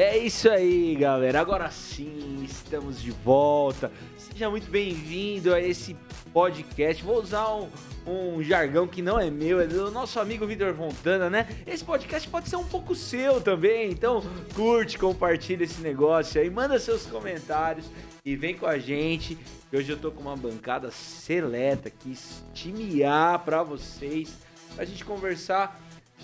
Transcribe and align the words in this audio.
É 0.00 0.16
isso 0.16 0.48
aí, 0.48 0.96
galera. 0.96 1.42
Agora 1.42 1.70
sim, 1.70 2.42
estamos 2.42 3.02
de 3.02 3.10
volta. 3.10 3.92
Seja 4.16 4.48
muito 4.48 4.70
bem-vindo 4.70 5.52
a 5.52 5.60
esse 5.60 5.94
podcast. 6.32 7.04
Vou 7.04 7.20
usar 7.20 7.54
um, 7.54 7.68
um 8.06 8.42
jargão 8.42 8.88
que 8.88 9.02
não 9.02 9.20
é 9.20 9.30
meu, 9.30 9.60
é 9.60 9.66
do 9.66 9.90
nosso 9.90 10.18
amigo 10.18 10.46
Vitor 10.46 10.74
Fontana, 10.74 11.28
né? 11.28 11.46
Esse 11.66 11.84
podcast 11.84 12.26
pode 12.30 12.48
ser 12.48 12.56
um 12.56 12.64
pouco 12.64 12.94
seu 12.94 13.42
também, 13.42 13.90
então 13.90 14.22
curte, 14.54 14.98
compartilha 14.98 15.64
esse 15.64 15.82
negócio 15.82 16.40
aí, 16.40 16.48
manda 16.48 16.78
seus 16.78 17.04
comentários 17.04 17.84
e 18.24 18.34
vem 18.34 18.56
com 18.56 18.64
a 18.64 18.78
gente. 18.78 19.36
Hoje 19.70 19.92
eu 19.92 19.98
tô 19.98 20.10
com 20.10 20.22
uma 20.22 20.34
bancada 20.34 20.90
seleta 20.90 21.88
aqui, 21.88 22.16
time 22.54 23.04
A 23.04 23.38
pra 23.38 23.62
vocês, 23.62 24.32
pra 24.74 24.86
gente 24.86 25.04
conversar 25.04 25.78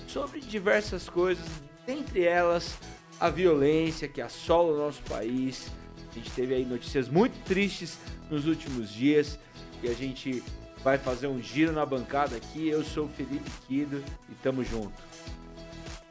sobre 0.06 0.40
diversas 0.40 1.10
coisas, 1.10 1.44
dentre 1.86 2.24
elas 2.24 2.78
a 3.18 3.30
violência 3.30 4.08
que 4.08 4.20
assola 4.20 4.72
o 4.72 4.78
nosso 4.78 5.02
país. 5.02 5.70
A 6.10 6.14
gente 6.14 6.30
teve 6.30 6.54
aí 6.54 6.64
notícias 6.64 7.08
muito 7.08 7.38
tristes 7.44 7.98
nos 8.30 8.46
últimos 8.46 8.90
dias 8.90 9.38
e 9.82 9.88
a 9.88 9.94
gente 9.94 10.42
vai 10.82 10.98
fazer 10.98 11.26
um 11.26 11.42
giro 11.42 11.72
na 11.72 11.84
bancada 11.84 12.36
aqui. 12.36 12.68
Eu 12.68 12.84
sou 12.84 13.06
o 13.06 13.08
Felipe 13.08 13.50
Quido 13.66 14.02
e 14.30 14.34
tamo 14.36 14.64
junto. 14.64 14.94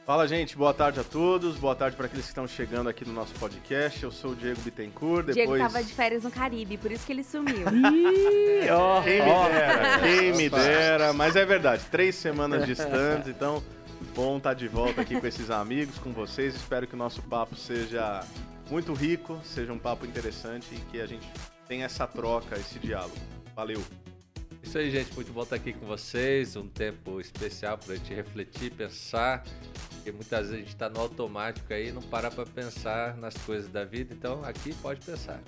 Fala, 0.05 0.27
gente. 0.27 0.55
Boa 0.55 0.71
tarde 0.71 0.99
a 0.99 1.03
todos. 1.03 1.55
Boa 1.55 1.75
tarde 1.75 1.97
para 1.97 2.05
aqueles 2.05 2.25
que 2.25 2.29
estão 2.29 2.47
chegando 2.47 2.87
aqui 2.87 3.03
no 3.03 3.11
nosso 3.11 3.33
podcast. 3.35 4.03
Eu 4.03 4.11
sou 4.11 4.33
o 4.33 4.35
Diego 4.35 4.61
Bittencourt. 4.61 5.25
Depois... 5.25 5.35
Diego 5.35 5.57
tava 5.57 5.83
de 5.83 5.91
férias 5.91 6.23
no 6.23 6.29
Caribe, 6.29 6.77
por 6.77 6.91
isso 6.91 7.03
que 7.07 7.11
ele 7.11 7.23
sumiu. 7.23 7.65
Ih, 7.73 8.69
ó, 8.69 9.01
Quem 9.01 9.21
me 9.21 9.49
dera, 9.49 9.99
quem 9.99 10.33
me 10.33 10.49
dera. 10.49 11.13
Mas 11.13 11.35
é 11.35 11.43
verdade, 11.43 11.85
três 11.89 12.13
semanas 12.13 12.67
distantes, 12.67 13.29
então 13.29 13.63
bom 14.15 14.37
estar 14.37 14.53
de 14.53 14.69
volta 14.69 15.01
aqui 15.01 15.19
com 15.19 15.27
esses 15.27 15.51
amigos, 15.51 15.99
com 15.99 16.13
vocês. 16.13 16.55
Espero 16.55 16.87
que 16.87 16.93
o 16.93 16.97
nosso 16.97 17.21
papo 17.23 17.53
seja 17.53 18.25
muito 18.71 18.93
rico, 18.93 19.41
seja 19.43 19.73
um 19.73 19.77
papo 19.77 20.05
interessante 20.05 20.73
e 20.73 20.79
que 20.89 21.01
a 21.01 21.05
gente 21.05 21.27
tenha 21.67 21.85
essa 21.85 22.07
troca, 22.07 22.55
esse 22.55 22.79
diálogo. 22.79 23.17
Valeu! 23.53 23.83
Isso 24.63 24.77
aí, 24.77 24.89
gente. 24.89 25.13
Muito 25.13 25.33
bom 25.33 25.43
estar 25.43 25.57
aqui 25.57 25.73
com 25.73 25.85
vocês. 25.85 26.55
Um 26.55 26.67
tempo 26.67 27.19
especial 27.19 27.77
para 27.77 27.93
a 27.93 27.97
gente 27.97 28.13
refletir, 28.13 28.71
pensar. 28.71 29.43
Porque 29.95 30.13
muitas 30.13 30.47
vezes 30.47 30.53
a 30.53 30.57
gente 30.59 30.69
está 30.69 30.89
no 30.89 31.01
automático 31.01 31.73
aí 31.73 31.89
e 31.89 31.91
não 31.91 32.01
para 32.01 32.31
para 32.31 32.45
pensar 32.45 33.17
nas 33.17 33.35
coisas 33.35 33.69
da 33.69 33.83
vida. 33.83 34.13
Então, 34.13 34.45
aqui 34.45 34.73
pode 34.75 35.05
pensar. 35.05 35.41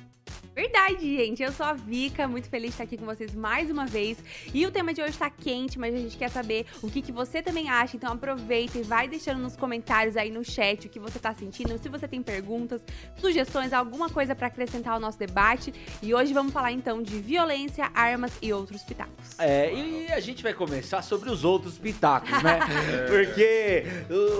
Verdade, 0.53 1.15
gente. 1.15 1.41
Eu 1.41 1.51
sou 1.51 1.65
a 1.65 1.73
Vika, 1.73 2.27
muito 2.27 2.49
feliz 2.49 2.69
de 2.69 2.73
estar 2.73 2.83
aqui 2.83 2.97
com 2.97 3.05
vocês 3.05 3.33
mais 3.33 3.71
uma 3.71 3.85
vez. 3.85 4.17
E 4.53 4.65
o 4.65 4.71
tema 4.71 4.93
de 4.93 5.01
hoje 5.01 5.11
está 5.11 5.29
quente, 5.29 5.79
mas 5.79 5.93
a 5.95 5.97
gente 5.97 6.17
quer 6.17 6.29
saber 6.29 6.65
o 6.81 6.89
que, 6.89 7.01
que 7.01 7.11
você 7.11 7.41
também 7.41 7.69
acha. 7.69 7.95
Então 7.95 8.11
aproveita 8.11 8.77
e 8.77 8.83
vai 8.83 9.07
deixando 9.07 9.39
nos 9.39 9.55
comentários 9.55 10.17
aí 10.17 10.29
no 10.29 10.43
chat 10.43 10.87
o 10.87 10.89
que 10.89 10.99
você 10.99 11.17
está 11.17 11.33
sentindo, 11.33 11.77
se 11.77 11.89
você 11.89 12.07
tem 12.07 12.21
perguntas, 12.21 12.81
sugestões, 13.15 13.73
alguma 13.73 14.09
coisa 14.09 14.35
para 14.35 14.47
acrescentar 14.47 14.93
ao 14.93 14.99
nosso 14.99 15.17
debate. 15.17 15.73
E 16.01 16.13
hoje 16.13 16.33
vamos 16.33 16.51
falar 16.51 16.71
então 16.71 17.01
de 17.01 17.19
violência, 17.19 17.89
armas 17.93 18.33
e 18.41 18.51
outros 18.51 18.83
pitacos. 18.83 19.39
É, 19.39 19.73
e 19.73 20.11
a 20.11 20.19
gente 20.19 20.43
vai 20.43 20.53
começar 20.53 21.01
sobre 21.01 21.29
os 21.29 21.45
outros 21.45 21.77
pitacos, 21.77 22.43
né? 22.43 22.59
Porque 23.07 23.85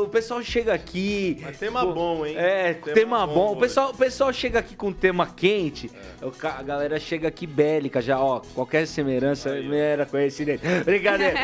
o, 0.01 0.07
pessoal 0.07 0.41
chega 0.43 0.73
aqui. 0.73 1.37
Mas 1.41 1.57
tema 1.57 1.85
bom, 1.85 2.25
hein? 2.25 2.35
É, 2.37 2.73
Tema 2.73 2.93
tema, 2.93 3.27
bom 3.27 3.37
bom. 3.37 3.47
O 3.47 3.51
hoje. 3.51 3.59
pessoal, 3.61 3.89
o 3.91 3.93
pessoal 3.93 4.33
chega 4.33 4.59
aqui 4.59 4.75
com 4.75 4.91
tema 4.91 5.27
quente. 5.27 5.76
O 6.21 6.31
ca- 6.31 6.55
A 6.59 6.63
galera 6.63 6.99
chega 6.99 7.27
aqui 7.27 7.45
bélica 7.45 8.01
já, 8.01 8.19
ó. 8.19 8.39
Qualquer 8.53 8.87
semelhança 8.87 9.51
Aí, 9.51 9.69
ó. 9.69 9.73
era 9.73 10.05
coincidente. 10.05 10.63
Brincadeira. 10.83 11.37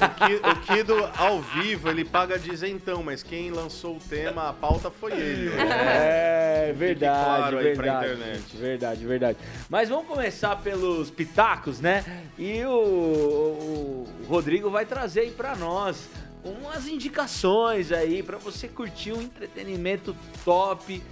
O 0.00 0.26
Ki- 0.26 0.50
O 0.72 0.74
Kido, 0.76 1.10
ao 1.16 1.40
vivo, 1.40 1.88
ele 1.90 2.04
paga 2.04 2.38
dizentão, 2.38 3.02
mas 3.02 3.22
quem 3.22 3.50
lançou 3.50 3.96
o 3.96 4.00
tema, 4.00 4.48
a 4.48 4.52
pauta 4.52 4.90
foi 4.90 5.12
ele. 5.12 5.50
É, 5.58 6.72
verdade, 6.76 7.24
claro 7.24 7.56
verdade. 7.58 8.40
Verdade, 8.54 9.04
verdade. 9.06 9.38
Mas 9.68 9.88
vamos 9.88 10.06
começar 10.06 10.56
pelos 10.56 11.10
pitacos, 11.10 11.80
né? 11.80 12.04
E 12.38 12.62
o, 12.64 12.70
o 12.70 14.06
Rodrigo 14.28 14.70
vai 14.70 14.84
trazer 14.86 15.20
aí 15.20 15.30
pra 15.30 15.54
nós 15.56 16.08
umas 16.44 16.86
indicações 16.86 17.90
aí 17.90 18.22
pra 18.22 18.36
você 18.36 18.68
curtir 18.68 19.12
um 19.12 19.22
entretenimento 19.22 20.14
top 20.44 21.02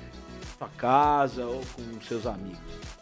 sua 0.63 0.69
casa 0.77 1.45
ou 1.45 1.61
com 1.75 2.01
seus 2.03 2.25
amigos. 2.27 2.59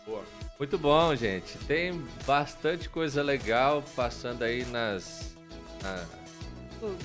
Boa. 0.07 0.23
Muito 0.59 0.79
bom, 0.79 1.15
gente. 1.15 1.59
Tem 1.67 2.03
bastante 2.27 2.89
coisa 2.89 3.23
legal 3.23 3.83
passando 3.95 4.43
aí 4.43 4.65
nas, 4.67 5.35
na- 5.83 6.07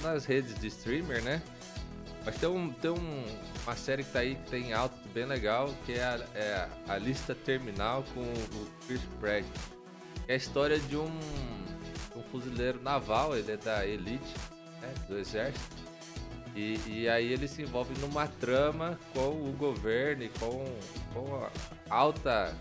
nas 0.01 0.25
redes 0.25 0.57
de 0.59 0.67
streamer, 0.67 1.21
né? 1.23 1.41
Mas 2.25 2.38
tem, 2.38 2.49
um, 2.49 2.71
tem 2.71 2.91
um- 2.91 3.25
uma 3.66 3.75
série 3.75 4.03
que 4.03 4.11
tá 4.11 4.19
aí 4.19 4.35
que 4.35 4.49
tem 4.49 4.73
alto 4.73 4.95
bem 5.13 5.25
legal, 5.25 5.73
que 5.85 5.93
é 5.93 6.03
a, 6.03 6.19
é 6.33 6.69
a 6.87 6.97
Lista 6.97 7.35
Terminal 7.35 8.03
com 8.13 8.22
o 8.22 8.67
Chris 8.87 9.01
Pratt. 9.19 9.45
É 10.27 10.33
a 10.33 10.37
história 10.37 10.79
de 10.79 10.97
um, 10.97 11.19
um 12.16 12.23
fuzileiro 12.31 12.81
naval, 12.81 13.35
ele 13.37 13.51
é 13.51 13.57
da 13.57 13.85
elite 13.85 14.33
né, 14.81 14.91
do 15.07 15.17
exército. 15.17 15.84
E, 16.55 16.79
e 16.88 17.09
aí 17.09 17.33
ele 17.33 17.47
se 17.47 17.61
envolve 17.61 17.93
numa 17.99 18.27
trama 18.27 18.97
com 19.13 19.29
o 19.29 19.53
governo 19.57 20.23
e 20.23 20.29
com, 20.29 20.63
com 21.13 21.35
a 21.35 21.49
alta 21.89 22.55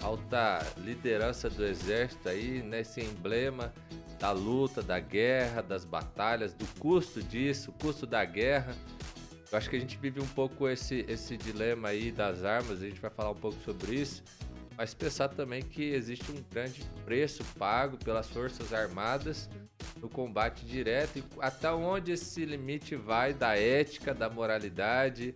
alta 0.00 0.66
liderança 0.78 1.50
do 1.50 1.64
exército 1.64 2.28
aí 2.28 2.62
nesse 2.62 3.02
emblema 3.02 3.72
da 4.18 4.32
luta, 4.32 4.82
da 4.82 4.98
guerra, 4.98 5.62
das 5.62 5.84
batalhas, 5.84 6.52
do 6.52 6.66
custo 6.78 7.22
disso, 7.22 7.72
custo 7.80 8.06
da 8.06 8.24
guerra. 8.24 8.74
Eu 9.50 9.58
acho 9.58 9.68
que 9.68 9.76
a 9.76 9.80
gente 9.80 9.96
vive 9.96 10.20
um 10.20 10.26
pouco 10.28 10.68
esse, 10.68 11.04
esse 11.08 11.36
dilema 11.36 11.88
aí 11.88 12.12
das 12.12 12.44
armas, 12.44 12.82
a 12.82 12.86
gente 12.86 13.00
vai 13.00 13.10
falar 13.10 13.30
um 13.30 13.36
pouco 13.36 13.58
sobre 13.64 13.96
isso, 13.96 14.22
mas 14.80 14.94
pensar 14.94 15.28
também 15.28 15.60
que 15.60 15.82
existe 15.90 16.32
um 16.32 16.42
grande 16.50 16.82
preço 17.04 17.44
pago 17.58 17.98
pelas 17.98 18.30
forças 18.30 18.72
armadas 18.72 19.46
no 20.00 20.08
combate 20.08 20.64
direto 20.64 21.18
e 21.18 21.24
até 21.38 21.70
onde 21.70 22.12
esse 22.12 22.46
limite 22.46 22.96
vai 22.96 23.34
da 23.34 23.54
ética, 23.54 24.14
da 24.14 24.30
moralidade, 24.30 25.34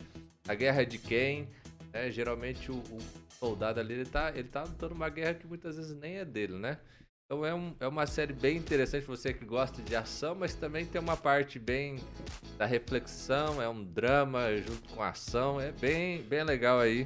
a 0.48 0.54
guerra 0.54 0.82
de 0.86 0.96
quem, 0.96 1.46
né? 1.92 2.10
Geralmente 2.10 2.72
o, 2.72 2.76
o 2.76 2.98
soldado 3.38 3.80
ali, 3.80 3.92
ele 3.92 4.06
tá, 4.06 4.32
ele 4.34 4.48
tá 4.48 4.62
lutando 4.62 4.94
uma 4.94 5.10
guerra 5.10 5.34
que 5.34 5.46
muitas 5.46 5.76
vezes 5.76 5.94
nem 5.94 6.16
é 6.16 6.24
dele, 6.24 6.54
né? 6.54 6.78
Então 7.26 7.44
é, 7.44 7.54
um, 7.54 7.76
é 7.80 7.86
uma 7.86 8.06
série 8.06 8.32
bem 8.32 8.56
interessante, 8.56 9.04
você 9.04 9.34
que 9.34 9.44
gosta 9.44 9.82
de 9.82 9.94
ação, 9.94 10.34
mas 10.34 10.54
também 10.54 10.86
tem 10.86 10.98
uma 10.98 11.18
parte 11.18 11.58
bem 11.58 11.98
da 12.56 12.64
reflexão, 12.64 13.60
é 13.60 13.68
um 13.68 13.84
drama 13.84 14.56
junto 14.56 14.88
com 14.94 15.02
ação, 15.02 15.60
é 15.60 15.70
bem, 15.70 16.22
bem 16.22 16.44
legal 16.44 16.80
aí. 16.80 17.04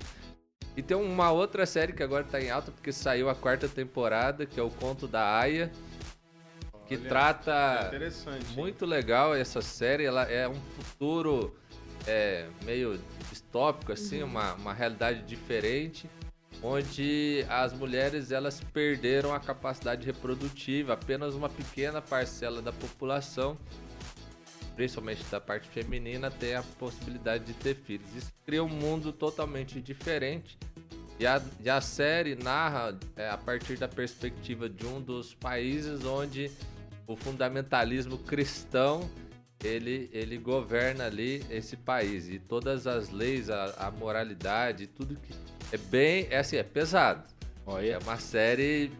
E 0.78 0.82
tem 0.82 0.96
uma 0.96 1.32
outra 1.32 1.66
série 1.66 1.92
que 1.92 2.04
agora 2.04 2.22
tá 2.22 2.40
em 2.40 2.50
alta, 2.50 2.70
porque 2.70 2.92
saiu 2.92 3.28
a 3.28 3.34
quarta 3.34 3.68
temporada, 3.68 4.46
que 4.46 4.60
é 4.60 4.62
o 4.62 4.70
Conto 4.70 5.08
da 5.08 5.36
Aya, 5.36 5.72
que 6.86 6.94
Olha, 6.94 7.08
trata... 7.08 7.86
Interessante. 7.88 8.46
hein? 8.50 8.54
Muito 8.54 8.86
legal 8.86 9.34
essa 9.34 9.60
série, 9.60 10.04
ela 10.04 10.22
é 10.30 10.48
um 10.48 10.54
futuro 10.76 11.52
é, 12.06 12.46
meio 12.64 12.96
distópico, 13.28 13.90
assim, 13.90 14.22
uma, 14.22 14.54
uma 14.54 14.72
realidade 14.72 15.22
diferente, 15.22 16.08
onde 16.62 17.44
as 17.48 17.72
mulheres 17.72 18.30
elas 18.30 18.60
perderam 18.72 19.34
a 19.34 19.40
capacidade 19.40 20.06
reprodutiva, 20.06 20.92
apenas 20.92 21.34
uma 21.34 21.48
pequena 21.48 22.00
parcela 22.00 22.62
da 22.62 22.72
população, 22.72 23.58
principalmente 24.78 25.24
da 25.24 25.40
parte 25.40 25.68
feminina, 25.68 26.30
tem 26.30 26.54
a 26.54 26.62
possibilidade 26.62 27.42
de 27.42 27.52
ter 27.52 27.74
filhos. 27.74 28.06
Isso 28.14 28.32
cria 28.46 28.62
um 28.62 28.68
mundo 28.68 29.12
totalmente 29.12 29.80
diferente. 29.80 30.56
E 31.18 31.26
a, 31.26 31.42
e 31.60 31.68
a 31.68 31.80
série 31.80 32.36
narra 32.36 32.96
é, 33.16 33.28
a 33.28 33.36
partir 33.36 33.76
da 33.76 33.88
perspectiva 33.88 34.68
de 34.68 34.86
um 34.86 35.00
dos 35.00 35.34
países 35.34 36.04
onde 36.04 36.48
o 37.08 37.16
fundamentalismo 37.16 38.18
cristão 38.18 39.10
ele, 39.64 40.08
ele 40.12 40.38
governa 40.38 41.06
ali 41.06 41.44
esse 41.50 41.76
país 41.76 42.28
e 42.28 42.38
todas 42.38 42.86
as 42.86 43.10
leis, 43.10 43.50
a, 43.50 43.74
a 43.78 43.90
moralidade, 43.90 44.86
tudo 44.86 45.16
que 45.16 45.34
é 45.72 45.76
bem, 45.76 46.28
é 46.30 46.38
assim, 46.38 46.56
é 46.56 46.62
pesado. 46.62 47.24
É 47.66 47.70
Olha. 47.70 47.98
uma 47.98 48.16
série 48.16 48.92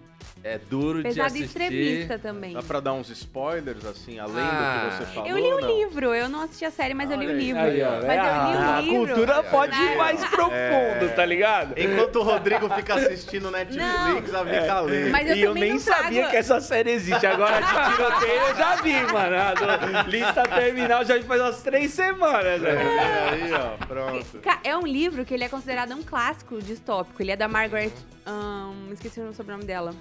é 0.45 0.59
duro 0.59 0.99
de 0.99 1.05
Pesado 1.05 1.37
e 1.37 1.43
assistir. 1.43 1.45
extremista 1.63 2.19
também. 2.19 2.55
Dá 2.55 2.63
pra 2.63 2.81
dar 2.81 2.93
uns 2.93 3.09
spoilers, 3.11 3.85
assim, 3.85 4.19
além 4.19 4.37
Ah, 4.39 4.85
do 4.85 4.91
que 4.91 4.97
você 5.05 5.13
falou? 5.15 5.29
Eu 5.29 5.37
li 5.37 5.53
o 5.53 5.61
não? 5.61 5.77
livro, 5.77 6.15
eu 6.15 6.29
não 6.29 6.43
assisti 6.43 6.65
a 6.65 6.71
série, 6.71 6.95
mas 6.95 7.11
eu 7.11 7.17
li 7.19 7.27
o 7.27 7.31
aí. 7.31 7.37
livro. 7.37 7.61
Aí, 7.63 7.83
ó, 7.83 7.91
mas 8.07 8.09
é, 8.09 8.19
eu 8.19 8.51
li 8.51 8.57
o 8.57 8.61
a 8.71 8.81
livro. 8.81 9.07
cultura 9.15 9.43
pode 9.45 9.75
ir 9.77 9.91
Né? 9.91 9.97
mais 9.97 10.25
profundo, 10.25 11.15
tá 11.15 11.25
ligado? 11.25 11.75
Enquanto 11.77 12.17
o 12.17 12.23
Rodrigo 12.23 12.69
fica 12.71 12.95
assistindo 12.95 13.51
Netflix, 13.51 14.35
a 14.35 14.45
Vika 14.45 14.81
lê. 14.81 15.11
Mas 15.11 15.29
eu 15.31 15.37
e 15.37 15.43
eu 15.43 15.55
nem 15.55 15.79
trago- 15.79 16.03
sabia 16.05 16.29
que 16.29 16.37
essa 16.37 16.61
série 16.61 16.91
existe. 16.91 17.27
Agora 17.27 17.61
de 17.61 17.95
tiroteio 17.97 18.43
eu 18.49 18.55
já 18.57 18.77
vi, 18.77 18.93
mano. 19.13 19.37
A 19.37 20.03
lista 20.05 20.43
terminal 20.45 21.05
já 21.05 21.21
faz 21.23 21.41
umas 21.41 21.63
três 21.63 21.93
semanas, 21.93 22.61
velho. 22.61 22.79
É, 22.79 23.29
aí, 23.31 23.53
ó, 23.53 23.87
pronto. 23.87 24.41
É 24.65 24.77
um 24.77 24.87
livro 24.87 25.25
que 25.25 25.35
ele 25.35 25.45
é 25.45 25.49
considerado 25.49 25.93
um 25.95 26.03
clássico 26.03 26.61
distópico. 26.63 27.21
Ele 27.23 27.33
é 27.33 27.37
da 27.37 27.49
Margaret. 27.49 27.91
Ahn, 28.29 28.93
esqueci 28.93 29.21
o 29.21 29.33
sobrenome 29.33 29.65
dela. 29.65 29.95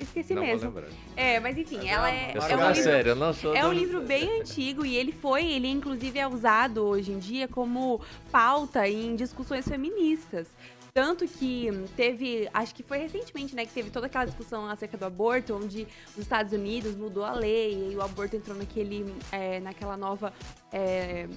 esqueci 0.00 0.34
não 0.34 0.42
mesmo. 0.42 0.72
É, 1.14 1.38
mas 1.38 1.58
enfim, 1.58 1.86
ela 1.88 2.10
é, 2.10 2.32
é 2.34 2.40
sou 2.40 2.56
um 2.56 2.68
livro 2.68 2.82
série, 2.82 3.08
eu 3.10 3.16
não 3.16 3.32
sou 3.34 3.54
É 3.54 3.66
um 3.66 3.72
livro 3.72 4.00
bem 4.00 4.28
antigo 4.40 4.86
e 4.86 4.96
ele 4.96 5.12
foi, 5.12 5.44
ele 5.44 5.68
inclusive 5.68 6.18
é 6.18 6.26
usado 6.26 6.84
hoje 6.84 7.12
em 7.12 7.18
dia 7.18 7.46
como 7.46 8.00
pauta 8.32 8.88
em 8.88 9.14
discussões 9.14 9.68
feministas. 9.68 10.48
Tanto 10.94 11.28
que 11.28 11.68
teve, 11.94 12.48
acho 12.52 12.74
que 12.74 12.82
foi 12.82 12.98
recentemente, 12.98 13.54
né, 13.54 13.64
que 13.64 13.72
teve 13.72 13.90
toda 13.90 14.06
aquela 14.06 14.24
discussão 14.24 14.68
acerca 14.68 14.96
do 14.96 15.04
aborto, 15.04 15.54
onde 15.54 15.86
os 16.10 16.18
Estados 16.18 16.52
Unidos 16.52 16.96
mudou 16.96 17.24
a 17.24 17.32
lei 17.32 17.92
e 17.92 17.94
o 17.94 18.02
aborto 18.02 18.34
entrou 18.34 18.56
naquele, 18.56 19.14
é, 19.30 19.60
naquela 19.60 19.96
nova 19.96 20.32
é, 20.72 21.28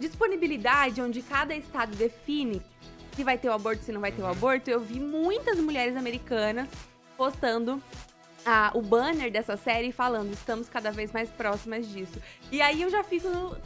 disponibilidade, 0.00 1.00
onde 1.00 1.22
cada 1.22 1.54
estado 1.54 1.94
define 1.94 2.60
se 3.20 3.24
vai 3.24 3.36
ter 3.36 3.50
o 3.50 3.52
aborto, 3.52 3.84
se 3.84 3.92
não 3.92 4.00
vai 4.00 4.10
ter 4.10 4.22
o 4.22 4.26
aborto. 4.26 4.70
Eu 4.70 4.80
vi 4.80 4.98
muitas 4.98 5.58
mulheres 5.58 5.94
americanas 5.94 6.66
postando 7.18 7.82
a- 8.44 8.70
o 8.74 8.80
banner 8.82 9.30
dessa 9.30 9.56
série 9.56 9.92
falando 9.92 10.32
estamos 10.32 10.68
cada 10.68 10.90
vez 10.90 11.12
mais 11.12 11.28
próximas 11.30 11.86
disso. 11.88 12.20
E 12.50 12.60
aí 12.60 12.82
eu 12.82 12.90
já 12.90 13.02
fico 13.04 13.28
no- 13.28 13.56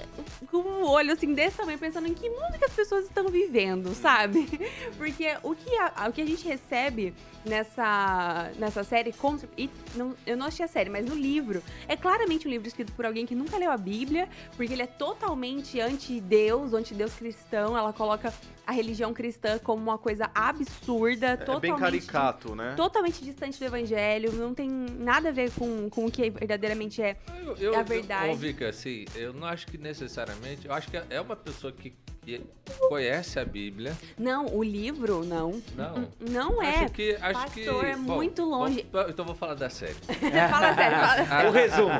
com 0.50 0.58
o 0.58 0.86
olho 0.90 1.12
assim 1.12 1.32
desse 1.32 1.56
tamanho 1.56 1.78
pensando 1.78 2.06
em 2.08 2.14
que 2.14 2.28
mundo 2.28 2.58
que 2.58 2.64
as 2.64 2.72
pessoas 2.72 3.04
estão 3.06 3.28
vivendo, 3.28 3.94
sabe? 3.94 4.46
Porque 4.98 5.26
o 5.42 5.54
que 5.54 5.76
a, 5.78 6.08
o 6.08 6.12
que 6.12 6.20
a 6.22 6.26
gente 6.26 6.44
recebe 6.46 7.14
nessa, 7.44 8.50
nessa 8.58 8.82
série, 8.84 9.12
com, 9.12 9.38
e 9.56 9.70
não, 9.94 10.14
eu 10.26 10.36
não 10.36 10.46
assisti 10.46 10.62
a 10.62 10.68
série, 10.68 10.90
mas 10.90 11.04
no 11.06 11.14
livro, 11.14 11.62
é 11.88 11.96
claramente 11.96 12.46
um 12.46 12.50
livro 12.50 12.66
escrito 12.66 12.92
por 12.92 13.04
alguém 13.06 13.26
que 13.26 13.34
nunca 13.34 13.56
leu 13.56 13.70
a 13.70 13.76
Bíblia, 13.76 14.28
porque 14.56 14.72
ele 14.72 14.82
é 14.82 14.86
totalmente 14.86 15.80
anti-Deus, 15.80 16.72
anti-Deus 16.72 17.14
cristão, 17.14 17.76
ela 17.76 17.92
coloca 17.92 18.32
a 18.66 18.72
religião 18.72 19.12
cristã 19.12 19.58
como 19.58 19.82
uma 19.82 19.98
coisa 19.98 20.30
absurda, 20.34 21.28
É 21.28 21.36
totalmente 21.36 21.60
bem 21.72 21.76
caricato, 21.78 22.54
né? 22.54 22.72
totalmente 22.76 23.22
distante 23.22 23.58
do 23.58 23.64
evangelho, 23.66 24.32
não 24.32 24.54
tem 24.54 24.63
nada 24.68 25.28
a 25.28 25.32
ver 25.32 25.50
com, 25.52 25.88
com 25.90 26.06
o 26.06 26.10
que 26.10 26.28
verdadeiramente 26.30 27.02
é. 27.02 27.16
Eu, 27.44 27.56
eu, 27.56 27.74
É 27.74 27.78
a 27.78 27.82
verdade. 27.82 28.28
Eu, 28.30 28.36
Vika, 28.36 28.68
assim, 28.68 29.04
eu 29.14 29.32
não 29.32 29.46
acho 29.46 29.66
que 29.66 29.78
necessariamente. 29.78 30.66
Eu 30.66 30.72
acho 30.72 30.88
que 30.90 30.96
é 31.10 31.20
uma 31.20 31.36
pessoa 31.36 31.72
que, 31.72 31.94
que 32.22 32.40
conhece 32.88 33.38
a 33.38 33.44
Bíblia. 33.44 33.96
Não, 34.18 34.46
o 34.46 34.62
livro, 34.62 35.24
não. 35.24 35.62
Não. 35.76 36.08
Não 36.20 36.62
é. 36.62 36.84
Acho 36.84 36.92
que. 36.92 37.16
Acho 37.20 37.46
que 37.52 37.64
Pastor, 37.64 37.84
é 37.84 37.96
bom, 37.96 38.14
muito 38.16 38.44
longe. 38.44 38.86
vamos- 38.90 39.10
então 39.10 39.24
vou 39.24 39.34
falar 39.34 39.54
da 39.54 39.68
série. 39.70 39.94
fala 40.50 40.74
sério, 40.74 40.98
fala. 41.26 41.48
O 41.48 41.52
resumo. 41.52 41.90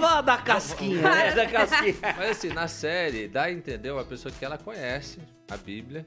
Fala 0.00 0.20
da 0.22 0.36
casquinha, 0.38 1.02
né? 1.02 1.34
Da 1.34 1.46
casquinha. 1.46 1.94
Mas 2.16 2.30
assim, 2.30 2.48
na 2.48 2.68
série, 2.68 3.28
dá 3.28 3.44
a 3.44 3.52
entender 3.52 3.90
uma 3.90 4.04
pessoa 4.04 4.32
que 4.36 4.44
ela 4.44 4.58
conhece 4.58 5.18
a 5.50 5.56
Bíblia 5.56 6.06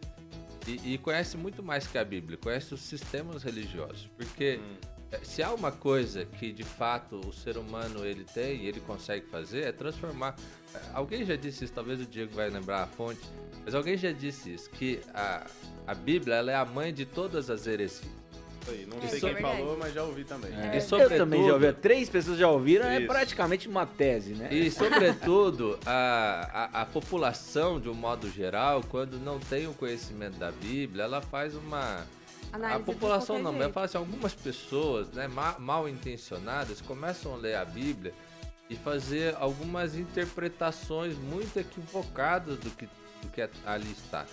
e, 0.67 0.93
e 0.93 0.97
conhece 0.97 1.37
muito 1.37 1.63
mais 1.63 1.87
que 1.87 1.97
a 1.97 2.03
Bíblia, 2.03 2.37
conhece 2.37 2.73
os 2.73 2.81
sistemas 2.81 3.41
religiosos. 3.43 4.09
Porque 4.17 4.59
eh, 4.61 4.87
se 5.23 5.41
há 5.41 5.51
uma 5.53 5.71
coisa 5.71 6.25
que 6.25 6.51
de 6.51 6.63
fato 6.63 7.19
o 7.27 7.33
ser 7.33 7.57
humano 7.57 8.05
ele 8.05 8.23
tem 8.23 8.57
e 8.63 8.67
ele 8.67 8.79
consegue 8.79 9.25
fazer, 9.27 9.63
é 9.65 9.71
transformar. 9.71 10.35
eh, 10.73 10.79
Alguém 10.93 11.25
já 11.25 11.35
disse 11.35 11.65
isso, 11.65 11.73
talvez 11.73 11.99
o 12.01 12.05
Diego 12.05 12.33
vai 12.35 12.49
lembrar 12.49 12.83
a 12.83 12.87
fonte, 12.87 13.21
mas 13.65 13.73
alguém 13.73 13.97
já 13.97 14.11
disse 14.11 14.53
isso, 14.53 14.69
que 14.69 14.99
a, 15.13 15.45
a 15.87 15.93
Bíblia 15.95 16.35
ela 16.35 16.51
é 16.51 16.55
a 16.55 16.65
mãe 16.65 16.93
de 16.93 17.05
todas 17.05 17.49
as 17.49 17.65
heresias. 17.67 18.07
Aí, 18.67 18.85
Não 18.85 18.97
É, 19.01 19.07
sei 19.07 19.17
é 19.17 19.33
quem 19.33 19.41
falou, 19.41 19.77
mas 19.79 19.93
já 19.93 20.03
ouvi 20.03 20.23
também. 20.25 20.51
E 20.51 20.75
Eu 20.75 20.81
sobretudo, 20.81 21.17
também 21.17 21.43
já 21.47 21.53
ouvi. 21.53 21.73
Três 21.73 22.07
pessoas 22.09 22.37
já 22.37 22.47
ouviram, 22.49 22.85
é 22.85 22.97
Isso. 22.99 23.07
praticamente 23.07 23.67
uma 23.67 23.85
tese, 23.87 24.33
né? 24.35 24.49
E, 24.53 24.69
sobretudo, 24.69 25.79
a, 25.85 26.69
a, 26.73 26.81
a 26.81 26.85
população, 26.85 27.79
de 27.79 27.89
um 27.89 27.93
modo 27.95 28.29
geral, 28.29 28.83
quando 28.89 29.17
não 29.17 29.39
tem 29.39 29.65
o 29.67 29.73
conhecimento 29.73 30.37
da 30.37 30.51
Bíblia, 30.51 31.05
ela 31.05 31.21
faz 31.21 31.55
uma. 31.55 32.05
A 32.51 32.79
população 32.79 33.35
não, 33.43 33.51
mas 33.53 33.73
falo 33.73 33.85
assim, 33.85 33.97
algumas 33.97 34.33
pessoas, 34.33 35.09
né, 35.09 35.27
ma- 35.27 35.57
mal 35.59 35.87
intencionadas, 35.87 36.81
começam 36.81 37.33
a 37.33 37.37
ler 37.37 37.55
a 37.55 37.65
Bíblia 37.65 38.13
e 38.69 38.75
fazer 38.75 39.35
algumas 39.39 39.95
interpretações 39.95 41.15
muito 41.17 41.57
equivocadas 41.57 42.57
do 42.57 42.69
que, 42.71 42.85
do 43.21 43.27
que 43.31 43.47
ali 43.65 43.91
está. 43.91 44.25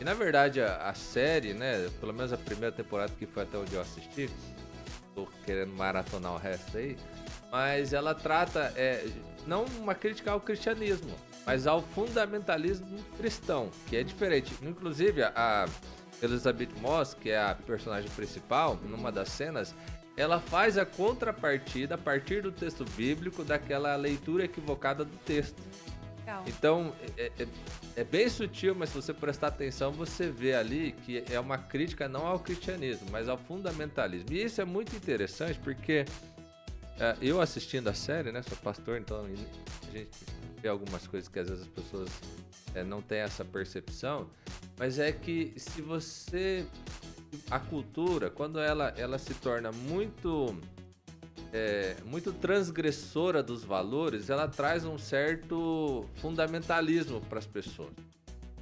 E 0.00 0.04
na 0.04 0.14
verdade 0.14 0.60
a, 0.60 0.88
a 0.88 0.94
série, 0.94 1.54
né, 1.54 1.88
pelo 2.00 2.12
menos 2.12 2.32
a 2.32 2.36
primeira 2.36 2.72
temporada 2.74 3.12
que 3.18 3.26
foi 3.26 3.44
até 3.44 3.56
onde 3.56 3.74
eu 3.74 3.80
assisti, 3.80 4.28
tô 5.14 5.26
querendo 5.44 5.72
maratonar 5.72 6.34
o 6.34 6.38
resto 6.38 6.76
aí, 6.76 6.96
mas 7.52 7.92
ela 7.92 8.14
trata 8.14 8.72
é, 8.76 9.06
não 9.46 9.64
uma 9.78 9.94
crítica 9.94 10.32
ao 10.32 10.40
cristianismo, 10.40 11.14
mas 11.46 11.66
ao 11.68 11.82
fundamentalismo 11.82 12.98
cristão, 13.16 13.70
que 13.88 13.96
é 13.96 14.02
diferente. 14.02 14.52
Inclusive 14.62 15.22
a 15.22 15.68
Elizabeth 16.22 16.70
Moss, 16.80 17.14
que 17.14 17.30
é 17.30 17.40
a 17.40 17.54
personagem 17.54 18.10
principal, 18.10 18.76
numa 18.84 19.10
das 19.12 19.28
cenas, 19.28 19.74
ela 20.16 20.40
faz 20.40 20.78
a 20.78 20.86
contrapartida 20.86 21.96
a 21.96 21.98
partir 21.98 22.42
do 22.42 22.52
texto 22.52 22.84
bíblico 22.96 23.42
daquela 23.44 23.94
leitura 23.96 24.44
equivocada 24.44 25.04
do 25.04 25.16
texto. 25.18 25.60
Legal. 26.20 26.44
Então, 26.46 26.92
é, 27.18 27.30
é- 27.38 27.46
é 27.96 28.04
bem 28.04 28.28
sutil, 28.28 28.74
mas 28.74 28.88
se 28.90 28.96
você 28.96 29.12
prestar 29.12 29.48
atenção, 29.48 29.92
você 29.92 30.28
vê 30.30 30.54
ali 30.54 30.92
que 31.04 31.22
é 31.30 31.38
uma 31.38 31.58
crítica 31.58 32.08
não 32.08 32.26
ao 32.26 32.38
cristianismo, 32.38 33.06
mas 33.10 33.28
ao 33.28 33.36
fundamentalismo. 33.38 34.32
E 34.32 34.42
isso 34.42 34.60
é 34.60 34.64
muito 34.64 34.96
interessante 34.96 35.58
porque 35.62 36.04
é, 36.98 37.16
eu 37.20 37.40
assistindo 37.40 37.88
a 37.88 37.94
série, 37.94 38.30
né, 38.32 38.40
sou 38.42 38.56
pastor, 38.58 38.98
então 38.98 39.24
a 39.24 39.28
gente 39.28 40.08
algumas 40.68 41.06
coisas 41.06 41.28
que 41.28 41.38
às 41.38 41.48
vezes 41.48 41.62
as 41.64 41.68
pessoas 41.68 42.08
é, 42.74 42.82
não 42.82 43.00
têm 43.00 43.18
essa 43.18 43.44
percepção, 43.44 44.28
mas 44.78 44.98
é 44.98 45.12
que 45.12 45.52
se 45.56 45.82
você 45.82 46.66
a 47.50 47.58
cultura, 47.58 48.30
quando 48.30 48.58
ela, 48.58 48.94
ela 48.96 49.18
se 49.18 49.34
torna 49.34 49.72
muito 49.72 50.56
é, 51.52 51.96
muito 52.04 52.32
transgressora 52.32 53.42
dos 53.42 53.62
valores, 53.62 54.28
ela 54.28 54.48
traz 54.48 54.84
um 54.84 54.98
certo 54.98 56.04
fundamentalismo 56.16 57.20
para 57.20 57.38
as 57.38 57.46
pessoas. 57.46 57.92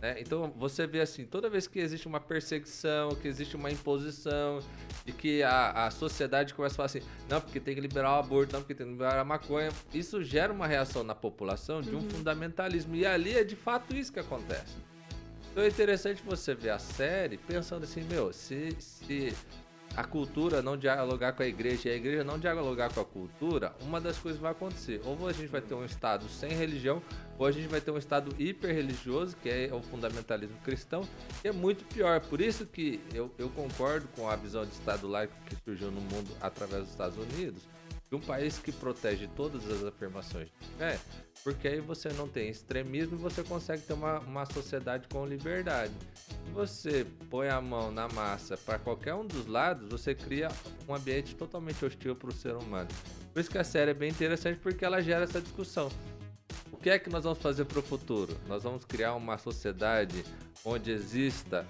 Né? 0.02 0.16
Então 0.18 0.52
você 0.56 0.84
vê 0.84 1.00
assim, 1.00 1.24
toda 1.24 1.48
vez 1.48 1.68
que 1.68 1.78
existe 1.78 2.08
uma 2.08 2.18
perseguição, 2.18 3.10
que 3.14 3.28
existe 3.28 3.54
uma 3.54 3.70
imposição, 3.70 4.58
e 5.06 5.12
que 5.12 5.44
a, 5.44 5.86
a 5.86 5.90
sociedade 5.92 6.52
começa 6.52 6.74
a 6.74 6.76
falar 6.76 6.86
assim, 6.86 7.02
não, 7.28 7.40
porque 7.40 7.60
tem 7.60 7.76
que 7.76 7.80
liberar 7.80 8.16
o 8.16 8.18
aborto, 8.18 8.52
não, 8.52 8.60
porque 8.60 8.74
tem 8.74 8.84
que 8.84 8.92
liberar 8.92 9.16
a 9.16 9.24
maconha, 9.24 9.70
isso 9.94 10.20
gera 10.24 10.52
uma 10.52 10.66
reação 10.66 11.04
na 11.04 11.14
população 11.14 11.80
de 11.80 11.94
um 11.94 12.02
fundamentalismo. 12.10 12.96
E 12.96 13.06
ali 13.06 13.32
é 13.32 13.44
de 13.44 13.54
fato 13.54 13.94
isso 13.94 14.12
que 14.12 14.18
acontece. 14.18 14.74
Então 15.52 15.62
é 15.62 15.68
interessante 15.68 16.20
você 16.22 16.52
ver 16.52 16.70
a 16.70 16.78
série 16.80 17.36
pensando 17.36 17.84
assim, 17.84 18.02
meu, 18.02 18.32
se, 18.32 18.74
se 18.80 19.32
a 19.96 20.04
cultura 20.04 20.62
não 20.62 20.76
dialogar 20.76 21.32
com 21.32 21.42
a 21.42 21.46
igreja 21.46 21.88
e 21.88 21.92
a 21.92 21.96
igreja 21.96 22.24
não 22.24 22.38
dialogar 22.38 22.92
com 22.92 23.00
a 23.00 23.04
cultura, 23.04 23.74
uma 23.82 24.00
das 24.00 24.18
coisas 24.18 24.40
vai 24.40 24.52
acontecer. 24.52 25.00
Ou 25.04 25.28
a 25.28 25.32
gente 25.32 25.48
vai 25.48 25.60
ter 25.60 25.74
um 25.74 25.84
Estado 25.84 26.28
sem 26.28 26.52
religião, 26.52 27.02
ou 27.38 27.46
a 27.46 27.52
gente 27.52 27.68
vai 27.68 27.80
ter 27.80 27.90
um 27.90 27.98
Estado 27.98 28.34
hiper-religioso, 28.38 29.36
que 29.42 29.48
é 29.48 29.70
o 29.72 29.82
fundamentalismo 29.82 30.56
cristão, 30.64 31.06
que 31.40 31.48
é 31.48 31.52
muito 31.52 31.84
pior. 31.84 32.20
Por 32.20 32.40
isso 32.40 32.64
que 32.66 33.00
eu, 33.12 33.30
eu 33.38 33.48
concordo 33.50 34.08
com 34.16 34.28
a 34.28 34.36
visão 34.36 34.64
de 34.64 34.72
Estado 34.72 35.06
laico 35.06 35.34
que 35.46 35.56
surgiu 35.64 35.90
no 35.90 36.00
mundo 36.00 36.30
através 36.40 36.82
dos 36.82 36.90
Estados 36.90 37.18
Unidos, 37.18 37.62
de 38.12 38.16
um 38.16 38.20
país 38.20 38.58
que 38.58 38.70
protege 38.70 39.26
todas 39.34 39.66
as 39.70 39.82
afirmações 39.82 40.50
fé, 40.76 41.00
porque 41.42 41.66
aí 41.66 41.80
você 41.80 42.10
não 42.10 42.28
tem 42.28 42.50
extremismo 42.50 43.14
e 43.14 43.18
você 43.18 43.42
consegue 43.42 43.84
ter 43.84 43.94
uma, 43.94 44.18
uma 44.18 44.44
sociedade 44.44 45.08
com 45.08 45.24
liberdade. 45.24 45.94
Se 46.26 46.52
você 46.52 47.06
põe 47.30 47.48
a 47.48 47.58
mão 47.58 47.90
na 47.90 48.08
massa 48.08 48.54
para 48.54 48.78
qualquer 48.78 49.14
um 49.14 49.26
dos 49.26 49.46
lados, 49.46 49.88
você 49.88 50.14
cria 50.14 50.48
um 50.86 50.94
ambiente 50.94 51.34
totalmente 51.34 51.82
hostil 51.82 52.14
para 52.14 52.28
o 52.28 52.32
ser 52.34 52.54
humano. 52.54 52.90
Por 53.32 53.40
isso 53.40 53.50
que 53.50 53.56
a 53.56 53.64
série 53.64 53.92
é 53.92 53.94
bem 53.94 54.10
interessante, 54.10 54.60
porque 54.60 54.84
ela 54.84 55.00
gera 55.00 55.24
essa 55.24 55.40
discussão. 55.40 55.90
O 56.70 56.76
que 56.76 56.90
é 56.90 56.98
que 56.98 57.08
nós 57.08 57.24
vamos 57.24 57.38
fazer 57.38 57.64
para 57.64 57.78
o 57.78 57.82
futuro? 57.82 58.36
Nós 58.46 58.62
vamos 58.62 58.84
criar 58.84 59.14
uma 59.14 59.38
sociedade 59.38 60.22
onde 60.62 60.90
exista 60.90 61.66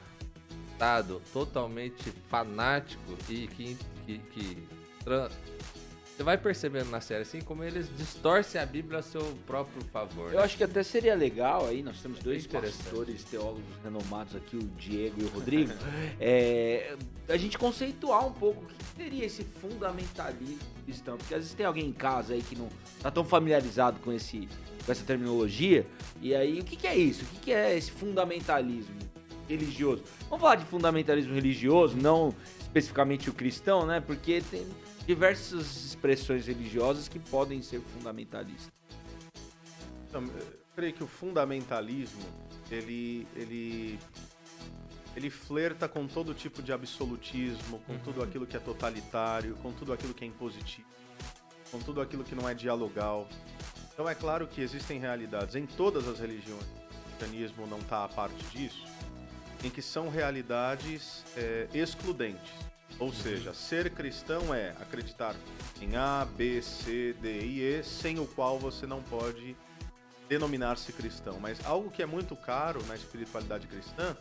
um 0.50 0.72
Estado 0.72 1.22
totalmente 1.32 2.10
fanático 2.28 3.16
e 3.28 3.46
que, 3.46 3.78
que, 4.04 4.18
que 4.18 4.68
você 6.16 6.22
vai 6.22 6.36
percebendo 6.36 6.90
na 6.90 7.00
série 7.00 7.22
assim 7.22 7.40
como 7.40 7.64
eles 7.64 7.88
distorcem 7.96 8.60
a 8.60 8.66
Bíblia 8.66 8.98
a 8.98 9.02
seu 9.02 9.22
próprio 9.46 9.82
favor. 9.86 10.30
Eu 10.30 10.38
né? 10.38 10.44
acho 10.44 10.56
que 10.56 10.64
até 10.64 10.82
seria 10.82 11.14
legal 11.14 11.66
aí, 11.66 11.82
nós 11.82 12.00
temos 12.02 12.18
dois 12.18 12.44
Interessante. 12.44 12.82
pastores, 12.82 13.24
teólogos 13.24 13.62
renomados 13.82 14.36
aqui, 14.36 14.56
o 14.56 14.62
Diego 14.76 15.22
e 15.22 15.24
o 15.24 15.28
Rodrigo, 15.28 15.72
é, 16.20 16.94
a 17.28 17.36
gente 17.36 17.56
conceituar 17.56 18.26
um 18.26 18.32
pouco 18.32 18.62
o 18.62 18.66
que 18.66 18.74
seria 18.96 19.24
esse 19.24 19.42
fundamentalismo 19.42 20.58
cristão, 20.84 21.16
porque 21.16 21.34
às 21.34 21.40
vezes 21.40 21.54
tem 21.54 21.64
alguém 21.64 21.86
em 21.86 21.92
casa 21.92 22.34
aí 22.34 22.42
que 22.42 22.56
não 22.56 22.68
tá 23.00 23.10
tão 23.10 23.24
familiarizado 23.24 23.98
com, 24.00 24.12
esse, 24.12 24.48
com 24.84 24.92
essa 24.92 25.04
terminologia, 25.04 25.86
e 26.20 26.34
aí 26.34 26.60
o 26.60 26.64
que, 26.64 26.76
que 26.76 26.86
é 26.86 26.96
isso? 26.96 27.24
O 27.24 27.26
que, 27.28 27.38
que 27.38 27.52
é 27.52 27.76
esse 27.76 27.90
fundamentalismo 27.90 28.98
religioso? 29.48 30.04
Vamos 30.28 30.42
falar 30.42 30.56
de 30.56 30.64
fundamentalismo 30.66 31.34
religioso, 31.34 31.96
não 31.96 32.34
especificamente 32.60 33.28
o 33.28 33.32
cristão, 33.32 33.84
né? 33.86 34.00
Porque 34.00 34.42
tem 34.50 34.66
diversas 35.06 35.84
expressões 35.84 36.46
religiosas 36.46 37.08
que 37.08 37.18
podem 37.18 37.60
ser 37.62 37.80
fundamentalistas. 37.80 38.72
Então, 40.08 40.22
eu 40.22 40.58
creio 40.74 40.92
que 40.92 41.02
o 41.02 41.06
fundamentalismo, 41.06 42.22
ele, 42.70 43.26
ele 43.34 43.98
ele 45.14 45.28
flerta 45.30 45.88
com 45.88 46.06
todo 46.06 46.32
tipo 46.32 46.62
de 46.62 46.72
absolutismo, 46.72 47.78
com 47.80 47.98
tudo 47.98 48.22
aquilo 48.22 48.46
que 48.46 48.56
é 48.56 48.60
totalitário, 48.60 49.54
com 49.56 49.72
tudo 49.72 49.92
aquilo 49.92 50.14
que 50.14 50.24
é 50.24 50.26
impositivo, 50.26 50.86
com 51.70 51.78
tudo 51.78 52.00
aquilo 52.00 52.24
que 52.24 52.34
não 52.34 52.48
é 52.48 52.54
dialogal. 52.54 53.28
Então 53.92 54.08
é 54.08 54.14
claro 54.14 54.46
que 54.46 54.60
existem 54.60 54.98
realidades 54.98 55.54
em 55.54 55.66
todas 55.66 56.08
as 56.08 56.18
religiões, 56.18 56.62
o 56.62 57.16
cristianismo 57.18 57.66
não 57.66 57.78
está 57.78 58.04
a 58.04 58.08
parte 58.08 58.42
disso, 58.46 58.84
em 59.62 59.68
que 59.68 59.82
são 59.82 60.08
realidades 60.08 61.22
é, 61.36 61.68
excludentes. 61.74 62.71
Ou 62.98 63.12
seja, 63.12 63.52
ser 63.52 63.90
cristão 63.90 64.54
é 64.54 64.70
acreditar 64.80 65.34
em 65.80 65.96
A, 65.96 66.26
B, 66.36 66.62
C, 66.62 67.14
D 67.20 67.40
e 67.40 67.60
E, 67.60 67.82
sem 67.82 68.18
o 68.18 68.26
qual 68.26 68.58
você 68.58 68.86
não 68.86 69.02
pode 69.02 69.56
denominar-se 70.28 70.92
cristão. 70.92 71.38
Mas 71.40 71.64
algo 71.66 71.90
que 71.90 72.02
é 72.02 72.06
muito 72.06 72.36
caro 72.36 72.82
na 72.86 72.94
espiritualidade 72.94 73.66
cristã 73.66 74.16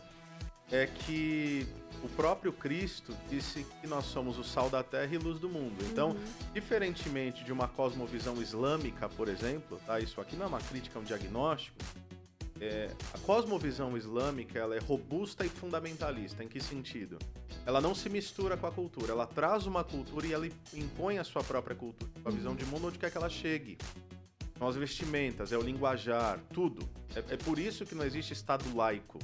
é 0.70 0.86
que 0.86 1.66
o 2.02 2.08
próprio 2.08 2.52
Cristo 2.52 3.14
disse 3.28 3.64
que 3.80 3.86
nós 3.86 4.06
somos 4.06 4.38
o 4.38 4.44
sal 4.44 4.68
da 4.68 4.82
terra 4.82 5.14
e 5.14 5.18
luz 5.18 5.38
do 5.38 5.48
mundo. 5.48 5.76
Então, 5.84 6.16
diferentemente 6.52 7.44
de 7.44 7.52
uma 7.52 7.68
cosmovisão 7.68 8.40
islâmica, 8.40 9.08
por 9.08 9.28
exemplo, 9.28 9.80
tá? 9.86 10.00
Isso 10.00 10.20
aqui 10.20 10.34
não 10.34 10.46
é 10.46 10.48
uma 10.48 10.60
crítica, 10.60 10.98
é 10.98 11.02
um 11.02 11.04
diagnóstico. 11.04 11.76
É, 12.62 12.88
a 13.12 13.18
cosmovisão 13.18 13.96
islâmica 13.96 14.56
ela 14.56 14.76
é 14.76 14.78
robusta 14.78 15.44
e 15.44 15.48
fundamentalista. 15.48 16.44
Em 16.44 16.48
que 16.48 16.60
sentido? 16.60 17.18
Ela 17.66 17.80
não 17.80 17.92
se 17.92 18.08
mistura 18.08 18.56
com 18.56 18.68
a 18.68 18.70
cultura. 18.70 19.10
Ela 19.10 19.26
traz 19.26 19.66
uma 19.66 19.82
cultura 19.82 20.28
e 20.28 20.32
ela 20.32 20.46
impõe 20.72 21.18
a 21.18 21.24
sua 21.24 21.42
própria 21.42 21.74
cultura, 21.74 22.12
a 22.24 22.30
visão 22.30 22.54
de 22.54 22.64
mundo 22.64 22.86
onde 22.86 23.00
quer 23.00 23.10
que 23.10 23.16
ela 23.16 23.28
chegue. 23.28 23.76
São 24.56 24.68
as 24.68 24.76
vestimentas, 24.76 25.50
é 25.50 25.58
o 25.58 25.60
linguajar, 25.60 26.38
tudo. 26.54 26.88
É, 27.16 27.34
é 27.34 27.36
por 27.36 27.58
isso 27.58 27.84
que 27.84 27.96
não 27.96 28.04
existe 28.04 28.32
Estado 28.32 28.64
laico 28.76 29.18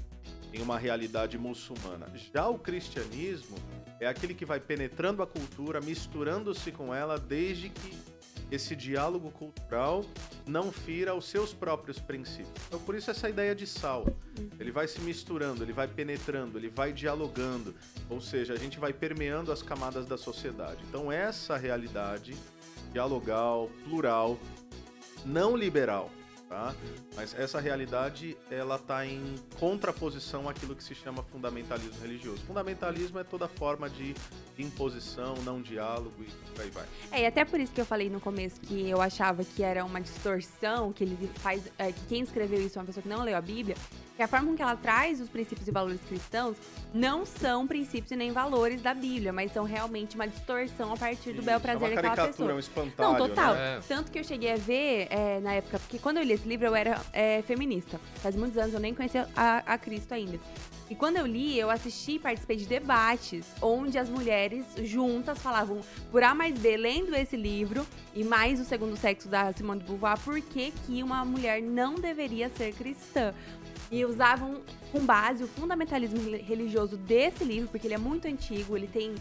em 0.53 0.61
uma 0.61 0.77
realidade 0.77 1.39
muçulmana. 1.39 2.11
Já 2.35 2.49
o 2.49 2.59
cristianismo 2.59 3.57
é 4.01 4.09
aquele 4.09 4.35
que 4.35 4.45
vai 4.45 4.59
penetrando 4.59 5.23
a 5.23 5.27
cultura, 5.29 5.81
misturando-se 5.81 6.73
com 6.73 6.93
ela, 6.93 7.17
desde 7.17 7.69
que 7.69 7.97
esse 8.51 8.75
diálogo 8.75 9.31
cultural 9.31 10.05
não 10.47 10.73
fira 10.73 11.15
os 11.15 11.27
seus 11.27 11.53
próprios 11.53 11.99
princípios. 11.99 12.53
Então, 12.67 12.81
por 12.81 12.95
isso 12.95 13.11
essa 13.11 13.29
ideia 13.29 13.55
de 13.55 13.67
sal. 13.67 14.07
Ele 14.59 14.71
vai 14.71 14.89
se 14.89 15.01
misturando, 15.01 15.63
ele 15.63 15.73
vai 15.73 15.87
penetrando, 15.87 16.59
ele 16.59 16.69
vai 16.69 16.93
dialogando. 16.93 17.75
Ou 18.09 18.21
seja, 18.21 18.55
a 18.55 18.57
gente 18.57 18.79
vai 18.79 18.93
permeando 18.93 19.53
as 19.53 19.63
camadas 19.63 20.07
da 20.07 20.17
sociedade. 20.17 20.83
Então, 20.89 21.13
essa 21.13 21.57
realidade 21.57 22.37
dialogal, 22.93 23.71
plural, 23.85 24.39
não 25.27 25.57
liberal, 25.57 26.11
tá? 26.49 26.75
Mas 27.15 27.35
essa 27.39 27.61
realidade 27.61 28.37
ela 28.51 28.77
está 28.77 29.07
em 29.07 29.35
contraposição 29.59 30.49
àquilo 30.49 30.75
que 30.75 30.83
se 30.83 30.95
chama 30.95 31.23
fundamentalismo 31.23 32.01
religioso. 32.01 32.43
Fundamentalismo 32.47 33.19
é 33.19 33.25
toda 33.25 33.47
forma 33.47 33.89
de 33.89 34.15
imposição, 34.59 35.35
não 35.45 35.61
diálogo 35.61 36.15
e 36.21 36.51
por 36.51 36.63
aí 36.63 36.71
vai. 36.71 36.85
É, 37.13 37.23
e 37.23 37.27
até 37.27 37.45
por 37.45 37.61
isso 37.61 37.73
que 37.73 37.81
eu 37.81 37.87
falei 37.87 38.09
no 38.09 38.21
começo 38.21 38.61
que 38.61 38.89
eu 38.89 39.01
achava 39.01 39.45
que 39.45 39.63
era 39.63 39.85
uma 39.85 40.01
distorção, 40.01 40.93
que 40.93 41.05
ele 41.05 41.31
faz. 41.37 41.71
é, 41.79 41.93
que 41.93 42.01
quem 42.07 42.23
escreveu 42.23 42.61
isso 42.61 42.79
é 42.79 42.81
uma 42.81 42.87
pessoa 42.87 43.03
que 43.03 43.09
não 43.09 43.23
leu 43.23 43.37
a 43.37 43.41
Bíblia, 43.41 43.77
que 44.19 44.23
a 44.25 44.27
forma 44.27 44.49
com 44.49 44.57
que 44.57 44.63
ela 44.63 44.75
traz 44.75 45.21
os 45.21 45.29
princípios 45.29 45.69
e 45.69 45.71
valores 45.71 46.01
cristãos 46.09 46.57
não 46.93 47.25
são 47.25 47.69
princípios 47.69 48.11
e 48.11 48.17
nem 48.17 48.33
valores 48.33 48.83
da 48.83 48.93
Bíblia, 48.93 49.33
mas 49.33 49.53
são 49.53 49.63
realmente 49.63 50.17
uma 50.17 50.27
distorção 50.27 50.93
a 50.93 50.97
partir 50.97 51.35
do 51.35 51.41
bel 51.41 51.59
Isso, 51.59 51.63
prazer 51.63 51.93
é 51.93 51.95
daquela 51.95 52.27
pessoa. 52.27 52.53
um 52.53 52.59
espantalho, 52.59 53.13
Não, 53.13 53.29
total. 53.29 53.55
né? 53.55 53.77
né? 53.77 53.83
Tanto 53.87 54.11
que 54.11 54.19
eu 54.19 54.25
cheguei 54.25 54.55
a 54.55 54.57
ver 54.57 55.07
é, 55.09 55.39
na 55.39 55.53
época, 55.53 55.79
porque 55.79 56.01
quando 56.01 56.17
eu 56.17 56.25
li 56.25 56.33
esse 56.33 56.49
livro 56.49 56.67
eu 56.67 56.75
era 56.75 57.01
é, 57.13 57.43
feminista. 57.43 58.01
Faz 58.17 58.35
muitos 58.35 58.59
anos 58.59 58.75
eu 58.75 58.81
nem 58.81 58.93
conhecia 58.93 59.29
a, 59.37 59.59
a 59.59 59.79
Cristo 59.79 60.13
ainda. 60.13 60.41
E 60.91 60.95
quando 60.95 61.19
eu 61.19 61.27
li, 61.27 61.59
eu 61.59 61.71
assisti 61.71 62.13
e 62.13 62.19
participei 62.19 62.57
de 62.57 62.65
debates 62.65 63.47
onde 63.61 63.99
as 63.99 64.09
mulheres 64.09 64.65
juntas 64.85 65.39
falavam 65.39 65.81
por 66.11 66.23
A 66.23 66.35
mais 66.35 66.59
B, 66.59 66.77
lendo 66.79 67.15
esse 67.15 67.37
livro, 67.37 67.87
e 68.15 68.25
mais 68.25 68.59
o 68.59 68.65
segundo 68.65 68.97
sexo 68.97 69.29
da 69.29 69.53
Simone 69.53 69.81
de 69.81 69.87
Beauvoir, 69.87 70.19
por 70.19 70.41
que, 70.41 70.73
que 70.87 71.03
uma 71.03 71.25
mulher 71.25 71.61
não 71.61 71.95
deveria 71.95 72.49
ser 72.49 72.73
cristã. 72.73 73.35
E 73.91 74.05
usavam 74.05 74.61
com 74.93 75.01
base 75.01 75.45
o 75.45 75.49
fundamentalismo 75.49 76.19
reli- 76.21 76.43
religioso 76.43 76.97
desse 76.97 77.45
livro, 77.45 77.69
porque 77.71 77.87
ele 77.87 77.95
é 77.95 77.99
muito 77.99 78.27
antigo, 78.29 78.77
ele 78.77 78.87
tem 78.87 79.15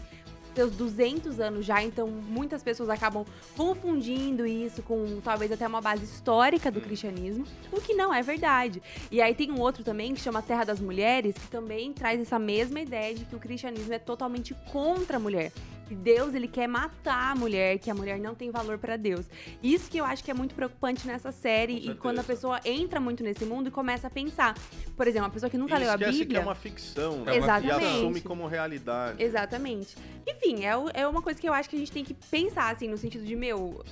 seus 0.54 0.72
200 0.72 1.38
anos 1.38 1.64
já, 1.64 1.80
então 1.82 2.08
muitas 2.08 2.64
pessoas 2.64 2.88
acabam 2.88 3.24
confundindo 3.56 4.44
isso 4.44 4.82
com 4.82 5.20
talvez 5.22 5.52
até 5.52 5.64
uma 5.66 5.80
base 5.80 6.04
histórica 6.04 6.68
do 6.68 6.80
cristianismo, 6.80 7.44
o 7.70 7.80
que 7.80 7.94
não 7.94 8.12
é 8.12 8.22
verdade. 8.22 8.82
E 9.10 9.22
aí 9.22 9.34
tem 9.36 9.52
um 9.52 9.60
outro 9.60 9.84
também 9.84 10.12
que 10.14 10.20
chama 10.20 10.42
Terra 10.42 10.64
das 10.64 10.80
Mulheres, 10.80 11.36
que 11.36 11.46
também 11.46 11.92
traz 11.92 12.20
essa 12.20 12.40
mesma 12.40 12.80
ideia 12.80 13.14
de 13.14 13.24
que 13.24 13.36
o 13.36 13.38
cristianismo 13.38 13.92
é 13.92 14.00
totalmente 14.00 14.52
contra 14.72 15.16
a 15.18 15.20
mulher. 15.20 15.52
Que 15.88 15.94
Deus 15.94 16.34
ele 16.34 16.46
quer 16.46 16.66
matar 16.68 17.32
a 17.32 17.34
mulher, 17.34 17.78
que 17.78 17.90
a 17.90 17.94
mulher 17.94 18.18
não 18.20 18.34
tem 18.34 18.50
valor 18.50 18.76
pra 18.76 18.96
Deus. 18.98 19.24
Isso 19.62 19.90
que 19.90 19.96
eu 19.96 20.04
acho 20.04 20.22
que 20.22 20.30
é 20.30 20.34
muito 20.34 20.54
preocupante 20.54 21.06
nessa 21.06 21.32
série 21.32 21.76
e 21.90 21.94
quando 21.94 22.18
a 22.18 22.22
pessoa 22.22 22.60
entra 22.62 23.00
muito 23.00 23.22
nesse 23.24 23.46
mundo 23.46 23.68
e 23.68 23.70
começa 23.70 24.06
a 24.06 24.10
pensar. 24.10 24.54
Por 24.94 25.06
exemplo, 25.06 25.26
uma 25.28 25.32
pessoa 25.32 25.48
que 25.48 25.56
nunca 25.56 25.76
E 25.76 25.78
leu 25.78 25.90
a 25.90 25.96
Bíblia. 25.96 26.26
que 26.26 26.36
é 26.36 26.40
uma 26.40 26.54
ficção, 26.54 27.24
né? 27.24 27.24
É 27.24 27.24
uma 27.24 27.34
E 27.34 27.38
Exatamente. 27.38 27.84
assume 27.96 28.20
como 28.20 28.46
realidade. 28.46 29.22
Exatamente. 29.22 29.96
Enfim, 30.26 30.64
é, 30.66 30.72
é 31.00 31.08
uma 31.08 31.22
coisa 31.22 31.40
que 31.40 31.48
eu 31.48 31.54
acho 31.54 31.70
que 31.70 31.76
a 31.76 31.78
gente 31.78 31.90
tem 31.90 32.04
que 32.04 32.12
pensar, 32.12 32.74
assim, 32.74 32.86
no 32.86 32.98
sentido 32.98 33.24
de, 33.24 33.34
meu. 33.34 33.82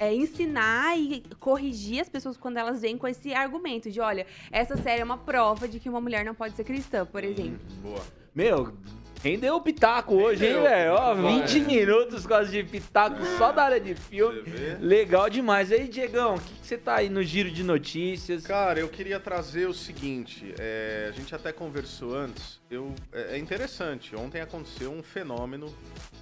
É 0.00 0.12
ensinar 0.12 0.98
e 0.98 1.22
corrigir 1.38 2.00
as 2.00 2.08
pessoas 2.08 2.36
quando 2.36 2.56
elas 2.58 2.82
vêm 2.82 2.98
com 2.98 3.06
esse 3.06 3.32
argumento 3.32 3.90
de, 3.90 4.00
olha, 4.00 4.26
essa 4.50 4.76
série 4.76 5.00
é 5.00 5.04
uma 5.04 5.16
prova 5.16 5.66
de 5.68 5.78
que 5.80 5.88
uma 5.88 6.00
mulher 6.00 6.24
não 6.24 6.34
pode 6.34 6.54
ser 6.56 6.64
cristã, 6.64 7.06
por 7.06 7.22
exemplo. 7.24 7.60
Boa. 7.80 8.02
Meu, 8.34 8.76
rendeu 9.22 9.56
o 9.56 9.60
pitaco 9.60 10.14
hoje, 10.14 10.46
hein, 10.46 10.60
velho? 10.60 10.92
Ó, 10.92 11.14
Vai. 11.14 11.42
20 11.42 11.60
minutos 11.60 12.26
quase 12.26 12.50
de 12.50 12.62
pitaco 12.62 13.24
só 13.38 13.52
da 13.52 13.64
área 13.64 13.80
de 13.80 13.94
filme. 13.94 14.42
Legal 14.80 15.28
demais. 15.28 15.72
Aí, 15.72 15.88
Diegão, 15.88 16.36
o 16.36 16.40
que, 16.40 16.54
que 16.54 16.66
você 16.66 16.76
tá 16.76 16.96
aí 16.96 17.08
no 17.08 17.22
giro 17.22 17.50
de 17.50 17.62
notícias? 17.62 18.46
Cara, 18.46 18.80
eu 18.80 18.88
queria 18.88 19.18
trazer 19.18 19.66
o 19.66 19.74
seguinte, 19.74 20.54
é, 20.58 21.06
a 21.08 21.12
gente 21.12 21.34
até 21.34 21.52
conversou 21.52 22.14
antes, 22.16 22.60
eu, 22.70 22.94
é, 23.12 23.36
é 23.36 23.38
interessante, 23.38 24.14
ontem 24.16 24.40
aconteceu 24.40 24.92
um 24.92 25.02
fenômeno, 25.02 25.74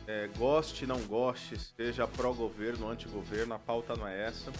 é, 0.06 0.28
goste, 0.36 0.86
não 0.86 1.00
goste, 1.00 1.56
seja 1.58 2.06
pró-governo, 2.06 2.88
anti-governo, 2.88 3.54
a 3.54 3.58
pauta 3.58 3.94
não 3.96 4.06
é 4.06 4.26
essa, 4.26 4.50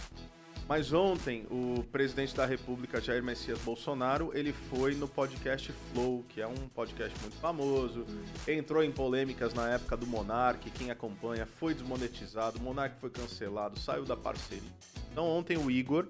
mas 0.67 0.91
ontem 0.91 1.45
o 1.51 1.83
presidente 1.91 2.35
da 2.35 2.45
república, 2.45 2.99
Jair 2.99 3.23
Messias 3.23 3.59
Bolsonaro, 3.59 4.31
ele 4.33 4.51
foi 4.51 4.95
no 4.95 5.07
podcast 5.07 5.71
Flow, 5.93 6.25
que 6.27 6.41
é 6.41 6.47
um 6.47 6.67
podcast 6.73 7.19
muito 7.21 7.35
famoso, 7.37 8.05
entrou 8.47 8.83
em 8.83 8.91
polêmicas 8.91 9.53
na 9.53 9.69
época 9.69 9.95
do 9.95 10.07
Monark, 10.07 10.69
quem 10.71 10.89
acompanha 10.89 11.45
foi 11.45 11.73
desmonetizado, 11.73 12.57
o 12.57 12.61
Monark 12.61 12.99
foi 12.99 13.09
cancelado, 13.09 13.79
saiu 13.79 14.05
da 14.05 14.17
parceria. 14.17 14.71
Então 15.11 15.27
ontem 15.27 15.55
o 15.57 15.69
Igor, 15.69 16.07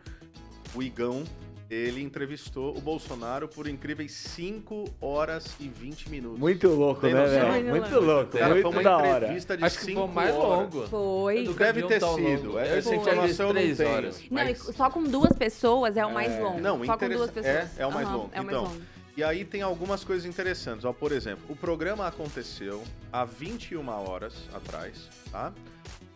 o 0.74 0.82
Igão, 0.82 1.24
ele 1.70 2.02
entrevistou 2.04 2.78
o 2.78 2.82
Bolsonaro 2.82 3.48
por 3.48 3.68
incríveis 3.68 4.12
5 4.12 4.86
horas 5.02 5.56
e 5.60 5.68
20 5.68 6.10
minutos. 6.10 6.40
Muito 6.40 6.68
louco, 6.70 7.02
Tem 7.02 7.14
né, 7.14 7.26
velho? 7.26 7.66
Muito 7.70 7.90
Muito 7.90 8.00
louco. 8.00 8.38
Cara, 8.38 8.54
foi 8.54 8.64
muito 8.64 8.76
uma 8.76 8.84
da 8.84 8.98
hora. 8.98 9.18
entrevista 9.26 9.58
de 9.58 9.64
Acho 9.64 9.80
que 9.80 9.86
5 9.86 10.00
foi 10.02 10.10
o 10.10 10.14
mais 10.14 10.36
horas. 10.36 10.74
longo. 10.74 10.88
Foi. 10.88 11.40
Eu 11.40 11.44
nunca 11.46 11.66
Deve 11.66 11.84
ter 11.84 12.00
sido, 12.02 12.06
longo. 12.48 12.60
essa 12.60 12.90
tinha 12.90 13.02
informação 13.02 13.48
eu 13.48 13.54
não 13.54 13.62
três 13.62 13.78
tenho. 13.78 13.90
horas. 13.90 14.20
Não, 14.22 14.28
mas- 14.32 14.58
só 14.76 14.90
com 14.90 15.04
duas 15.04 15.34
pessoas 15.34 15.98
é 15.98 16.06
o 16.06 16.14
mais 16.14 16.40
longo. 16.40 16.60
Não, 16.60 16.86
só 16.86 16.98
com 16.98 17.10
duas 17.10 17.30
interessa- 17.30 17.34
pessoas. 17.34 17.80
é- 17.80 17.82
é 17.84 17.88
o 17.88 17.92
mais 17.92 18.08
Aham, 18.08 18.16
longo. 18.18 18.30
É 18.34 18.42
o 18.42 18.46
mais 18.46 18.58
Então, 18.58 18.64
longo. 18.72 18.82
E 19.18 19.24
aí 19.24 19.46
tem 19.46 19.62
algumas 19.62 20.04
coisas 20.04 20.26
interessantes. 20.26 20.84
Ó, 20.86 20.92
por 20.92 21.12
exemplo, 21.14 21.44
o 21.48 21.56
programa 21.56 22.06
aconteceu 22.06 22.84
há 23.14 23.24
21 23.24 23.90
horas 24.08 24.34
atrás, 24.54 25.10
tá? 25.32 25.54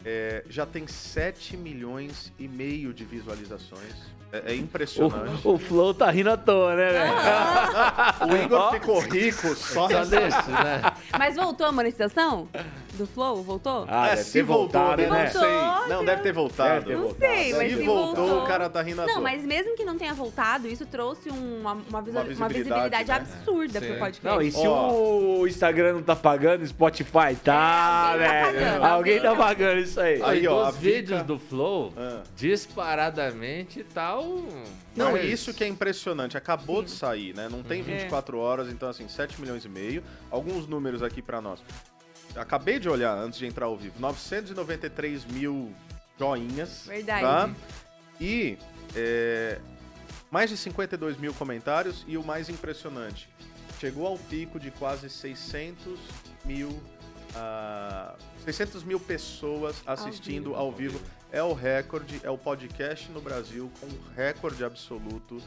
É, 0.05 0.43
já 0.49 0.65
tem 0.65 0.85
7 0.85 1.57
milhões 1.57 2.31
e 2.37 2.47
meio 2.47 2.93
de 2.93 3.03
visualizações. 3.05 3.95
É, 4.31 4.53
é 4.53 4.55
impressionante. 4.55 5.47
O, 5.47 5.53
o 5.53 5.57
Flow 5.57 5.93
tá 5.93 6.09
rindo 6.11 6.29
à 6.29 6.37
toa, 6.37 6.75
né, 6.75 6.89
velho? 6.91 8.31
O 8.31 8.43
Igor 8.45 8.71
ficou 8.71 8.99
rico 8.99 9.55
só 9.55 9.87
Só 9.87 9.87
nessa 9.87 10.09
desse, 10.09 10.51
né? 10.51 10.81
Mas 11.17 11.35
voltou 11.35 11.65
a 11.65 11.71
monetização 11.71 12.47
do 12.99 13.07
Flow? 13.07 13.41
Voltou? 13.43 13.85
Ah, 13.87 14.07
É, 14.07 14.09
deve 14.11 14.23
se 14.23 14.33
ter 14.33 14.43
voltou, 14.43 14.79
voltado, 14.81 15.01
né? 15.01 15.09
né? 15.09 15.23
Não 15.23 15.31
sei. 15.41 15.49
Voltou, 15.49 15.87
Não, 15.89 16.05
deve 16.05 16.21
ter 16.21 16.31
voltado. 16.33 16.69
Deve 16.73 16.85
ter 16.85 16.95
Não 16.95 17.01
voltado. 17.03 17.33
sei, 17.33 17.53
mas 17.53 17.71
Se 17.71 17.77
se 17.77 17.83
voltou, 17.83 18.15
voltou- 18.27 18.43
o 18.43 18.47
cara 18.47 18.69
tá 18.69 18.81
rindo 18.81 19.01
à 19.01 19.05
Não, 19.07 19.13
toa. 19.15 19.23
mas 19.23 19.43
mesmo 19.43 19.75
que 19.75 19.83
não 19.83 19.97
tenha 19.97 20.13
voltado, 20.13 20.67
isso 20.67 20.85
trouxe 20.85 21.29
uma, 21.29 21.73
uma, 21.73 21.73
uma 21.89 22.01
visibilidade, 22.01 22.53
visibilidade, 22.53 23.07
né? 23.09 23.15
absurda 23.15 23.79
Sim. 23.79 23.85
pro 23.87 23.97
podcast. 23.97 24.25
Não, 24.25 24.41
e 24.41 24.51
se 24.51 24.67
Ó. 24.67 24.91
o 25.39 25.47
Instagram 25.47 25.93
não 25.93 26.03
tá 26.03 26.15
pagando, 26.15 26.61
o 26.61 26.67
Spotify 26.67 27.35
tá, 27.43 28.13
É, 28.13 28.13
alguém 28.13 28.27
tá 28.27 28.29
velho. 28.29 28.45
pagando, 28.45 28.83
alguém 28.85 28.89
alguém 28.91 29.21
tá 29.21 29.29
tá- 29.31 29.35
pagando 29.37 29.79
isso 29.79 29.99
aí. 29.99 30.21
Aí, 30.21 30.47
ó, 30.47 30.65
Vika- 30.65 30.77
vídeos 30.79 31.23
do 31.23 31.39
Flow, 31.39 31.93
Ah. 31.97 32.21
disparadamente 32.35 33.83
tá 33.83 34.19
um... 34.19 34.45
Não, 34.95 35.11
mas- 35.11 35.23
e 35.23 35.31
isso 35.31 35.53
que 35.53 35.63
é 35.63 35.67
impressionante. 35.67 36.35
Acabou 36.37 36.81
de 36.83 36.91
sair, 36.91 37.33
né? 37.35 37.47
Não 37.49 37.59
Uhum. 37.59 37.63
tem 37.63 37.81
24 37.81 38.37
horas, 38.39 38.67
então 38.69 38.89
assim, 38.89 39.07
7 39.07 39.39
milhões 39.39 39.63
e 39.63 39.69
meio. 39.69 40.03
Alguns 40.29 40.67
números 40.67 41.01
aqui 41.01 41.21
pra 41.21 41.39
nós. 41.39 41.59
Acabei 42.35 42.79
de 42.79 42.87
olhar 42.89 43.17
antes 43.17 43.39
de 43.39 43.45
entrar 43.45 43.65
ao 43.65 43.75
vivo. 43.77 43.99
993 43.99 45.25
mil 45.25 45.73
joinhas. 46.17 46.83
Verdade. 46.87 47.21
Tá? 47.21 47.49
E 48.21 48.57
é, 48.95 49.59
mais 50.29 50.49
de 50.49 50.57
52 50.57 51.17
mil 51.17 51.33
comentários. 51.33 52.03
E 52.07 52.17
o 52.17 52.23
mais 52.23 52.49
impressionante, 52.49 53.29
chegou 53.79 54.05
ao 54.07 54.17
pico 54.17 54.59
de 54.59 54.71
quase 54.71 55.09
600 55.09 55.99
mil, 56.45 56.81
ah, 57.35 58.15
600 58.45 58.83
mil 58.83 58.99
pessoas 58.99 59.81
assistindo 59.85 60.49
vivo. 60.51 60.55
ao 60.55 60.71
vivo. 60.71 60.99
É 61.31 61.43
o 61.43 61.53
recorde, 61.53 62.19
é 62.23 62.29
o 62.29 62.37
podcast 62.37 63.09
no 63.11 63.21
Brasil 63.21 63.71
com 63.79 63.87
recorde 64.15 64.63
absoluto 64.63 65.37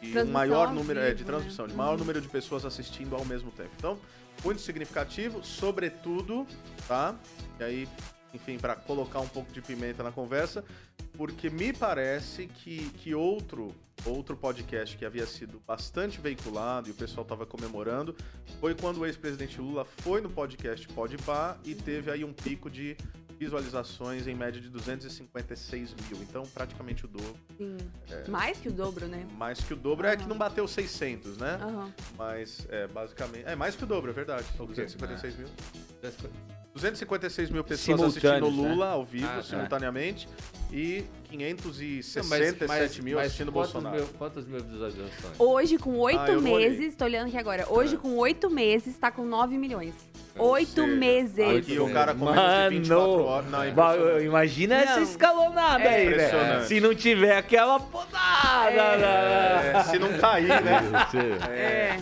e 0.00 0.16
o 0.16 0.26
maior 0.28 0.68
ao 0.68 0.74
número 0.74 1.00
é, 1.00 1.08
de 1.10 1.16
vivo, 1.16 1.32
né? 1.32 1.36
transmissão, 1.38 1.66
de 1.66 1.74
maior 1.74 1.92
Uhum. 1.92 1.98
número 1.98 2.20
de 2.20 2.28
pessoas 2.28 2.64
assistindo 2.64 3.16
ao 3.16 3.24
mesmo 3.24 3.50
tempo. 3.50 3.70
Então, 3.76 3.98
muito 4.44 4.60
significativo, 4.60 5.44
sobretudo, 5.44 6.46
tá? 6.86 7.14
E 7.58 7.64
aí, 7.64 7.88
enfim, 8.32 8.58
para 8.58 8.76
colocar 8.76 9.20
um 9.20 9.28
pouco 9.28 9.52
de 9.52 9.60
pimenta 9.60 10.02
na 10.02 10.12
conversa, 10.12 10.64
porque 11.16 11.50
me 11.50 11.72
parece 11.72 12.46
que, 12.46 12.90
que 12.90 13.14
outro 13.14 13.74
outro 14.06 14.36
podcast 14.36 14.96
que 14.96 15.04
havia 15.04 15.26
sido 15.26 15.60
bastante 15.66 16.20
veiculado 16.20 16.88
e 16.88 16.92
o 16.92 16.94
pessoal 16.94 17.22
estava 17.22 17.44
comemorando 17.44 18.16
foi 18.60 18.74
quando 18.74 18.98
o 18.98 19.06
ex-presidente 19.06 19.60
Lula 19.60 19.84
foi 19.84 20.20
no 20.20 20.30
podcast 20.30 20.86
Podpah 20.88 21.58
e 21.64 21.74
teve 21.74 22.10
aí 22.10 22.24
um 22.24 22.32
pico 22.32 22.70
de 22.70 22.96
visualizações 23.38 24.26
em 24.26 24.34
média 24.34 24.60
de 24.60 24.68
256 24.68 25.94
mil. 25.94 26.22
Então, 26.22 26.42
praticamente 26.46 27.04
o 27.04 27.08
dobro. 27.08 27.36
Sim. 27.56 27.76
Mais 28.30 28.58
que 28.58 28.68
o 28.68 28.72
dobro, 28.72 29.06
né? 29.06 29.26
Mais 29.36 29.60
que 29.60 29.72
o 29.72 29.76
dobro. 29.76 30.06
É 30.06 30.16
que 30.16 30.26
não 30.26 30.36
bateu 30.36 30.66
600, 30.66 31.38
né? 31.38 31.58
Aham. 31.62 31.92
Mas, 32.16 32.66
é, 32.68 32.86
basicamente... 32.88 33.46
É 33.46 33.54
mais 33.54 33.76
que 33.76 33.84
o 33.84 33.86
dobro, 33.86 34.10
é 34.10 34.14
verdade. 34.14 34.44
São 34.56 34.66
O 34.66 34.68
quê? 34.68 34.82
256 34.82 35.36
mil. 35.36 35.48
Das 36.78 37.00
co- 37.04 37.18
256 37.18 37.50
mil 37.50 37.64
pessoas 37.64 38.00
assistindo 38.02 38.32
né? 38.50 38.68
Lula 38.68 38.88
ao 38.90 39.04
vivo, 39.04 39.26
Ah, 39.26 39.36
tá. 39.36 39.42
simultaneamente. 39.42 40.28
E 40.70 41.04
Não, 41.30 41.30
567 41.30 43.02
mil 43.02 43.18
assistindo 43.18 43.50
quantos 43.52 43.72
Bolsonaro. 43.72 43.96
Mil, 43.96 44.06
quantas 44.18 44.46
mil 44.46 44.62
visualizações? 44.62 45.34
Hoje, 45.38 45.78
com 45.78 45.98
oito 45.98 46.18
Ah, 46.20 46.26
não 46.32 46.40
meses, 46.42 46.94
tô 46.94 47.04
olhando 47.04 47.28
aqui 47.28 47.36
agora. 47.38 47.66
Hoje, 47.70 47.94
É. 47.94 47.98
com 47.98 48.16
oito 48.16 48.50
meses, 48.50 48.96
tá 48.96 49.10
com 49.10 49.24
9 49.24 49.56
milhões. 49.58 49.94
Ou 50.36 50.50
Oito 50.50 50.86
meses. 50.86 51.40
Aqui 51.58 51.80
o 51.80 51.92
cara 51.92 52.14
com 52.14 52.24
menos 52.26 52.70
de 52.70 52.78
24 52.78 53.24
horas. 53.24 53.50
Não, 53.50 53.62
é 53.64 54.22
imagina 54.24 54.76
essa 54.76 54.96
Não. 54.96 55.02
escalonada 55.02 55.82
É. 55.82 55.88
aí, 55.96 56.04
velho. 56.04 56.14
Impressionante. 56.14 56.66
Se 56.68 56.80
não 56.80 56.94
tiver 56.94 57.36
aquela 57.36 57.80
podada. 57.80 58.70
né? 58.98 59.72
É, 59.74 59.82
se 59.84 59.98
não 59.98 60.16
cair, 60.18 60.46
né? 60.62 60.80
É. 61.50 61.98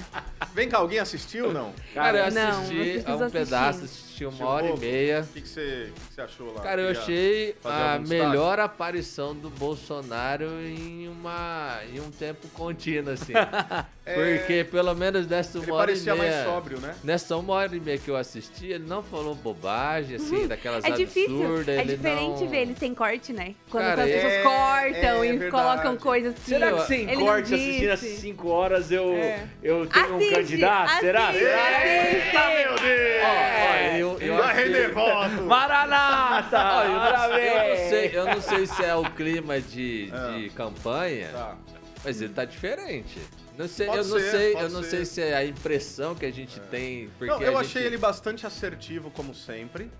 Vem 0.52 0.68
cá, 0.68 0.78
alguém 0.78 0.98
assistiu 0.98 1.46
ou 1.46 1.52
não? 1.54 1.72
Cara, 1.94 2.26
eu 2.28 2.32
Não, 2.34 2.48
assisti 2.50 2.74
preciso 2.76 3.08
a 3.10 3.26
um 3.26 3.30
pedaço, 3.30 3.84
assistir. 3.84 4.15
Assisti 4.16 4.24
uma 4.24 4.28
Assistiu 4.30 4.46
hora 4.46 4.66
e 4.68 4.78
meia. 4.78 5.20
O 5.20 5.26
que, 5.32 5.40
que, 5.42 5.48
você, 5.48 5.92
que 5.94 6.14
você 6.14 6.20
achou 6.22 6.54
lá? 6.54 6.62
Cara, 6.62 6.80
eu 6.80 6.86
Queria 6.88 7.02
achei 7.02 7.56
a 7.64 7.92
algum 7.92 8.02
destaque? 8.04 8.22
melhor 8.30 8.60
aparição 8.60 9.34
do 9.34 9.50
Bolsonaro 9.50 10.46
em 10.62 11.08
uma 11.08 11.80
em 11.92 12.00
um 12.00 12.10
tempo 12.10 12.48
contínuo, 12.48 13.12
assim. 13.12 13.32
É, 14.08 14.38
Porque 14.38 14.62
pelo 14.62 14.94
menos 14.94 15.26
nessa 15.26 15.58
Ele 15.58 15.66
uma 15.66 15.78
hora 15.78 15.90
e 15.90 15.94
parecia 15.94 16.14
meia... 16.14 16.30
mais 16.30 16.44
sóbrio, 16.44 16.78
né? 16.78 16.94
Nessa 17.02 17.36
uma 17.36 17.54
hora 17.54 17.74
e 17.74 17.80
meia 17.80 17.98
que 17.98 18.08
eu 18.08 18.14
assisti, 18.16 18.66
ele 18.66 18.84
não 18.86 19.02
falou 19.02 19.34
bobagem, 19.34 20.14
assim, 20.14 20.46
daquelas 20.46 20.84
É 20.84 20.92
difícil. 20.92 21.42
absurdas. 21.42 21.76
É 21.76 21.80
ele 21.80 21.96
diferente 21.96 22.40
não... 22.42 22.48
ver 22.48 22.56
ele 22.58 22.76
sem 22.78 22.94
corte, 22.94 23.32
né? 23.32 23.56
Quando 23.68 23.82
Cara, 23.82 24.04
as 24.04 24.08
pessoas 24.12 24.32
é- 24.32 24.42
cortam 24.44 25.24
é 25.24 25.26
e 25.26 25.36
verdade. 25.36 25.50
colocam 25.50 25.96
coisas 25.96 26.34
assim. 26.34 26.52
Será 26.52 26.72
que 26.72 26.86
sem 26.86 27.10
ele 27.10 27.16
corte 27.20 27.52
assistindo 27.54 27.90
às 27.90 28.00
disse. 28.00 28.20
5 28.20 28.48
horas 28.48 28.92
eu, 28.92 29.12
É. 29.12 29.44
eu 29.60 29.86
tenho 29.88 30.12
um 30.12 30.16
Assiste, 30.18 30.34
candidato? 30.36 31.00
Será? 31.00 31.28
assiste. 31.30 31.44
Será? 31.44 31.86
Eita, 31.88 32.48
meu 32.50 32.78
Deus! 32.78 33.22
Ó, 33.24 33.26
ó, 33.26 33.96
eu, 33.96 34.05
eu 34.20 34.36
Vai 34.36 34.52
achei- 34.52 34.64
render 34.64 34.92
voto! 34.92 35.42
Maranata! 35.42 36.84
Eu, 36.84 36.92
não, 36.98 37.38
eu 37.38 37.88
sei, 37.90 38.10
eu 38.14 38.24
não 38.26 38.40
sei 38.40 38.66
se 38.66 38.84
é 38.84 38.94
o 38.94 39.04
clima 39.10 39.60
de, 39.60 40.10
Ah. 40.12 40.36
de 40.38 40.50
campanha, 40.50 41.28
Tá. 41.32 41.56
mas 42.04 42.20
ele 42.20 42.32
tá 42.32 42.44
diferente. 42.44 43.18
Não 43.58 43.66
sei, 43.68 43.86
Pode 43.86 43.98
eu 43.98 44.04
não 44.04 44.18
ser, 44.20 44.30
sei, 44.30 44.54
eu 44.54 44.68
não 44.68 44.82
ser. 44.82 44.90
sei 44.90 45.04
se 45.06 45.22
é 45.22 45.34
a 45.34 45.44
impressão 45.44 46.14
que 46.14 46.26
a 46.26 46.30
gente 46.32 46.60
tem, 46.60 47.08
porque 47.18 47.32
Não, 47.32 47.42
eu 47.42 47.56
a 47.56 47.60
achei 47.62 47.82
gente- 47.82 47.92
ele 47.92 47.96
bastante 47.98 48.46
assertivo, 48.46 49.10
como 49.10 49.34
sempre. 49.34 49.90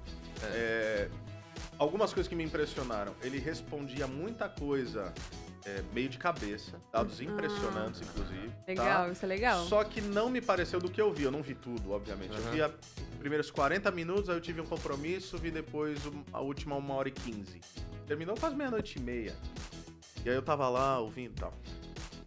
É, 0.53 1.09
algumas 1.79 2.13
coisas 2.13 2.29
que 2.29 2.35
me 2.37 2.45
impressionaram. 2.45 3.15
Ele 3.23 3.39
respondia 3.39 4.07
muita 4.07 4.47
coisa 4.49 5.13
é, 5.65 5.83
meio 5.93 6.09
de 6.09 6.19
cabeça, 6.19 6.81
dados 6.93 7.21
impressionantes, 7.21 8.01
inclusive. 8.01 8.49
tá? 8.49 8.55
Legal, 8.69 9.13
isso 9.13 9.25
é 9.25 9.29
legal. 9.29 9.65
Só 9.67 9.83
que 9.85 10.01
não 10.01 10.29
me 10.29 10.41
pareceu 10.41 10.79
do 10.81 10.91
que 10.91 11.01
eu 11.01 11.13
vi. 11.13 11.25
Eu 11.25 11.31
não 11.31 11.43
vi 11.43 11.55
tudo, 11.55 11.93
obviamente. 11.93 12.33
Eu 12.37 12.43
Aham. 12.43 12.51
vi 12.51 12.63
a- 12.63 12.69
os 12.69 13.19
primeiros 13.19 13.51
40 13.51 13.91
minutos, 13.91 14.29
aí 14.31 14.37
eu 14.37 14.41
tive 14.41 14.61
um 14.61 14.67
compromisso, 14.67 15.39
vi 15.39 15.51
depois 15.51 16.05
um- 16.07 16.23
a 16.33 16.41
última 16.41 16.77
uma 16.77 16.95
hora 16.95 17.09
e 17.09 17.13
15. 17.13 17.61
Terminou 18.07 18.37
quase 18.37 18.55
meia-noite 18.55 18.99
e 18.99 19.03
meia. 19.03 19.35
E 20.25 20.29
aí 20.29 20.35
eu 20.35 20.43
tava 20.43 20.69
lá 20.69 20.99
ouvindo 21.01 21.33
e 21.33 21.41
tal. 21.41 21.53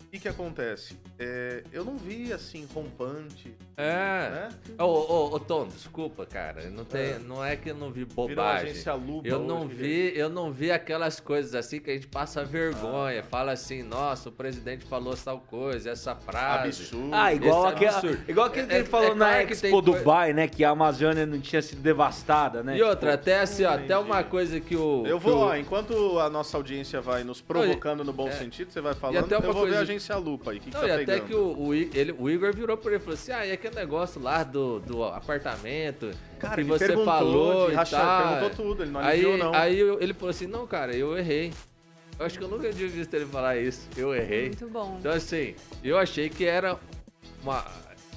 O 0.09 0.11
que 0.11 0.17
que 0.21 0.27
acontece? 0.27 0.97
É, 1.19 1.61
eu 1.71 1.85
não 1.85 1.95
vi, 1.95 2.33
assim, 2.33 2.67
rompante, 2.73 3.53
É. 3.77 3.83
né? 4.31 4.49
Ô, 4.79 4.83
ô, 4.85 5.35
ô, 5.35 5.39
Tom, 5.39 5.67
desculpa, 5.67 6.25
cara. 6.25 6.67
Não, 6.71 6.83
tem, 6.83 7.11
É. 7.11 7.19
não 7.19 7.45
é 7.45 7.55
que 7.55 7.69
eu 7.69 7.75
não 7.75 7.91
vi 7.91 8.05
bobagem. 8.05 8.73
Eu 9.23 9.37
não 9.37 9.65
hoje, 9.67 9.75
vi, 9.75 10.17
eu 10.17 10.27
não 10.27 10.51
vi 10.51 10.71
aquelas 10.71 11.19
coisas 11.19 11.53
assim 11.53 11.79
que 11.79 11.91
a 11.91 11.93
gente 11.93 12.07
passa 12.07 12.41
Ah. 12.41 12.43
vergonha. 12.43 13.21
Fala 13.21 13.51
assim, 13.51 13.83
nossa, 13.83 14.29
o 14.29 14.31
presidente 14.31 14.83
falou 14.83 15.15
tal 15.15 15.41
coisa, 15.41 15.91
essa 15.91 16.15
frase. 16.15 16.81
Absurdo. 16.81 17.09
Ah, 17.13 17.31
igual, 17.31 17.67
é 17.67 17.69
aquele, 17.69 18.19
igual 18.27 18.47
aquele 18.47 18.65
que 18.65 18.73
É- 18.73 18.77
ele 18.79 18.87
falou 18.87 19.11
é 19.11 19.13
na 19.13 19.25
claro 19.29 19.45
que 19.47 19.53
Expo 19.53 19.79
Dubai, 19.79 20.33
né? 20.33 20.47
Que 20.47 20.63
a 20.63 20.71
Amazônia 20.71 21.27
não 21.27 21.39
tinha 21.39 21.61
sido 21.61 21.83
devastada, 21.83 22.63
né? 22.63 22.75
E 22.75 22.81
outra, 22.81 23.11
Tipo, 23.11 23.21
até 23.21 23.41
assim, 23.41 23.63
ó, 23.63 23.73
até 23.75 23.95
uma 23.95 24.23
coisa 24.23 24.59
que 24.59 24.75
o. 24.75 25.05
Eu 25.05 25.19
que 25.19 25.23
vou, 25.25 25.35
o- 25.37 25.41
ó, 25.49 25.55
enquanto 25.55 26.17
a 26.17 26.31
nossa 26.31 26.57
audiência 26.57 26.99
vai 26.99 27.23
nos 27.23 27.41
provocando 27.41 28.03
no 28.03 28.11
bom 28.11 28.27
é. 28.27 28.31
sentido, 28.31 28.71
você 28.71 28.81
vai 28.81 28.95
falando, 28.95 29.19
até 29.23 29.37
uma 29.37 29.45
eu 29.45 29.53
vou 29.53 29.65
ver 29.65 29.73
coisa- 29.75 29.83
a 29.83 29.85
agência 29.99 30.15
Lupa 30.15 30.51
aí, 30.51 30.57
o 30.57 30.62
que, 30.62 30.69
que 30.71 30.75
Não, 30.75 30.81
tá 30.81 30.88
e 30.88 30.91
até 31.03 31.19
que 31.19 31.35
o, 31.35 31.57
o, 31.59 31.75
I- 31.75 31.89
ele, 31.93 32.15
o 32.17 32.29
Igor 32.29 32.53
virou 32.55 32.75
por 32.77 32.91
ele 32.91 32.97
e 32.97 32.99
falou 32.99 33.13
assim: 33.13 33.31
ah, 33.31 33.45
e 33.45 33.51
aquele 33.51 33.75
negócio 33.75 34.21
lá 34.21 34.43
do, 34.43 34.79
do 34.79 35.03
apartamento 35.03 36.12
Cara, 36.39 36.55
que 36.55 36.63
você 36.63 36.88
perguntou 36.88 37.05
falou 37.13 37.65
de 37.67 37.73
e 37.73 37.75
rachar- 37.75 38.01
tal. 38.05 38.33
perguntou 38.39 38.65
tudo, 38.65 38.83
ele 38.83 38.91
não 38.91 38.99
aí, 39.01 39.07
aliviou, 39.25 39.38
não. 39.38 39.53
Aí 39.53 39.79
eu- 39.79 40.01
ele 40.01 40.13
falou 40.13 40.29
assim: 40.29 40.47
não, 40.47 40.65
cara, 40.65 40.95
eu 40.95 41.17
errei. 41.17 41.53
Eu 42.17 42.25
acho 42.25 42.38
que 42.38 42.43
eu 42.43 42.49
nunca 42.49 42.71
tinha 42.73 42.88
visto 42.89 43.13
ele 43.13 43.25
falar 43.25 43.57
isso. 43.57 43.88
Eu 43.95 44.13
errei. 44.13 44.47
Muito 44.47 44.67
bom. 44.67 44.97
Então, 44.99 45.12
assim, 45.13 45.55
eu 45.83 45.97
achei 45.97 46.29
que 46.29 46.43
era 46.45 46.77
uma. 47.41 47.63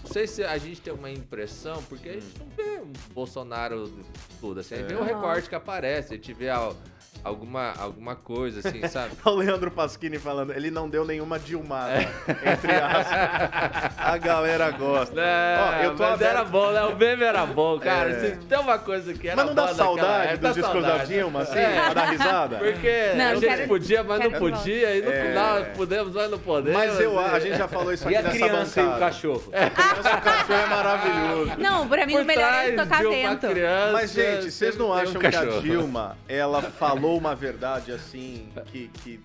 Não 0.05 0.11
sei 0.11 0.27
se 0.27 0.43
a 0.43 0.59
gente 0.59 0.81
tem 0.81 0.93
uma 0.93 1.09
impressão, 1.11 1.81
porque 1.89 2.09
a 2.09 2.13
gente 2.15 2.37
não 2.37 2.47
vê 2.57 2.81
um 2.81 2.93
Bolsonaro 3.15 3.93
tudo, 4.41 4.59
assim. 4.59 4.75
A 4.75 4.79
gente 4.79 4.89
vê 4.89 4.95
um 4.97 4.99
Aham. 4.99 5.07
recorte 5.07 5.49
que 5.49 5.55
aparece, 5.55 6.15
a 6.15 6.17
gente 6.17 6.33
vê 6.33 6.51
al- 6.51 6.77
alguma, 7.25 7.73
alguma 7.79 8.15
coisa, 8.17 8.67
assim, 8.67 8.87
sabe? 8.89 9.13
O 9.25 9.31
Leandro 9.31 9.71
Pasquini 9.71 10.19
falando, 10.19 10.53
ele 10.53 10.71
não 10.71 10.89
deu 10.89 11.05
nenhuma 11.05 11.39
Dilmada, 11.39 12.01
entre 12.45 12.73
aspas. 12.73 13.93
A 13.99 14.17
galera 14.19 14.71
gosta. 14.71 15.15
Não, 15.15 15.23
Ó, 15.23 15.83
eu 15.83 15.97
tô 15.97 16.03
mas 16.03 16.13
aberto- 16.15 16.31
era 16.31 16.45
bom, 16.45 16.71
né? 16.73 16.83
O 16.85 16.97
meme 16.97 17.23
era 17.25 17.47
bom, 17.47 17.79
cara. 17.79 18.11
É. 18.11 18.21
Se 18.21 18.37
tem 18.47 18.59
uma 18.59 18.79
coisa 18.79 19.13
que 19.15 19.27
era 19.29 19.37
Mas 19.37 19.47
não 19.47 19.55
dá 19.55 19.69
saudade 19.75 20.29
época, 20.35 20.49
dos 20.49 20.57
discos 20.57 20.83
da. 20.83 20.99
Dilma, 21.05 21.43
assim, 21.43 21.59
É. 21.59 21.81
pra 21.85 21.95
dar 21.95 22.05
risada? 22.11 22.57
Porque 22.59 23.13
Não, 23.17 23.25
a 23.25 23.35
gente 23.35 23.47
quero- 23.47 23.69
podia, 23.69 24.05
mas 24.05 24.21
não 24.21 24.31
podia, 24.33 24.97
e 24.97 25.03
no 25.03 25.11
É. 25.11 25.27
final 25.27 25.65
podemos, 25.77 26.15
mas 26.15 26.31
não 26.31 26.39
podemos. 26.39 26.79
Mas 26.79 27.01
eu, 27.01 27.15
e- 27.15 27.19
a 27.25 27.39
gente 27.41 27.57
já 27.59 27.69
falou 27.69 27.93
isso 27.93 28.09
E 28.11 28.17
aqui 28.17 28.27
a 28.27 28.33
nessa 28.33 28.39
criança 28.47 28.81
e 28.81 28.83
o 28.83 28.87
bancada. 28.87 29.05
cachorro? 29.07 29.43
A 29.53 29.71
criança 29.71 30.11
e 30.11 30.17
o 30.17 30.21
cachorro 30.21 30.59
é 30.59 30.67
maravilhoso. 30.67 31.53
Não, 31.59 31.89
pra 31.89 32.07
mim 32.07 32.13
Por 32.13 32.23
o 32.23 32.25
melhor 32.25 32.53
é 32.53 32.73
tocar 32.73 33.03
de 33.03 33.09
criança, 33.09 33.93
Mas, 33.93 34.13
gente, 34.13 34.51
vocês 34.51 34.77
não 34.77 34.87
tem 34.87 34.95
um 34.95 34.99
acham 34.99 35.21
que 35.21 35.27
a. 35.27 35.61
Dilma, 35.61 36.17
ela 36.29 36.63
falou 36.63 37.12
uma 37.17 37.35
verdade 37.35 37.93
assim, 37.93 38.49
que, 38.67 38.89
que, 39.03 39.21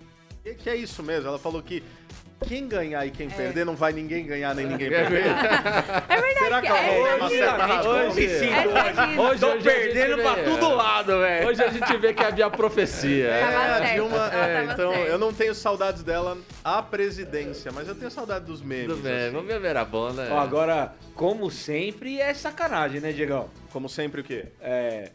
que 0.58 0.69
é 0.69 0.76
isso 0.76 1.02
mesmo? 1.04 1.28
Ela 1.28 1.39
falou 1.39 1.62
que 1.62 1.84
quem 2.45 2.67
ganhar 2.67 3.04
e 3.06 3.10
quem 3.10 3.28
perder, 3.30 3.65
não 3.65 3.76
vai 3.76 3.91
ninguém 3.91 4.26
ganhar 4.26 4.54
nem 4.54 4.67
ninguém 4.67 4.88
É 4.93 5.04
perder. 5.04 5.26
É 5.26 6.21
verdade. 6.21 6.38
Será 6.39 6.62
que 6.62 6.67
é, 6.67 6.69
ela 6.69 6.78
falou 6.84 7.08
é 7.08 7.15
uma 7.15 7.30
certa 7.30 7.67
sinto 7.67 7.88
É 7.88 7.88
hoje. 7.88 9.19
Hoje, 9.19 9.39
Tô 9.39 9.47
hoje 9.47 9.47
a 9.47 9.52
gente 9.56 9.63
perdendo 9.63 10.15
vê- 10.17 10.21
pra 10.21 10.43
todo 10.43 10.76
lado, 10.76 11.19
velho. 11.19 11.47
Hoje 11.47 11.63
a 11.63 11.69
gente 11.69 11.97
vê 11.97 12.13
que 12.13 12.23
havia 12.23 12.50
profecia. 12.50 13.26
É, 13.28 13.43
a 13.43 13.78
certo, 13.78 13.93
Dilma, 13.93 14.32
é, 14.36 14.63
então 14.71 14.91
certa. 14.93 15.10
eu 15.10 15.17
não 15.17 15.34
tenho 15.34 15.56
saudades 15.56 16.04
dela 16.04 16.38
à 16.63 16.82
presidência, 16.84 17.71
mas 17.71 17.88
eu 17.88 17.95
tenho 17.95 18.12
saudade 18.12 18.45
dos 18.45 18.62
memes. 18.62 18.88
Tudo 18.88 19.02
bem, 19.02 19.23
assim. 19.26 19.32
vamos 19.34 19.47
ver 19.47 19.65
era 19.65 19.84
bom, 19.84 20.12
né? 20.12 20.30
Ó, 20.32 20.38
agora, 20.38 20.93
como 21.15 21.50
sempre, 21.50 22.19
é 22.21 22.34
sacanagem, 22.36 23.02
né, 23.02 23.12
Diegão? 23.12 23.50
Como 23.71 23.89
sempre 23.89 24.21
o 24.21 24.23
quê? 24.23 24.45
É, 24.62 25.10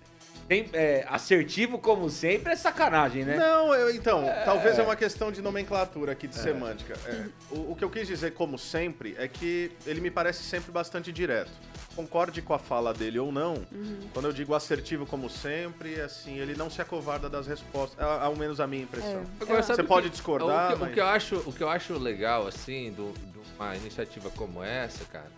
tem- 0.48 0.68
é, 0.72 1.07
assertivo, 1.09 1.78
como 1.78 2.09
sempre, 2.11 2.52
é 2.52 2.57
sacanagem, 2.57 3.24
né? 3.24 3.37
Não, 3.37 3.74
eu, 3.74 3.94
então, 3.94 4.24
talvez 4.44 4.78
é 4.78 4.83
uma 4.83 4.96
questão 4.96 5.31
de 5.33 5.40
nomenclatura 5.42 6.12
aqui, 6.12 6.26
de 6.26 6.37
semântica. 6.37 6.94
É, 7.07 7.26
o, 7.50 7.72
o 7.72 7.76
que 7.76 7.85
eu 7.85 7.90
quis 7.90 8.07
dizer, 8.07 8.33
como 8.35 8.59
sempre, 8.59 9.14
é 9.18 9.26
que 9.28 9.72
ele 9.87 10.00
me 10.00 10.11
parece 10.11 10.42
sempre 10.42 10.70
bastante 10.70 11.12
direto. 11.12 11.50
Concorde 11.94 12.40
com 12.40 12.55
a 12.55 12.59
fala 12.59 12.94
dele 12.94 13.18
ou 13.18 13.31
não, 13.31 13.55
quando 14.14 14.26
eu 14.26 14.33
digo 14.33 14.55
assertivo 14.55 15.05
como 15.05 15.28
sempre, 15.28 16.00
assim, 16.00 16.38
ele 16.38 16.55
não 16.57 16.70
se 16.70 16.81
acovarda 16.81 17.28
das 17.28 17.46
respostas, 17.46 17.98
ao 18.02 18.35
menos 18.35 18.61
a 18.61 18.66
minha 18.66 18.83
impressão. 18.85 19.22
Agora, 19.40 19.59
Eu- 19.61 19.62
sabe 19.62 19.76
Você 19.76 19.83
o 19.83 19.87
pode 19.87 20.07
que- 20.07 20.12
discordar, 20.12 20.66
o 20.66 20.68
que, 20.70 20.74
o 20.76 20.78
mas- 20.87 20.94
que 20.94 21.00
eu 21.00 21.07
acho, 21.07 21.37
o 21.46 21.52
que 21.52 21.62
eu 21.62 21.68
acho 21.68 21.98
legal, 21.98 22.46
assim, 22.46 22.90
do- 22.92 23.12
de 23.12 23.38
uma 23.59 23.76
iniciativa 23.76 24.31
como 24.31 24.62
essa, 24.64 25.05
cara, 25.05 25.31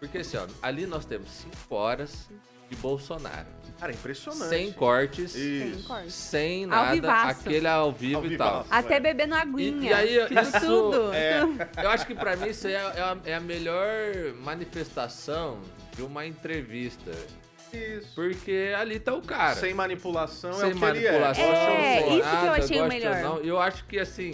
porque 0.00 0.18
assim, 0.18 0.36
ó, 0.36 0.46
ali 0.60 0.84
nós 0.84 1.04
temos 1.04 1.30
cinco 1.30 1.74
horas 1.76 2.28
de 2.70 2.76
Bolsonaro. 2.76 3.46
Cara, 3.80 3.92
impressionante. 3.92 4.48
Sem 4.50 4.72
cortes, 4.72 5.32
Sem 5.32 5.68
Isso. 5.70 5.88
corte. 5.88 6.12
sem 6.12 6.66
nada, 6.66 6.92
vivaço. 6.92 7.40
aquele 7.40 7.66
ao 7.66 7.90
vivo 7.90 8.18
Ao 8.18 8.26
e 8.26 8.36
tal. 8.36 8.62
vivaço. 8.62 8.68
Até 8.70 8.94
Ué. 8.94 9.00
bebendo 9.00 9.34
aguinha. 9.34 10.02
E- 10.02 10.12
e 10.14 10.20
aí, 10.20 10.42
isso- 10.42 10.60
tudo. 10.60 11.12
É, 11.14 11.40
Eu 11.82 11.88
acho 11.90 12.06
que 12.06 12.14
pra 12.14 12.36
mim 12.36 12.48
isso 12.50 12.66
é, 12.68 12.72
é 12.72 12.76
a, 12.78 13.16
é 13.24 13.34
a 13.34 13.40
melhor 13.40 13.88
manifestação 14.42 15.58
de 15.96 16.02
uma 16.02 16.26
entrevista. 16.26 17.10
isso. 17.72 18.12
Porque 18.14 18.74
ali 18.76 18.98
tá 19.00 19.14
o 19.14 19.22
cara. 19.22 19.54
Sem 19.54 19.72
manipulação 19.72 20.50
é 20.50 20.54
Sem 20.54 20.72
o 20.72 20.76
que 20.78 20.84
ele 20.84 21.06
é. 21.06 21.12
manipulação. 21.12 21.44
É, 21.44 22.00
isso 22.00 22.30
que 22.40 22.46
eu 22.46 22.52
achei 22.52 22.78
o 22.80 22.82
ou 22.82 22.88
melhor. 22.88 23.16
não. 23.22 23.38
Eu 23.38 23.60
acho 23.60 23.84
que 23.86 23.98
assim. 23.98 24.32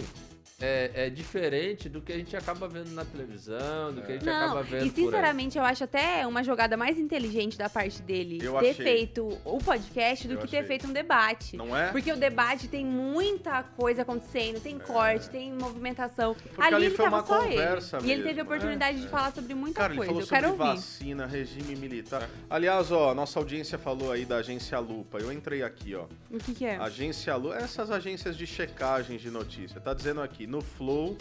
É, 0.59 1.05
é 1.05 1.09
diferente 1.11 1.87
do 1.87 2.01
que 2.01 2.11
a 2.11 2.17
gente 2.17 2.35
acaba 2.35 2.67
vendo 2.67 2.89
na 2.89 3.05
televisão, 3.05 3.93
do 3.93 4.01
que 4.01 4.11
a 4.13 4.15
gente 4.15 4.27
acaba 4.27 4.55
Não, 4.55 4.63
vendo 4.63 4.87
e 4.87 4.89
por 4.89 4.97
aí. 4.99 5.05
sinceramente 5.05 5.55
eu 5.55 5.63
acho 5.63 5.83
até 5.83 6.25
uma 6.25 6.43
jogada 6.43 6.75
mais 6.75 6.97
inteligente 6.97 7.55
da 7.59 7.69
parte 7.69 8.01
dele 8.01 8.39
Eu 8.43 8.53
ter 8.53 8.71
achei. 8.71 8.83
feito 8.83 9.37
o 9.45 9.59
podcast 9.59 10.27
do 10.27 10.33
Eu 10.33 10.39
que 10.39 10.47
ter 10.47 10.57
achei. 10.57 10.67
feito 10.67 10.87
um 10.87 10.93
debate. 10.93 11.55
Não 11.55 11.77
é? 11.77 11.91
Porque 11.91 12.11
o 12.11 12.17
debate 12.17 12.67
tem 12.67 12.83
muita 12.83 13.61
coisa 13.61 14.01
acontecendo, 14.01 14.59
tem 14.59 14.79
corte, 14.79 15.29
tem 15.29 15.53
movimentação. 15.53 16.33
Porque 16.33 16.59
ali 16.59 16.75
ali 16.75 16.85
ele 16.87 16.95
foi 16.95 17.05
tava 17.05 17.17
uma 17.17 17.25
só 17.27 17.39
conversa 17.39 17.97
ele. 17.97 18.07
E 18.07 18.11
ele 18.13 18.23
teve 18.23 18.41
a 18.41 18.43
mesmo, 18.43 18.49
né? 18.49 18.55
oportunidade 18.55 18.99
de 19.01 19.07
falar 19.09 19.31
sobre 19.35 19.53
muita 19.53 19.79
Cara, 19.79 19.93
ele 19.93 19.97
coisa. 19.97 20.09
falou 20.11 20.23
Eu 20.23 20.27
quero 20.27 20.47
sobre 20.47 20.63
ouvir. 20.63 20.75
vacina, 20.75 21.27
regime 21.27 21.75
militar. 21.75 22.27
Aliás, 22.49 22.91
ó, 22.91 23.13
nossa 23.13 23.37
audiência 23.37 23.77
falou 23.77 24.11
aí 24.11 24.25
da 24.25 24.37
agência 24.37 24.79
Lupa. 24.79 25.19
Eu 25.19 25.31
entrei 25.31 25.61
aqui, 25.61 25.93
ó. 25.93 26.05
O 26.31 26.39
que, 26.39 26.55
que 26.55 26.65
é? 26.65 26.77
Agência 26.77 27.35
Lupa, 27.35 27.57
essas 27.57 27.91
agências 27.91 28.35
de 28.35 28.47
checagem 28.47 29.17
de 29.19 29.29
notícia. 29.29 29.79
Tá 29.79 29.93
dizendo 29.93 30.19
aqui, 30.19 30.46
no 30.47 30.61
Flow, 30.61 31.17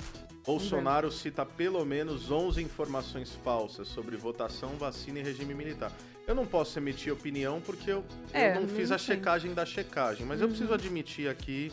Bolsonaro 0.46 1.10
cita 1.10 1.44
pelo 1.44 1.84
menos 1.84 2.30
11 2.30 2.62
informações 2.62 3.32
falsas 3.44 3.88
sobre 3.88 4.16
votação, 4.16 4.70
vacina 4.78 5.18
e 5.18 5.22
regime 5.22 5.52
militar. 5.52 5.90
Eu 6.26 6.34
não 6.34 6.46
posso 6.46 6.78
emitir 6.78 7.12
opinião 7.12 7.60
porque 7.60 7.90
eu, 7.90 8.04
eu 8.32 8.40
É, 8.40 8.54
não 8.54 8.62
não 8.62 8.68
fiz 8.68 8.90
a 8.92 8.98
checagem 8.98 9.52
da 9.52 9.66
checagem, 9.66 10.24
mas 10.24 10.40
eu 10.40 10.48
preciso 10.48 10.72
admitir 10.72 11.28
aqui, 11.28 11.72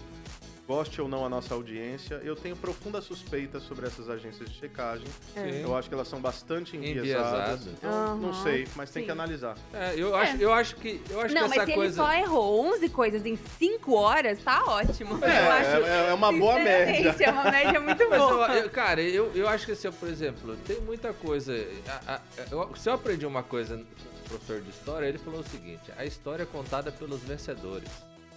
goste 0.67 1.01
ou 1.01 1.07
não 1.09 1.25
a 1.25 1.29
nossa 1.29 1.53
audiência, 1.53 2.21
eu 2.23 2.35
tenho 2.35 2.55
profunda 2.55 3.01
suspeita 3.01 3.59
sobre 3.59 3.85
essas 3.85 4.09
agências 4.09 4.49
de 4.49 4.55
checagem. 4.57 5.05
É. 5.35 5.61
Eu 5.63 5.75
acho 5.75 5.89
que 5.89 5.93
elas 5.93 6.07
são 6.07 6.21
bastante 6.21 6.77
enviesadas. 6.77 7.61
Enviesadas. 7.61 7.67
Então, 7.67 8.17
não 8.17 8.29
Aham, 8.29 8.43
sei, 8.43 8.67
mas 8.75 8.89
tem 8.89 9.01
sim. 9.03 9.05
que 9.05 9.11
analisar. 9.11 9.57
É, 9.73 9.93
eu, 9.97 10.15
acho, 10.15 10.37
eu 10.37 10.53
acho 10.53 10.75
que, 10.77 11.01
eu 11.09 11.19
acho 11.19 11.33
Não, 11.35 11.43
que 11.43 11.49
mas 11.49 11.57
essa 11.57 11.65
se 11.65 11.73
coisa. 11.73 12.01
ele 12.01 12.07
só 12.07 12.13
errou 12.17 12.65
11 12.73 12.89
coisas 12.89 13.25
em 13.25 13.35
5 13.59 13.93
horas, 13.93 14.39
tá 14.41 14.63
ótimo. 14.65 15.19
É, 15.23 15.45
eu 15.47 15.51
acho. 15.51 15.85
é- 15.85 16.09
é 16.09 16.13
uma 16.13 16.31
boa 16.31 16.55
média. 16.59 17.15
É 17.19 17.31
uma 17.31 17.51
média 17.51 17.79
muito 17.81 18.09
Mas 18.09 18.21
eu- 18.21 18.27
boa. 18.29 18.55
eu- 18.55 18.69
cara, 18.69 19.01
eu, 19.01 19.31
eu 19.35 19.47
acho 19.49 19.65
que 19.65 19.73
assim, 19.73 19.91
por 19.91 20.07
exemplo, 20.07 20.55
tem 20.65 20.79
muita 20.81 21.11
coisa. 21.13 21.53
a- 22.07 22.15
a- 22.15 22.21
eu- 22.51 22.71
se 22.75 22.89
eu 22.89 22.93
aprendi 22.93 23.25
uma 23.25 23.43
coisa 23.43 23.75
com 23.77 23.81
o 23.81 24.29
professor 24.29 24.61
de 24.61 24.69
história, 24.69 25.05
ele 25.07 25.17
falou 25.17 25.41
o 25.41 25.43
seguinte: 25.43 25.91
a 25.97 26.05
história 26.05 26.43
é 26.43 26.45
contada 26.45 26.91
pelos 26.91 27.21
vencedores. 27.21 27.89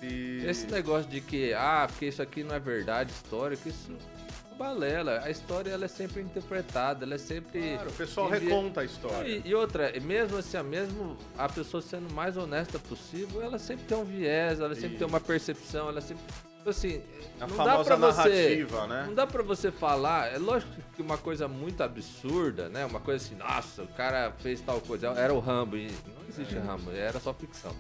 E... 0.02 0.44
Esse 0.46 0.66
negócio 0.66 1.11
de 1.11 1.20
que, 1.20 1.52
ah, 1.54 1.87
porque 1.88 2.06
isso 2.06 2.22
aqui 2.22 2.42
não 2.42 2.54
é 2.54 2.61
verdade 2.61 3.12
histórica, 3.12 3.68
isso 3.68 3.92
é 3.92 4.54
balela. 4.56 5.20
A 5.22 5.30
história 5.30 5.70
ela 5.70 5.85
é 5.85 5.88
sempre 5.88 6.22
interpretada, 6.22 7.04
ela 7.04 7.14
é 7.14 7.18
sempre. 7.18 7.74
Claro, 7.74 7.90
o 7.90 7.92
pessoal 7.92 8.28
reconta 8.28 8.80
a 8.80 8.85
história. 8.85 9.28
E, 9.28 9.42
e 9.44 9.54
outra, 9.54 9.92
mesmo 10.00 10.38
assim, 10.38 10.62
mesmo 10.62 11.16
a 11.37 11.48
pessoa 11.48 11.82
sendo 11.82 12.12
mais 12.12 12.37
honesta 12.37 12.78
possível, 12.78 13.42
ela 13.42 13.59
sempre 13.59 13.85
tem 13.85 13.96
um 13.96 14.04
viés, 14.04 14.61
ela 14.61 14.74
sempre 14.74 14.90
Isso. 14.90 14.98
tem 14.98 15.06
uma 15.06 15.20
percepção, 15.20 15.88
ela 15.88 16.00
sempre. 16.00 16.24
Assim, 16.66 17.00
A 17.40 17.46
não 17.46 17.57
dá 17.57 17.64
famosa 17.64 17.85
pra 17.85 17.96
você. 17.96 18.16
narrativa, 18.33 18.87
né? 18.87 19.05
Não 19.07 19.14
dá 19.14 19.26
pra 19.26 19.42
você 19.42 19.70
falar, 19.70 20.33
é 20.35 20.38
lógico 20.38 20.72
que 20.94 21.00
uma 21.02 21.16
coisa 21.16 21.46
muito 21.46 21.83
absurda, 21.83 22.68
né? 22.68 22.85
Uma 22.85 22.98
coisa 23.00 23.24
assim, 23.24 23.37
nossa, 23.37 23.83
o 23.83 23.88
cara 23.88 24.33
fez 24.40 24.61
tal 24.61 24.81
coisa, 24.81 25.09
era 25.09 25.33
o 25.33 25.38
Rambo, 25.38 25.76
e 25.76 25.87
não 26.07 26.29
existe 26.29 26.57
É. 26.57 26.59
Rambo, 26.61 26.90
era 26.90 27.20
só 27.20 27.33
ficção. 27.33 27.72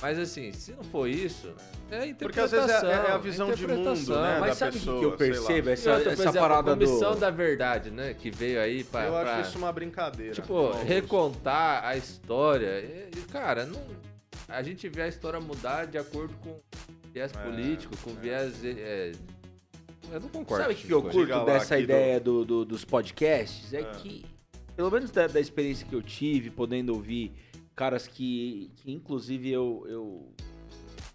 Mas 0.00 0.18
assim, 0.18 0.50
se 0.52 0.72
não 0.72 0.84
for 0.84 1.06
isso, 1.08 1.52
é 1.90 2.14
Porque 2.14 2.40
às 2.40 2.50
vezes 2.52 2.66
interpretação. 2.70 2.90
é, 3.04 3.10
é 3.10 3.12
a 3.12 3.18
visão 3.18 3.52
de 3.52 3.66
mundo, 3.66 3.80
interpretação. 3.80 4.22
né, 4.22 4.38
Mas 4.40 4.50
da 4.50 4.54
sabe 4.54 4.78
o 4.78 4.80
que 4.80 5.04
eu 5.04 5.12
percebo? 5.12 5.68
Essa, 5.70 5.92
outra, 5.94 6.12
essa 6.12 6.22
exemplo, 6.22 6.40
parada 6.40 6.70
a 6.72 6.74
comissão 6.74 7.12
do... 7.14 7.20
da 7.20 7.30
verdade, 7.30 7.90
né? 7.90 8.14
Que 8.14 8.30
veio 8.30 8.60
aí 8.62 8.82
pra. 8.84 9.04
Eu 9.06 9.12
pra- 9.12 9.36
acho 9.36 9.48
isso 9.50 9.58
uma 9.58 9.70
brincadeira. 9.72 10.32
Tipo, 10.34 10.70
recontar 10.84 11.84
a 11.84 11.96
história. 11.98 12.78
E, 12.80 13.10
cara, 13.30 13.66
não, 13.66 13.78
a 14.48 14.62
gente 14.62 14.88
vê 14.88 15.02
a 15.02 15.08
história 15.08 15.38
mudar 15.38 15.86
de 15.86 15.98
acordo 15.98 16.32
com 16.42 16.58
viés 17.12 17.32
É, 17.34 17.38
político, 17.42 17.96
com 17.98 18.14
viés. 18.14 18.64
é, 18.64 19.12
eu 20.12 20.20
não 20.20 20.28
concordo. 20.28 20.62
Sabe 20.64 20.74
o 20.74 20.76
que 20.76 20.86
que 20.86 20.92
eu 20.94 21.02
curto 21.02 21.20
Diga 21.20 21.44
dessa 21.44 21.74
aqui 21.74 21.82
do- 21.86 21.92
ideia 21.92 22.20
do... 22.20 22.44
do- 22.44 22.64
dos 22.64 22.84
podcasts? 22.84 23.72
É, 23.72 23.80
É. 23.80 23.84
que, 23.84 24.24
pelo 24.76 24.90
menos 24.90 25.10
da, 25.10 25.26
da 25.26 25.40
experiência 25.40 25.86
que 25.86 25.94
eu 25.94 26.02
tive, 26.02 26.50
podendo 26.50 26.92
ouvir 26.94 27.32
caras 27.76 28.06
que, 28.06 28.70
que 28.76 28.90
inclusive, 28.92 29.50
eu, 29.50 29.84
eu... 29.88 30.32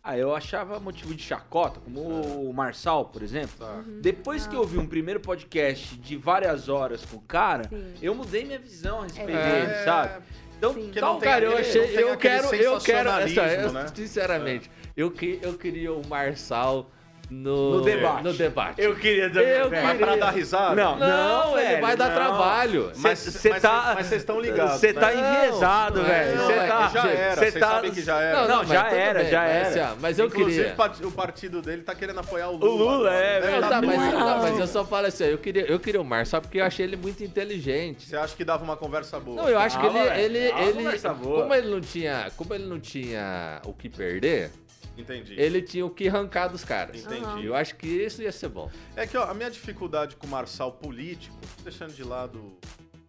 Ah, 0.08 0.16
eu 0.18 0.36
achava 0.36 0.80
motivo 0.80 1.16
de 1.16 1.24
chacota, 1.24 1.80
como 1.80 2.00
o 2.00 2.54
Marçal, 2.54 3.06
por 3.06 3.24
exemplo. 3.24 3.56
Tá. 3.58 3.84
Depois 4.02 4.46
que 4.46 4.56
eu 4.56 4.60
ouvi 4.60 4.78
um 4.78 4.86
primeiro 4.86 5.20
podcast 5.20 5.98
de 5.98 6.16
várias 6.16 6.70
horas 6.70 7.04
com 7.04 7.18
o 7.18 7.22
cara, 7.22 7.68
Sim. 7.70 7.94
eu 8.04 8.14
mudei 8.14 8.46
minha 8.46 8.60
visão 8.60 9.00
a 9.00 9.04
respeito 9.04 9.32
É. 9.32 9.66
dele, 9.66 9.84
sabe? 9.84 10.24
Então, 10.58 10.76
tal 10.94 11.18
Cara, 11.20 11.44
eu 11.46 11.58
achei. 11.58 11.82
Eu 11.98 12.16
quero. 12.18 12.54
Eu 12.56 12.80
quero. 12.80 13.10
Essa, 13.10 13.72
né? 13.72 13.88
Sinceramente, 13.94 14.70
eu, 14.96 15.12
que, 15.12 15.40
eu 15.42 15.54
queria 15.54 15.94
o 15.94 16.06
Marçal 16.08 16.90
no, 17.28 17.78
No 17.78 17.82
debate. 17.82 18.24
No 18.24 18.34
debate. 18.34 18.80
Eu 18.80 18.96
queria 18.96 19.24
Eu 19.26 19.68
velho. 19.68 19.84
Mas 19.84 19.98
pra 19.98 20.16
dar 20.16 20.30
risada? 20.30 20.76
Não, 20.76 20.96
Não, 20.96 21.58
ele 21.58 21.68
velho, 21.70 21.82
vai 21.82 21.98
dar 21.98 22.10
não. 22.10 22.16
trabalho. 22.16 22.92
Mas- 22.98 23.18
Cê 23.18 23.50
mas- 23.50 23.62
tá, 23.64 23.94
mas 23.96 24.06
vocês 24.06 24.22
estão 24.22 24.40
ligados, 24.40 24.80
Você 24.80 24.94
né? 24.94 25.00
tá 25.02 25.12
Não, 25.12 25.20
enviesado, 25.42 25.98
não, 25.98 26.06
velho. 26.06 26.36
não, 26.38 26.46
Você 26.46 26.54
é, 26.54 26.68
tá. 26.68 26.88
já 26.90 27.08
era, 27.08 27.34
cê 27.34 27.40
vocês 27.40 27.54
tá- 27.56 27.72
sabem 27.72 27.92
que 27.92 28.02
já 28.04 28.22
era. 28.22 28.48
Não, 28.48 28.58
mas 28.60 28.68
já 28.68 28.92
era, 28.92 29.20
bem, 29.22 29.32
já 29.32 29.42
mas, 29.42 29.50
era. 29.76 29.86
assim, 29.88 29.98
mas 30.00 30.20
eu 30.20 30.28
Inclusive, 30.28 30.70
queria. 30.76 31.08
o 31.08 31.12
partido 31.12 31.62
dele 31.64 31.82
tá 31.82 31.96
querendo 31.96 32.20
apoiar 32.20 32.50
o 32.50 32.58
Lula. 32.58 32.70
O 32.72 32.76
Lula, 32.98 33.12
é, 33.16 33.60
Não, 33.60 33.70
tá 33.70 33.82
mas, 33.82 34.14
não, 34.14 34.38
mas 34.44 34.60
eu 34.60 34.68
só 34.68 34.86
falo 34.86 35.08
assim, 35.08 35.24
eu 35.24 35.40
queria, 35.40 35.66
eu 35.66 35.80
queria 35.80 36.00
o 36.02 36.06
Marçal 36.06 36.42
porque 36.42 36.60
eu 36.60 36.64
achei 36.66 36.86
ele 36.86 36.96
muito 36.96 37.24
inteligente. 37.24 38.06
Você 38.08 38.16
acha 38.16 38.36
que 38.36 38.46
dava 38.46 38.64
uma 38.64 38.78
conversa 38.78 39.20
boa? 39.20 39.42
Não, 39.42 39.50
eu 39.50 39.58
acho 39.58 39.78
que 39.80 39.84
Calma, 39.84 40.00
ele, 40.00 40.10
velho. 40.10 40.22
ele, 40.54 40.62
ele 40.62 40.74
conversa 40.74 41.12
boa. 41.12 41.42
como 41.42 41.56
ele 41.56 41.70
não 41.72 41.82
tinha, 41.82 42.32
como 42.38 42.54
ele 42.54 42.66
não 42.68 42.80
tinha 42.80 43.62
o 43.66 43.74
que 43.74 43.90
perder, 43.90 44.52
Entendi. 44.98 45.34
ele 45.38 45.62
tinha 45.62 45.86
o 45.86 45.90
que 45.90 46.08
arrancar 46.08 46.48
dos 46.48 46.64
caras. 46.64 47.04
Entendi. 47.04 47.46
Eu 47.46 47.56
acho 47.56 47.76
que 47.76 47.88
isso 47.88 48.22
ia 48.22 48.32
ser 48.32 48.50
bom. 48.50 48.70
É 48.96 49.06
que 49.06 49.18
ó, 49.18 49.24
a 49.30 49.34
minha 49.34 49.50
dificuldade 49.52 50.16
com 50.16 50.26
o 50.28 50.30
Marçal 50.30 50.72
político, 50.72 51.36
deixando 51.64 51.94
de 51.94 52.04
lado 52.04 52.58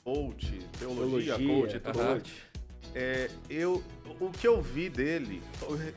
coach, 0.02 0.58
teologia, 0.78 1.34
coach 1.34 1.76
e 1.76 1.80
tudo 1.80 2.00
aham. 2.00 2.10
mais, 2.12 2.22
é, 2.94 3.30
eu, 3.50 3.82
o 4.20 4.30
que 4.30 4.46
eu 4.46 4.60
vi 4.62 4.88
dele, 4.88 5.42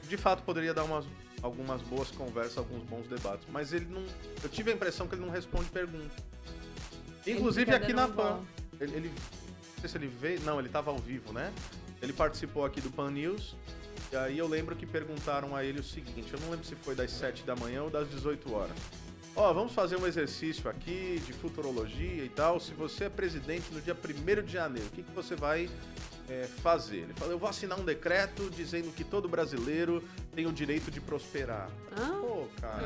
de 0.07 0.17
fato 0.17 0.43
poderia 0.43 0.73
dar 0.73 0.83
umas, 0.83 1.05
algumas 1.41 1.81
boas 1.83 2.09
conversas, 2.11 2.57
alguns 2.57 2.83
bons 2.83 3.07
debates, 3.07 3.47
mas 3.51 3.71
ele 3.73 3.85
não. 3.89 4.03
Eu 4.43 4.49
tive 4.49 4.71
a 4.71 4.73
impressão 4.73 5.07
que 5.07 5.15
ele 5.15 5.23
não 5.23 5.31
responde 5.31 5.69
perguntas. 5.69 6.11
Inclusive 7.25 7.71
aqui 7.73 7.93
na 7.93 8.07
PAN. 8.07 8.41
Ele, 8.79 8.95
ele- 8.95 9.09
Não 9.09 9.81
sei 9.81 9.89
se 9.89 9.97
ele 9.97 10.07
veio. 10.07 10.41
Não, 10.41 10.59
ele 10.59 10.69
tava 10.69 10.91
ao 10.91 10.97
vivo, 10.97 11.31
né? 11.31 11.53
Ele 12.01 12.11
participou 12.13 12.65
aqui 12.65 12.81
do 12.81 12.89
Pan 12.89 13.11
News. 13.11 13.55
E 14.11 14.15
aí 14.15 14.37
eu 14.37 14.47
lembro 14.47 14.75
que 14.75 14.85
perguntaram 14.85 15.55
a 15.55 15.63
ele 15.63 15.79
o 15.79 15.83
seguinte: 15.83 16.33
eu 16.33 16.39
não 16.39 16.49
lembro 16.49 16.65
se 16.65 16.75
foi 16.75 16.95
das 16.95 17.11
7 17.11 17.43
da 17.43 17.55
manhã 17.55 17.83
ou 17.83 17.89
das 17.89 18.09
18 18.09 18.53
horas. 18.53 18.75
Ó, 19.35 19.53
vamos 19.53 19.71
fazer 19.73 19.95
um 19.97 20.07
exercício 20.07 20.69
aqui 20.69 21.21
de 21.25 21.31
futurologia 21.33 22.23
e 22.23 22.29
tal. 22.29 22.59
Se 22.59 22.73
você 22.73 23.05
é 23.05 23.09
presidente 23.09 23.71
no 23.71 23.79
dia 23.79 23.95
1 23.95 24.43
de 24.43 24.51
janeiro, 24.51 24.87
o 24.87 24.91
que, 24.91 25.03
que 25.03 25.11
você 25.11 25.35
vai 25.35 25.69
é, 26.27 26.47
fazer? 26.61 26.97
Ele 26.97 27.13
falou: 27.13 27.33
eu 27.33 27.39
vou 27.39 27.47
assinar 27.47 27.79
um 27.79 27.85
decreto 27.85 28.49
dizendo 28.49 28.91
que 28.93 29.03
todo 29.03 29.29
brasileiro 29.29 30.03
tem 30.33 30.47
o 30.47 30.51
direito 30.51 30.89
de 30.89 30.99
prosperar. 30.99 31.69
Ah, 31.95 32.19
cara. 32.61 32.83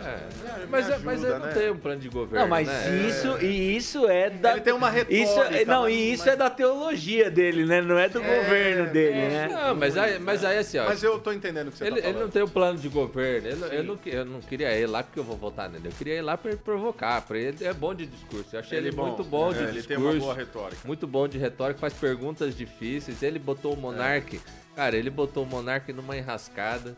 É. 0.61 0.65
Mas, 0.69 0.85
ajuda, 0.89 0.99
mas 1.05 1.23
ele 1.23 1.33
não 1.33 1.39
né? 1.39 1.51
tem 1.53 1.71
um 1.71 1.77
plano 1.77 1.99
de 2.01 2.09
governo, 2.09 2.39
Não, 2.41 2.47
mas 2.49 2.67
né? 2.67 3.07
isso, 3.07 3.37
e 3.43 3.75
isso 3.75 4.07
é 4.07 4.29
da. 4.29 4.51
Ele 4.53 4.61
tem 4.61 4.73
uma 4.73 4.89
retórica. 4.89 5.23
Isso, 5.23 5.39
é- 5.41 5.65
não, 5.65 5.81
mas- 5.83 5.93
e 5.93 6.11
isso 6.13 6.23
mas- 6.25 6.33
é 6.33 6.35
da 6.37 6.49
teologia 6.49 7.29
dele, 7.31 7.65
né? 7.65 7.81
Não 7.81 7.97
é 7.97 8.07
do 8.09 8.21
É, 8.21 8.39
governo 8.43 8.91
dele, 8.91 9.17
é. 9.17 9.29
né? 9.29 9.47
Não, 9.49 9.75
mas 9.75 9.97
aí, 9.97 10.19
mas 10.19 10.43
aí 10.45 10.57
assim, 10.57 10.77
ó. 10.77 10.85
Mas 10.85 11.03
eu 11.03 11.19
tô 11.19 11.31
entendendo 11.31 11.67
o 11.67 11.71
que 11.71 11.77
você 11.77 11.83
ele, 11.85 11.91
tá 12.01 12.07
ele 12.07 12.07
falando. 12.13 12.21
não 12.23 12.29
tem 12.31 12.41
o 12.43 12.47
plano 12.47 12.77
de 12.79 12.89
governo. 12.89 13.47
Ele- 13.47 13.55
Sim. 13.69 13.75
eu, 13.75 13.83
não, 13.83 13.99
eu 14.05 14.25
não 14.25 14.39
queria 14.41 14.77
ir 14.77 14.85
lá 14.87 15.03
porque 15.03 15.19
eu 15.19 15.23
vou 15.23 15.37
votar 15.37 15.69
nele. 15.69 15.87
Eu 15.87 15.91
queria 15.91 16.15
ir 16.15 16.21
lá 16.21 16.37
pra 16.37 16.51
ele 16.51 16.59
provocar. 16.63 17.21
Pra 17.21 17.37
ele 17.37 17.63
é 17.63 17.73
bom 17.73 17.93
de 17.93 18.05
discurso. 18.05 18.55
Eu 18.55 18.59
achei 18.59 18.77
ele, 18.77 18.91
muito 18.91 19.23
bom 19.23 19.51
É, 19.51 19.53
de 19.53 19.59
Ele 19.63 19.71
tem 19.71 19.81
discurso. 19.97 20.03
uma 20.11 20.19
boa 20.19 20.33
retórica. 20.33 20.81
Muito 20.85 21.07
bom 21.07 21.27
de 21.27 21.37
retórica, 21.37 21.79
faz 21.79 21.93
perguntas 21.93 22.55
difíceis. 22.55 23.21
Ele 23.23 23.39
botou 23.39 23.73
o 23.73 23.77
Monark. 23.77 24.39
Cara, 24.75 24.95
ele 24.97 25.09
botou 25.09 25.43
o 25.43 25.45
Monark 25.45 25.91
numa 25.93 26.17
enrascada. 26.17 26.95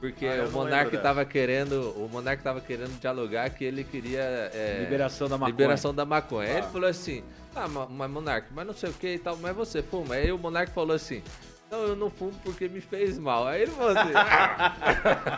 Porque 0.00 0.26
Ah, 0.26 0.44
o 0.48 0.52
Monark 0.52 0.86
lembro 0.90 1.02
tava 1.02 1.24
querendo. 1.24 1.92
O 1.96 2.08
Monark 2.10 2.42
tava 2.42 2.60
querendo 2.60 2.98
dialogar 3.00 3.50
que 3.50 3.64
ele 3.64 3.82
queria. 3.84 4.20
é, 4.54 4.78
Liberação 4.84 5.28
da 5.28 5.36
maconha. 5.36 5.50
Liberação 5.52 5.94
da 5.94 6.04
maconha. 6.04 6.48
Aí 6.48 6.54
Ah. 6.54 6.58
ele 6.58 6.66
falou 6.68 6.88
assim: 6.88 7.22
Ah, 7.56 7.66
ma- 7.66 7.86
mas 7.88 8.10
Monark, 8.10 8.46
mas 8.54 8.66
não 8.66 8.74
sei 8.74 8.90
o 8.90 8.92
que 8.92 9.14
e 9.14 9.18
tal, 9.18 9.36
mas 9.36 9.56
você 9.56 9.82
fuma. 9.82 10.14
Aí 10.14 10.30
o 10.30 10.38
Monark 10.38 10.72
falou 10.72 10.94
assim: 10.94 11.22
Não, 11.70 11.82
eu 11.82 11.94
não 11.94 12.08
fumo 12.08 12.32
porque 12.42 12.66
me 12.66 12.80
fez 12.80 13.18
mal. 13.18 13.46
Aí 13.46 13.60
ele 13.62 13.70
falou 13.70 13.90
assim. 13.96 14.08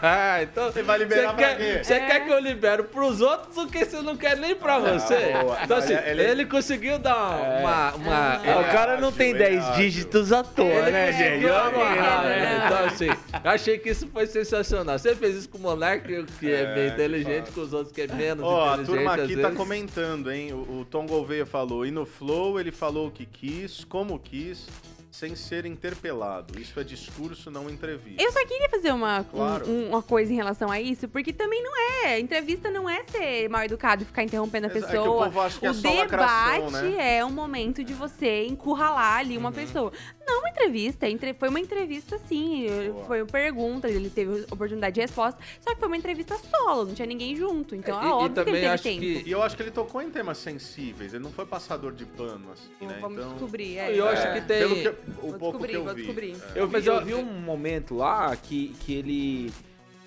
ah, 0.01 0.39
então. 0.43 0.71
Você 0.71 0.81
vai 0.83 0.99
liberar 0.99 1.31
você 1.31 1.35
pra 1.35 1.37
quer, 1.37 1.57
quê? 1.79 1.83
Você 1.85 1.95
É. 1.95 2.07
quer 2.07 2.25
que 2.25 2.31
eu 2.31 2.39
libero 2.39 2.85
pros 2.85 3.21
outros 3.21 3.57
o 3.57 3.67
que 3.67 3.85
você 3.85 4.01
não 4.01 4.17
quer 4.17 4.37
nem 4.37 4.55
pra 4.55 4.79
você? 4.79 5.33
Ah, 5.35 5.43
boa. 5.43 5.59
Então, 5.65 5.77
assim, 5.79 5.93
Ele- 5.93 6.09
ele, 6.11 6.23
ele- 6.23 6.47
conseguiu 6.47 7.01
dar 7.01 7.17
uma. 7.17 7.95
uma 7.95 8.41
É. 8.47 8.61
o 8.61 8.65
cara 8.73 8.97
não 9.01 9.09
ágil, 9.09 9.19
tem 9.19 9.31
ele 9.31 9.39
10 9.41 9.65
ágil. 9.65 9.75
dígitos 9.83 10.33
à 10.33 10.45
toa, 10.45 10.67
É, 10.67 10.91
né, 10.93 11.09
é, 11.09 11.13
gente? 11.13 11.47
é, 11.47 11.49
é, 11.49 11.53
é, 11.53 12.23
né? 12.23 12.61
é. 12.63 12.67
Então, 12.67 12.85
assim, 12.87 13.09
eu 13.45 13.51
achei 13.51 13.79
que 13.79 13.89
isso 13.91 14.07
foi 14.07 14.27
sensacional. 14.27 14.99
Você 15.01 15.17
fez 15.17 15.35
isso 15.35 15.49
com 15.49 15.59
o 15.59 15.63
Monark, 15.63 16.07
que 16.39 16.51
é, 16.53 16.61
É, 16.61 16.75
bem 16.75 16.89
inteligente, 16.91 17.47
fala. 17.47 17.55
com 17.55 17.61
os 17.63 17.73
outros 17.73 17.93
que 17.93 18.03
é 18.03 18.07
menos 18.07 18.45
Ó, 18.45 18.63
a 18.71 18.75
inteligente. 18.75 18.87
turma 18.97 19.15
aqui 19.15 19.35
tá 19.37 19.43
vezes. 19.43 19.57
comentando, 19.57 20.31
hein? 20.31 20.53
O, 20.53 20.81
o 20.81 20.87
Tom 20.89 21.07
Gouveia 21.07 21.45
falou, 21.45 21.85
e 21.85 21.91
no 21.91 22.07
Flow 22.07 22.61
ele 22.61 22.71
falou 22.71 23.09
o 23.09 23.11
que 23.11 23.27
quis, 23.27 23.85
como 23.85 24.17
quis, 24.19 24.69
sem 25.11 25.35
ser 25.35 25.67
interpelado. 25.67 26.59
Isso 26.61 26.79
é 26.79 26.85
discurso, 26.85 27.51
não 27.51 27.69
entrevista. 27.69 28.23
Eu 28.23 28.31
só 28.33 28.47
queria 28.47 28.69
fazer 28.71 28.93
uma, 28.93 29.21
um- 29.21 29.25
Claro. 29.25 29.69
um- 29.69 29.89
uma 29.89 30.03
coisa 30.03 30.33
em 30.33 30.37
relação 30.37 30.71
a 30.71 30.81
isso, 30.81 31.09
porque 31.09 31.33
também 31.33 31.63
não 31.63 31.73
é. 32.07 32.19
Entrevista 32.21 32.71
não 32.71 32.89
é 32.89 33.03
ser 33.11 33.49
mal 33.49 33.63
educado 33.65 34.03
e 34.03 34.07
ficar 34.07 34.23
interrompendo 34.23 34.67
a 34.69 34.71
Exa- 34.71 34.79
é 34.79 34.91
que 34.91 34.97
o 34.97 35.01
pessoa. 35.03 35.25
povo 35.27 35.41
acha 35.41 35.59
que 35.59 35.67
é 35.67 35.71
o 35.71 35.75
só 35.75 35.81
debate 35.91 35.99
lacração, 36.13 36.71
né? 36.71 37.17
é 37.19 37.25
um 37.25 37.31
momento 37.31 37.83
de 37.83 37.93
você 37.93 38.47
encurralar 38.47 39.19
ali 39.19 39.37
uma 39.37 39.51
pessoa. 39.53 39.93
Não 40.31 40.39
uma 40.41 40.49
entrevista. 40.51 41.09
entre- 41.09 41.35
Foi 41.35 41.49
uma 41.49 41.59
entrevista, 41.61 42.19
sim. 42.29 42.67
Boa. 42.93 43.05
Foi 43.07 43.23
uma 43.23 43.27
pergunta, 43.29 43.89
ele 43.89 44.09
teve 44.11 44.43
oportunidade 44.51 44.95
de 44.95 45.01
resposta. 45.01 45.41
Só 45.61 45.73
que 45.75 45.79
foi 45.81 45.89
uma 45.89 45.97
entrevista 45.97 46.37
solo, 46.39 46.87
não 46.87 46.95
tinha 46.95 47.07
ninguém 47.07 47.35
junto. 47.35 47.75
Então 47.75 48.01
É, 48.01 48.05
é, 48.05 48.07
e- 48.07 48.09
e 48.09 48.13
óbvio 48.13 48.29
que 48.29 48.35
também 48.37 48.55
ele 48.55 48.61
teve 48.63 48.73
acho 48.75 48.83
tempo. 48.85 49.01
que- 49.01 49.23
E 49.29 49.31
eu 49.33 49.43
acho 49.43 49.57
que 49.57 49.63
ele 49.63 49.71
tocou 49.71 50.01
em 50.03 50.11
temas 50.11 50.39
sensíveis, 50.39 51.13
ele 51.15 51.23
não 51.25 51.33
foi 51.33 51.45
passador 51.47 51.93
de 51.93 52.05
pano, 52.05 52.53
assim, 52.53 52.87
né? 52.87 52.99
Vamos 53.01 53.19
Então, 53.19 53.31
descobrir. 53.33 53.79
É. 53.79 53.95
E 53.95 53.99
eu 53.99 54.07
acho 54.09 54.23
é, 54.27 54.41
que 54.41 54.47
tem- 54.47 54.59
Pelo 54.59 54.77
que, 54.77 54.89
o 54.89 54.93
Vou 55.31 55.33
pouco 55.39 55.59
descobrir, 55.59 55.69
que 55.71 55.77
eu 55.77 55.85
vou 55.85 55.95
vi. 55.95 56.03
descobrir. 56.03 56.31
É. 56.55 56.61
Eu 56.61 56.67
vi, 56.67 56.73
Mas 56.73 56.87
eu 56.87 57.05
vi 57.05 57.15
um 57.15 57.25
momento 57.25 57.95
lá 57.97 58.37
que, 58.37 58.69
que 58.81 58.95
ele 58.95 59.53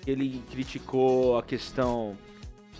que 0.02 0.10
ele 0.10 0.42
criticou 0.50 1.38
a 1.38 1.42
questão. 1.42 2.16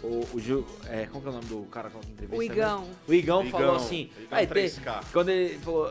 O, 0.03 0.27
o 0.35 0.39
Ju- 0.41 0.67
é, 0.91 1.07
como 1.07 1.23
que 1.23 1.29
é 1.29 1.31
o 1.31 1.35
nome 1.35 1.47
do 1.47 1.63
cara 1.71 1.89
a 1.89 1.99
entrevista? 2.11 2.37
O 2.37 2.39
né? 2.39 2.45
Igão. 2.45 2.85
O 3.09 3.15
Igão, 3.15 3.41
Igão, 3.41 3.51
falou 3.51 3.77
assim. 3.77 4.11
Igão 4.19 4.29
"Aí, 4.31 4.47
tem- 4.47 4.55
3K. 4.69 5.01
quando 5.13 5.31
ele 5.31 5.59
falou. 5.61 5.91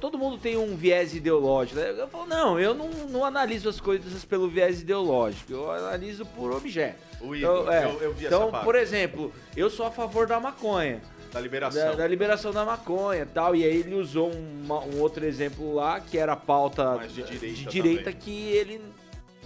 Todo, 0.00 0.16
mundo 0.16 0.38
tem 0.38 0.56
um 0.56 0.74
viés 0.76 1.14
ideológico. 1.14 1.78
né? 1.78 1.94
Eu 1.98 2.08
falo, 2.08 2.26
não, 2.26 2.58
eu 2.58 2.72
não, 2.72 2.88
não 2.88 3.24
analiso 3.24 3.68
as 3.68 3.78
coisas 3.80 4.24
pelo 4.24 4.48
viés 4.48 4.80
ideológico, 4.80 5.52
eu 5.52 5.70
analiso 5.70 6.24
por 6.24 6.52
objeto. 6.52 6.98
O 7.20 7.34
Igor, 7.36 7.62
Então, 7.62 7.72
é, 7.72 7.84
eu, 7.84 8.00
eu 8.00 8.14
vi 8.14 8.26
então 8.26 8.50
por 8.64 8.74
exemplo, 8.76 9.30
eu 9.56 9.68
sou 9.68 9.84
a 9.86 9.90
favor 9.90 10.26
da 10.26 10.40
maconha. 10.40 11.02
da 11.32 11.38
liberação. 11.40 11.82
Da, 11.90 11.96
da 11.96 12.06
liberação 12.06 12.52
da 12.52 12.64
maconha 12.64 13.22
e 13.22 13.26
tal. 13.26 13.54
E 13.54 13.62
aí 13.64 13.76
ele 13.76 13.94
usou 13.94 14.30
uma- 14.30 14.80
um 14.84 15.00
outro 15.00 15.24
exemplo 15.26 15.74
lá, 15.74 16.00
que 16.00 16.16
era 16.16 16.32
a 16.32 16.36
pauta 16.36 16.94
Mas 16.96 17.12
de 17.12 17.22
direita 17.22 17.70
direita 17.70 18.04
também. 18.04 18.20
que 18.20 18.30
ele 18.52 18.80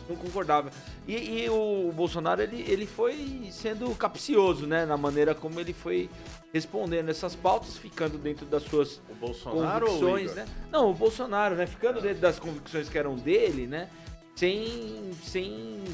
não 0.08 0.14
concordava. 0.16 0.70
E, 1.06 1.44
e 1.44 1.50
o 1.50 1.90
Bolsonaro, 1.94 2.42
ele, 2.42 2.64
ele 2.68 2.86
foi 2.86 3.48
sendo 3.50 3.88
capcioso, 3.96 4.66
né? 4.66 4.86
Na 4.86 4.96
maneira 4.96 5.34
como 5.34 5.58
ele 5.58 5.72
foi 5.72 6.08
respondendo 6.52 7.08
essas 7.08 7.34
pautas, 7.34 7.76
ficando 7.76 8.16
dentro 8.18 8.46
das 8.46 8.62
suas 8.62 9.00
O 9.08 9.14
Bolsonaro 9.14 9.86
ou 9.86 9.96
o 9.96 10.00
convicções, 10.00 10.34
né? 10.34 10.46
Não, 10.70 10.90
o 10.90 10.94
Bolsonaro, 10.94 11.54
né? 11.54 11.66
Ficando 11.66 12.00
dentro 12.00 12.20
das 12.20 12.38
convicções 12.38 12.88
que 12.88 12.98
eram 12.98 13.16
dele, 13.16 13.66
né? 13.66 13.88
Sem, 14.34 15.10
sem 15.22 15.84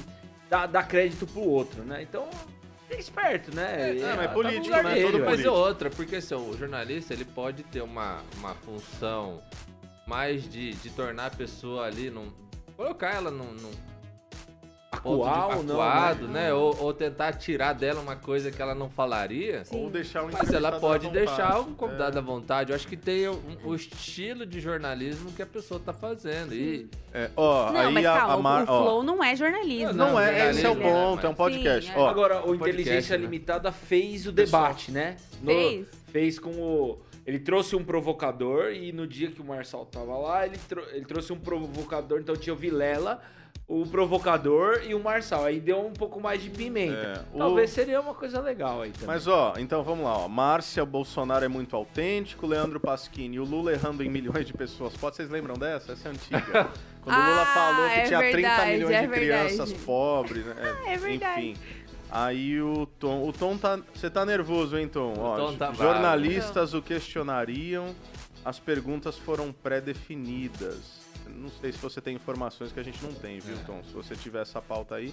dar, 0.48 0.66
dar 0.66 0.86
crédito 0.86 1.26
pro 1.26 1.40
outro, 1.40 1.82
né? 1.82 2.02
Então, 2.02 2.28
é 2.90 2.98
esperto, 2.98 3.54
né? 3.54 3.90
É, 3.90 3.94
não, 3.94 4.08
mas 4.16 4.24
é 4.24 4.28
tá 4.28 4.34
político, 4.34 4.66
lugar 4.66 4.84
né? 4.84 5.02
Todo. 5.02 5.18
Mas 5.20 5.44
é 5.44 5.50
outra, 5.50 5.90
porque 5.90 6.16
assim, 6.16 6.34
o 6.34 6.56
jornalista 6.56 7.14
ele 7.14 7.24
pode 7.24 7.62
ter 7.64 7.82
uma, 7.82 8.22
uma 8.36 8.54
função 8.54 9.42
mais 10.06 10.48
de, 10.48 10.72
de 10.74 10.90
tornar 10.90 11.26
a 11.26 11.30
pessoa 11.30 11.86
ali 11.86 12.10
num. 12.10 12.30
colocar 12.76 13.14
ela 13.14 13.30
num, 13.30 13.52
num 13.54 13.72
Acuar 14.94 15.48
de 15.50 15.56
ou 15.56 15.62
não, 15.64 15.74
acuado, 15.80 16.26
né? 16.28 16.44
né? 16.46 16.52
Ou, 16.54 16.76
ou 16.82 16.92
tentar 16.94 17.32
tirar 17.34 17.72
dela 17.72 18.00
uma 18.00 18.16
coisa 18.16 18.50
que 18.50 18.60
ela 18.60 18.74
não 18.74 18.88
falaria. 18.90 19.62
Ou 19.70 19.90
deixar 19.90 20.22
o 20.24 20.30
Mas 20.32 20.52
ela 20.52 20.78
pode 20.80 21.08
deixar 21.10 21.60
o 21.60 21.66
convidado 21.74 22.16
É. 22.16 22.20
à 22.20 22.22
vontade. 22.22 22.70
Eu 22.70 22.76
acho 22.76 22.86
que 22.86 22.96
tem 22.96 23.28
o, 23.28 23.40
o 23.64 23.74
estilo 23.74 24.44
de 24.46 24.60
jornalismo 24.60 25.32
que 25.32 25.42
a 25.42 25.46
pessoa 25.46 25.78
tá 25.80 25.92
fazendo. 25.92 26.54
E 26.54 26.88
É, 27.12 27.30
ó, 27.36 27.70
Não, 27.72 27.80
aí 27.80 27.92
mas 27.92 28.06
a, 28.06 28.18
calma, 28.18 28.34
a 28.34 28.38
Mar... 28.38 28.64
o 28.68 28.72
ó, 28.72 28.82
Flow 28.82 29.02
não 29.02 29.22
é 29.22 29.36
jornalismo. 29.36 29.92
não, 29.92 30.12
Não, 30.12 30.20
é, 30.20 30.50
esse 30.50 30.64
é 30.64 30.68
o 30.70 30.74
jornalismo, 30.74 30.82
ponto, 31.06 31.22
né, 31.22 31.26
é 31.26 31.28
um 31.30 31.34
podcast. 31.34 31.90
Sim, 31.92 31.96
é. 31.96 32.00
Ó, 32.00 32.08
Agora, 32.08 32.38
o 32.40 32.42
podcast, 32.58 32.70
Inteligência 32.70 33.16
né? 33.18 33.24
Limitada 33.24 33.72
fez 33.72 34.26
o 34.26 34.32
Pessoal. 34.32 34.62
debate, 34.64 34.90
né? 34.90 35.16
No- 35.40 35.46
Fez. 35.52 35.86
Fez 36.12 36.38
com 36.38 36.50
o. 36.50 36.98
Ele 37.26 37.38
trouxe 37.38 37.74
um 37.74 37.82
provocador 37.82 38.70
e 38.72 38.92
no 38.92 39.06
dia 39.06 39.30
que 39.30 39.40
o 39.40 39.44
Marçal 39.44 39.86
tava 39.86 40.14
lá, 40.18 40.46
ele, 40.46 40.58
trou- 40.68 40.84
ele 40.92 41.06
trouxe 41.06 41.32
um 41.32 41.38
provocador, 41.38 42.20
então 42.20 42.36
tinha 42.36 42.52
o 42.52 42.56
Vilela, 42.56 43.22
o 43.66 43.86
provocador 43.86 44.82
e 44.86 44.94
o 44.94 45.02
Marçal. 45.02 45.44
Aí 45.44 45.58
deu 45.58 45.80
um 45.86 45.92
pouco 45.92 46.20
mais 46.20 46.42
de 46.42 46.50
pimenta. 46.50 46.94
É, 46.94 47.24
o- 47.34 47.38
Talvez 47.38 47.70
seria 47.70 48.00
uma 48.00 48.14
coisa 48.14 48.40
legal 48.40 48.82
aí 48.82 48.90
também. 48.90 49.06
Mas 49.06 49.26
ó, 49.26 49.54
então 49.58 49.82
vamos 49.82 50.04
lá, 50.04 50.18
ó. 50.18 50.28
Márcia 50.28 50.84
Bolsonaro 50.84 51.44
é 51.44 51.48
muito 51.48 51.74
autêntico, 51.74 52.46
Leandro 52.46 52.78
Pasquini, 52.78 53.40
o 53.40 53.44
Lula 53.44 53.72
errando 53.72 54.02
em 54.02 54.08
milhões 54.10 54.46
de 54.46 54.52
pessoas. 54.52 54.94
Pode 54.96 55.16
vocês 55.16 55.30
lembram 55.30 55.54
dessa? 55.56 55.92
Essa 55.92 56.08
é 56.08 56.10
antiga. 56.12 56.70
Quando 57.02 57.16
o 57.16 57.20
Lula 57.20 57.42
Ah, 57.42 57.46
falou 57.46 57.88
que 57.88 57.94
é 58.00 58.02
tinha 58.04 58.18
30 58.20 58.36
verdade, 58.36 58.70
milhões 58.72 58.94
é 58.94 59.00
de 59.02 59.08
crianças 59.08 59.56
verdade. 59.70 59.74
pobres, 59.84 60.44
né? 60.46 60.76
é 60.86 60.96
verdade. 60.96 61.48
Enfim. 61.50 61.60
Aí 62.10 62.62
o 62.62 62.86
Tom, 62.98 63.26
o 63.28 63.32
Tom 63.32 63.56
tá, 63.58 63.78
você 63.92 64.08
tá 64.08 64.24
nervoso, 64.24 64.78
hein, 64.78 64.86
Tom? 64.88 65.14
O 65.14 65.20
Ó, 65.20 65.36
Tom 65.36 65.52
tá 65.56 65.66
bravo. 65.72 65.82
jornalistas 65.82 66.72
o 66.72 66.80
questionariam, 66.80 67.94
as 68.44 68.58
perguntas 68.60 69.18
foram 69.18 69.52
pré-definidas. 69.52 71.03
Não 71.44 71.50
sei 71.60 71.72
se 71.72 71.78
você 71.78 72.00
tem 72.00 72.16
informações 72.16 72.72
que 72.72 72.80
a 72.80 72.82
gente 72.82 73.04
não 73.04 73.12
tem, 73.12 73.38
viu, 73.38 73.54
É. 73.54 73.58
Tom? 73.66 73.82
Se 73.84 73.92
você 73.92 74.16
tiver 74.16 74.40
essa 74.40 74.62
pauta 74.62 74.94
aí. 74.94 75.12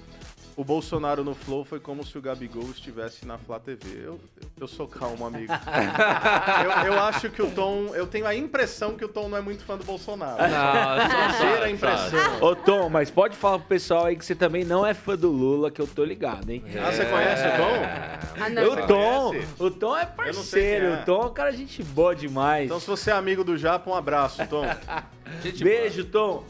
O 0.56 0.64
Bolsonaro 0.64 1.26
no 1.26 1.36
Flow 1.36 1.66
foi 1.66 1.78
como 1.78 2.06
se 2.06 2.18
o 2.18 2.22
Gabigol 2.22 2.64
estivesse 2.72 3.28
na 3.28 3.38
Flá 3.38 3.60
TV. 3.60 4.06
Eu, 4.06 4.18
eu, 4.58 4.68
sou 4.68 4.88
calmo, 4.88 5.26
amigo. 5.26 5.52
eu, 6.88 6.94
eu 6.94 7.00
acho 7.02 7.30
que 7.30 7.42
o 7.42 7.52
Tom. 7.52 7.94
Eu 7.94 8.08
tenho 8.08 8.26
a 8.26 8.34
impressão 8.34 8.96
que 8.96 9.04
o 9.04 9.10
Tom 9.10 9.28
não 9.28 9.38
é 9.38 9.42
muito 9.42 9.66
fã 9.66 9.76
do 9.76 9.84
Bolsonaro. 9.84 10.38
Não, 10.42 11.34
só- 11.38 11.64
a 11.64 11.70
impressão. 11.70 12.42
Ô 12.42 12.56
Tom, 12.56 12.88
mas 12.88 13.12
pode 13.12 13.36
falar 13.36 13.60
pro 13.60 13.68
pessoal 13.68 14.06
aí 14.06 14.16
que 14.16 14.24
você 14.24 14.34
também 14.34 14.64
não 14.64 14.86
é 14.86 14.94
fã 14.94 15.18
do 15.18 15.30
Lula, 15.30 15.70
que 15.70 15.82
eu 15.82 15.88
tô 15.88 16.06
ligado, 16.06 16.50
hein? 16.50 16.64
Ah, 16.82 16.94
você 16.94 17.06
conhece 17.06 17.44
o 17.46 17.52
Tom? 17.58 18.42
Ah, 18.46 18.50
não. 18.50 18.72
O 18.72 18.88
Tom, 18.88 19.34
o 19.60 19.70
Tom 19.70 19.98
é 19.98 20.06
parceiro, 20.06 20.86
é. 20.86 21.02
o 21.02 21.06
Tom 21.06 21.24
é 21.24 21.26
um 21.26 21.34
cara 21.34 21.52
gente 21.52 21.84
boa 21.84 22.16
demais. 22.16 22.68
Então, 22.68 22.80
se 22.80 22.88
você 22.88 23.12
é 23.12 23.14
amigo 23.14 23.44
do 23.44 23.58
Japa, 23.58 23.90
um 23.90 23.96
abraço, 23.96 24.48
Tom. 24.48 24.64
Gente, 25.44 25.64
Beijo, 25.64 26.06
Tom. 26.06 26.44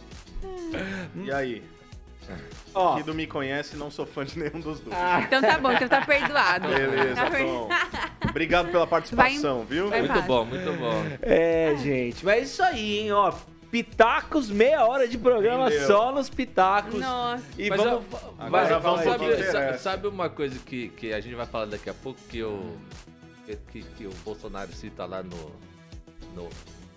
E 1.24 1.32
aí? 1.32 1.64
Ó, 2.74 2.96
Que 2.98 3.06
não 3.06 3.14
me 3.14 3.28
conhece, 3.28 3.76
não 3.76 3.92
sou 3.92 4.06
fã 4.06 4.24
de 4.24 4.40
nenhum 4.40 4.62
dos 4.62 4.80
dois. 4.80 4.96
Então 5.26 5.42
tá 5.42 5.58
bom, 5.58 5.72
então 5.74 5.88
tá 5.90 6.06
perdoado. 6.06 6.68
Beleza, 6.70 7.16
Tá 7.16 7.30
Tom. 7.30 7.70
Obrigado 8.30 8.72
pela 8.72 8.88
participação, 8.88 9.66
viu? 9.66 9.90
vai- 9.90 10.02
Muito 10.02 10.22
bom, 10.22 10.46
muito 10.46 10.72
bom. 10.80 10.94
É, 11.22 11.76
gente, 11.78 12.24
mas 12.24 12.36
é 12.36 12.40
isso 12.42 12.64
aí, 12.64 13.00
hein, 13.00 13.12
ó. 13.12 13.34
Pitacos, 13.70 14.50
meia 14.50 14.86
hora 14.86 15.08
de 15.08 15.18
programa 15.18 15.68
Entendeu? 15.68 15.88
só 15.88 16.12
nos 16.12 16.30
pitacos. 16.30 17.00
Nossa. 17.00 17.44
E 17.58 17.70
Mas, 17.70 17.82
vamos. 17.82 18.04
ó, 18.12 18.18
Agora 18.38 18.66
vai, 18.68 18.80
vamos 18.80 19.02
pro 19.18 19.36
que 19.38 19.44
sabe, 19.44 19.78
sabe 19.78 20.08
uma 20.08 20.30
coisa 20.30 20.60
que, 20.60 20.90
que 20.90 21.14
a 21.14 21.22
gente 21.22 21.36
vai 21.36 21.46
falar 21.46 21.66
daqui 21.66 21.90
a 21.90 21.94
pouco 21.94 22.20
que, 22.30 22.40
eu, 22.40 22.78
que, 23.46 23.56
que- 23.72 23.84
que 23.84 24.06
o 24.08 24.12
Bolsonaro 24.26 24.74
cita 24.74 25.06
lá 25.06 25.24
no, 25.24 25.52
no 26.36 26.50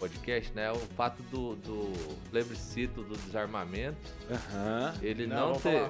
podcast, 0.04 0.52
né? 0.54 0.70
O 0.70 0.76
fato 0.96 1.22
do, 1.24 1.56
do 1.56 1.92
plebiscito 2.30 3.02
do 3.02 3.16
desarmamento, 3.16 3.96
Aham. 4.30 4.94
ele 5.02 5.26
Não, 5.26 5.52
não, 5.52 5.60
ter. 5.60 5.88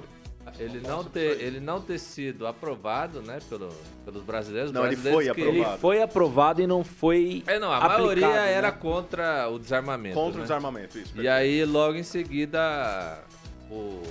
Ele 0.59 0.79
não, 0.87 1.03
ter, 1.03 1.41
ele 1.41 1.59
não 1.59 1.81
ter 1.81 1.99
sido 1.99 2.47
aprovado, 2.47 3.23
né, 3.23 3.39
pelo, 3.49 3.71
pelos 4.05 4.23
brasileiros. 4.23 4.71
Não, 4.71 4.85
ele 4.85 4.95
brasileiros 4.95 5.25
foi 5.25 5.35
que- 5.35 5.41
aprovado. 5.41 5.73
Ele 5.73 5.81
foi 5.81 6.03
aprovado 6.03 6.63
e 6.63 6.67
não 6.67 6.85
foi. 6.85 7.43
É, 7.47 7.59
não, 7.59 7.73
a 7.73 7.79
aplicado, 7.79 8.03
maioria 8.03 8.29
né? 8.29 8.53
era 8.53 8.71
contra 8.71 9.49
o 9.49 9.59
desarmamento. 9.59 10.15
Contra 10.15 10.35
o 10.35 10.37
né? 10.37 10.43
desarmamento, 10.43 10.99
isso. 10.99 11.19
E 11.21 11.27
aí, 11.27 11.65
logo 11.65 11.97
em 11.97 12.03
seguida, 12.03 13.25
o. 13.71 14.03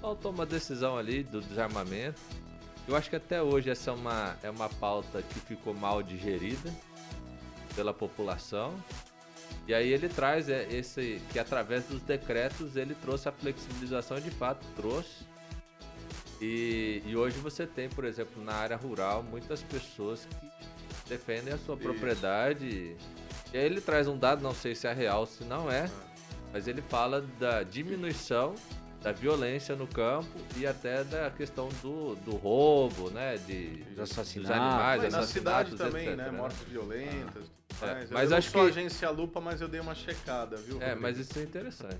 Só 0.00 0.14
toma 0.16 0.42
a 0.42 0.46
decisão 0.46 0.98
ali 0.98 1.22
do 1.22 1.40
desarmamento. 1.40 2.20
Eu 2.88 2.96
acho 2.96 3.08
que 3.08 3.14
até 3.16 3.40
hoje 3.40 3.70
essa 3.70 3.90
é 3.90 3.94
uma, 3.94 4.36
é 4.42 4.50
uma 4.50 4.68
pauta 4.68 5.22
que 5.22 5.38
ficou 5.40 5.72
mal 5.72 6.02
digerida 6.02 6.72
pela 7.74 7.92
população. 7.92 8.74
E 9.66 9.74
aí 9.74 9.92
ele 9.92 10.08
traz 10.08 10.48
é, 10.48 10.66
esse 10.70 11.20
que 11.32 11.38
através 11.38 11.84
dos 11.84 12.00
decretos 12.02 12.76
ele 12.76 12.94
trouxe 12.94 13.28
a 13.28 13.32
flexibilização 13.32 14.18
de 14.18 14.30
fato 14.30 14.66
trouxe. 14.74 15.28
E, 16.40 17.02
e 17.04 17.16
hoje 17.16 17.38
você 17.38 17.66
tem, 17.66 17.88
por 17.88 18.04
exemplo, 18.04 18.42
na 18.42 18.54
área 18.54 18.76
rural, 18.76 19.22
muitas 19.22 19.62
pessoas 19.62 20.26
que 20.26 21.08
defendem 21.08 21.52
a 21.52 21.58
sua 21.58 21.74
Isso. 21.74 21.84
propriedade. 21.84 22.96
E 23.52 23.58
aí 23.58 23.64
ele 23.64 23.80
traz 23.80 24.08
um 24.08 24.16
dado, 24.16 24.42
não 24.42 24.54
sei 24.54 24.74
se 24.74 24.86
é 24.86 24.92
real, 24.92 25.26
se 25.26 25.44
não 25.44 25.70
é, 25.70 25.90
mas 26.52 26.66
ele 26.66 26.82
fala 26.82 27.20
da 27.38 27.62
diminuição 27.62 28.54
da 29.02 29.12
violência 29.12 29.74
no 29.74 29.86
campo 29.86 30.28
e 30.56 30.66
até 30.66 31.02
da 31.04 31.30
questão 31.30 31.68
do, 31.82 32.14
do 32.16 32.32
roubo, 32.36 33.10
né? 33.10 33.38
De, 33.46 33.68
Dos 33.94 34.00
assassinatos. 34.10 34.56
dos 34.56 34.66
animais, 34.66 35.02
Mas 35.04 35.12
na 35.14 35.22
cidade 35.22 35.74
também, 35.76 36.06
etc, 36.08 36.16
né? 36.18 36.30
Mortes 36.30 36.58
violentas. 36.68 37.44
Mas, 37.80 38.10
mas 38.10 38.30
eu 38.30 38.36
acho 38.36 38.48
não 38.48 38.52
sou 38.52 38.64
que- 38.72 38.78
agência 38.78 39.08
lupa, 39.10 39.40
mas 39.40 39.60
eu 39.62 39.68
dei 39.68 39.80
uma 39.80 39.94
checada, 39.94 40.56
viu? 40.56 40.76
É, 40.76 40.86
Rodrigo? 40.88 41.00
mas 41.00 41.18
isso 41.18 41.38
é 41.38 41.42
interessante. 41.42 41.96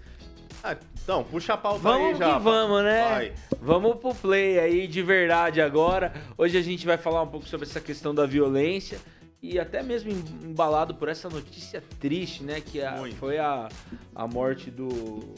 Ah, 0.62 0.76
então, 1.02 1.24
puxa 1.24 1.54
a 1.54 1.56
pauta 1.56 1.78
Vamos 1.80 2.06
aí 2.08 2.12
que 2.12 2.18
já. 2.18 2.38
vamos, 2.38 2.82
né? 2.82 3.08
Vai. 3.08 3.32
Vamos 3.62 3.96
pro 3.96 4.14
play 4.14 4.58
aí 4.58 4.86
de 4.86 5.02
verdade 5.02 5.58
agora. 5.62 6.12
Hoje 6.36 6.58
a 6.58 6.62
gente 6.62 6.84
vai 6.84 6.98
falar 6.98 7.22
um 7.22 7.28
pouco 7.28 7.46
sobre 7.48 7.66
essa 7.66 7.80
questão 7.80 8.14
da 8.14 8.26
violência 8.26 8.98
e 9.42 9.58
até 9.58 9.82
mesmo 9.82 10.10
em- 10.10 10.50
embalado 10.50 10.94
por 10.96 11.08
essa 11.08 11.30
notícia 11.30 11.82
triste, 11.98 12.42
né? 12.42 12.60
Que 12.60 12.82
a- 12.82 13.02
foi 13.18 13.38
a, 13.38 13.70
a 14.14 14.26
morte 14.26 14.70
do 14.70 15.34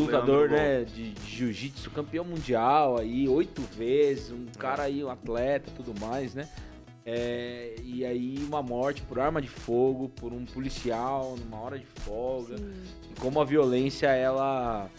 lutador, 0.00 0.50
né? 0.50 0.84
De, 0.84 1.12
de 1.12 1.30
jiu-jitsu, 1.36 1.90
campeão 1.90 2.24
mundial 2.24 2.98
aí, 2.98 3.28
oito 3.28 3.62
vezes, 3.76 4.30
um 4.30 4.46
É. 4.54 4.58
cara 4.58 4.82
aí, 4.84 5.02
um 5.02 5.10
atleta 5.10 5.70
tudo 5.76 5.98
mais, 6.00 6.34
né? 6.34 6.48
É, 7.08 7.76
e 7.84 8.04
aí 8.04 8.36
uma 8.48 8.60
morte 8.62 9.00
por 9.02 9.20
arma 9.20 9.40
de 9.40 9.46
fogo, 9.48 10.08
por 10.08 10.32
um 10.32 10.44
policial 10.44 11.36
numa 11.38 11.60
hora 11.60 11.78
de 11.78 11.86
folga 11.86 12.58
Sim. 12.58 12.72
e 13.12 13.20
como 13.20 13.40
a 13.40 13.44
violência 13.44 14.08
ela 14.08 14.90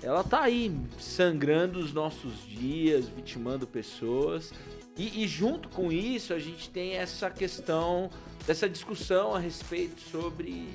ela 0.00 0.22
tá 0.22 0.42
aí 0.42 0.72
sangrando 0.98 1.80
os 1.80 1.92
nossos 1.92 2.46
dias, 2.46 3.08
vitimando 3.08 3.66
pessoas. 3.66 4.52
E, 4.96 5.24
e 5.24 5.28
junto 5.28 5.68
com 5.68 5.90
isso 5.90 6.32
a 6.32 6.38
gente 6.38 6.70
tem 6.70 6.94
essa 6.96 7.28
questão 7.28 8.08
dessa 8.46 8.68
discussão 8.68 9.34
a 9.34 9.38
respeito 9.40 10.00
sobre 10.00 10.68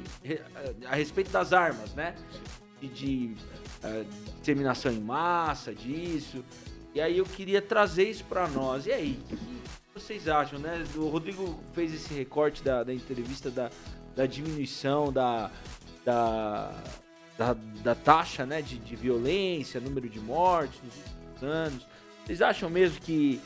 a 0.85 0.95
respeito 0.95 1.31
das 1.31 1.53
armas, 1.53 1.93
né? 1.93 2.15
De 2.87 3.35
disseminação 4.39 4.91
em 4.91 4.99
massa 4.99 5.73
disso. 5.73 6.43
E 6.93 7.01
aí 7.01 7.17
eu 7.17 7.25
queria 7.25 7.61
trazer 7.61 8.09
isso 8.09 8.23
para 8.23 8.47
nós. 8.47 8.85
E 8.85 8.91
aí, 8.91 9.19
o 9.29 9.35
que 9.35 9.37
vocês 9.93 10.27
acham, 10.27 10.59
né? 10.59 10.83
O 10.95 11.07
Rodrigo 11.07 11.59
fez 11.73 11.93
esse 11.93 12.13
recorte 12.13 12.63
da, 12.63 12.83
da 12.83 12.93
entrevista 12.93 13.51
da, 13.51 13.69
da 14.15 14.25
diminuição 14.25 15.11
da, 15.11 15.51
da, 16.05 16.71
da, 17.37 17.53
da 17.83 17.95
taxa 17.95 18.45
né, 18.45 18.61
de, 18.61 18.77
de 18.77 18.95
violência, 18.95 19.81
número 19.81 20.09
de 20.09 20.19
mortes 20.19 20.79
nos 20.83 20.95
últimos 20.95 21.43
anos. 21.43 21.87
Vocês 22.25 22.41
acham 22.41 22.69
mesmo 22.69 22.99
que, 23.01 23.41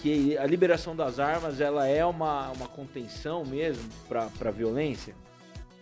que 0.00 0.36
a 0.38 0.46
liberação 0.46 0.96
das 0.96 1.18
armas 1.18 1.60
ela 1.60 1.86
é 1.86 2.04
uma, 2.04 2.50
uma 2.52 2.68
contenção 2.68 3.44
mesmo 3.44 3.88
para 4.08 4.30
a 4.44 4.50
violência? 4.50 5.14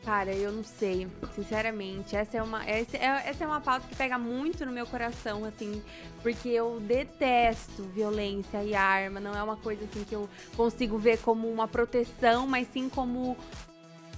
Cara, 0.04 0.34
eu 0.34 0.50
não 0.50 0.64
sei, 0.64 1.06
sinceramente. 1.32 2.16
Essa 2.16 2.38
é 2.38 2.42
uma, 2.42 2.64
essa 2.68 2.96
é, 2.96 3.22
essa 3.24 3.44
é 3.44 3.46
uma 3.46 3.60
pauta 3.60 3.86
que 3.88 3.94
pega 3.94 4.18
muito 4.18 4.66
no 4.66 4.72
meu 4.72 4.84
coração, 4.84 5.44
assim, 5.44 5.80
porque 6.22 6.48
eu 6.48 6.80
detesto 6.80 7.84
violência 7.84 8.64
e 8.64 8.74
arma. 8.74 9.20
Não 9.20 9.32
é 9.32 9.42
uma 9.42 9.56
coisa 9.56 9.84
assim 9.84 10.02
que 10.02 10.14
eu 10.14 10.28
consigo 10.56 10.98
ver 10.98 11.18
como 11.18 11.48
uma 11.48 11.68
proteção, 11.68 12.48
mas 12.48 12.66
sim 12.72 12.88
como. 12.88 13.36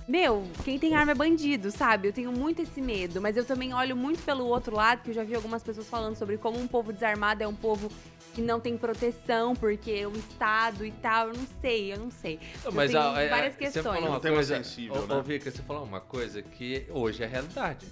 Meu, 0.07 0.45
quem 0.65 0.79
tem 0.79 0.95
arma 0.95 1.13
é 1.13 1.15
bandido, 1.15 1.71
sabe? 1.71 2.09
Eu 2.09 2.13
tenho 2.13 2.31
muito 2.31 2.61
esse 2.61 2.81
medo, 2.81 3.23
mas 3.23 3.39
eu 3.39 3.45
também 3.45 3.73
olho 3.73 3.97
muito 3.97 4.23
pelo 4.23 4.45
outro 4.47 4.77
lado, 4.77 5.03
que 5.03 5.11
eu 5.11 5.15
já 5.15 5.25
vi 5.25 5.35
algumas 5.35 5.63
pessoas 5.63 5.89
falando 5.89 6.15
sobre 6.17 6.37
como 6.37 6.59
um 6.61 6.67
povo 6.69 6.93
desarmado 6.93 7.43
é 7.43 7.49
um 7.49 7.55
povo 7.55 7.91
que 8.35 8.43
não 8.43 8.61
tem 8.61 8.77
proteção, 8.77 9.55
porque 9.57 10.05
o 10.05 10.13
Estado 10.13 10.85
e 10.85 10.91
tal, 10.91 11.29
eu 11.29 11.35
não 11.35 11.47
sei, 11.63 11.93
eu 11.95 11.99
não 11.99 12.11
sei. 12.11 12.39
Não, 12.63 12.71
Eu 12.71 12.73
mas 12.73 12.91
tenho 12.91 13.03
a- 13.03 13.11
a- 13.19 13.29
várias 13.29 13.53
Você 13.55 13.59
questões. 13.59 13.85
falou 13.85 14.09
uma 14.11 14.19
Um 14.19 14.21
coisa, 14.21 14.57
sensível, 14.57 15.03
ô, 15.03 15.07
né? 15.07 15.15
ô, 15.15 15.23
Vika, 15.23 15.51
você 15.51 15.63
falou 15.63 15.85
uma 15.85 16.01
coisa 16.01 16.43
que 16.43 16.87
hoje 16.91 17.23
é 17.23 17.27
realidade. 17.27 17.87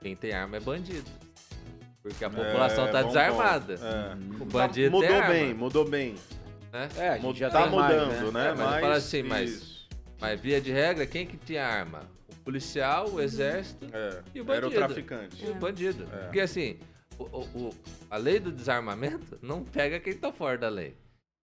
Quem 0.00 0.16
tem 0.16 0.32
arma 0.32 0.56
é 0.56 0.60
bandido. 0.60 1.10
Porque 2.02 2.24
a 2.24 2.30
população 2.30 2.86
É, 2.86 2.90
tá 2.92 3.02
bom 3.02 3.08
desarmada. 3.08 3.74
É. 3.74 4.36
O 4.36 4.38
Tá- 4.38 4.44
bandido 4.46 4.90
mudou 4.90 5.06
tem 5.08 5.18
arma, 5.18 5.34
bem, 5.34 5.52
mudou 5.52 5.86
bem. 5.86 6.14
né? 6.72 6.88
É, 6.96 7.08
a 7.10 7.18
gente 7.18 7.38
já 7.38 7.50
tá 7.50 7.64
tem 7.68 7.76
mais, 7.76 7.94
mudando, 8.08 8.32
né? 8.32 8.48
É, 8.48 8.54
mas 8.54 8.74
eu 8.74 8.80
falo 8.80 8.92
assim, 8.94 9.18
isso. 9.18 9.28
Mas 9.28 9.69
via 10.40 10.60
de 10.60 10.70
regra, 10.72 11.06
quem 11.06 11.26
que 11.26 11.36
tinha 11.36 11.66
arma? 11.66 12.02
O 12.28 12.34
policial, 12.44 13.08
o 13.10 13.20
exército 13.20 13.86
É, 13.92 14.22
E 14.34 14.40
o 14.40 14.52
era 14.52 14.66
o 14.66 14.70
bandido. 14.70 14.86
traficante. 14.86 15.44
e 15.44 15.50
o 15.50 15.54
bandido. 15.54 16.08
É. 16.12 16.24
Porque 16.24 16.40
assim, 16.40 16.78
o- 17.18 17.24
o- 17.24 17.68
o- 17.68 17.74
a 18.10 18.16
lei 18.16 18.38
do 18.38 18.52
desarmamento 18.52 19.38
não 19.42 19.64
pega 19.64 19.98
quem 20.00 20.14
tá 20.14 20.32
fora 20.32 20.56
da 20.58 20.68
lei. 20.68 20.96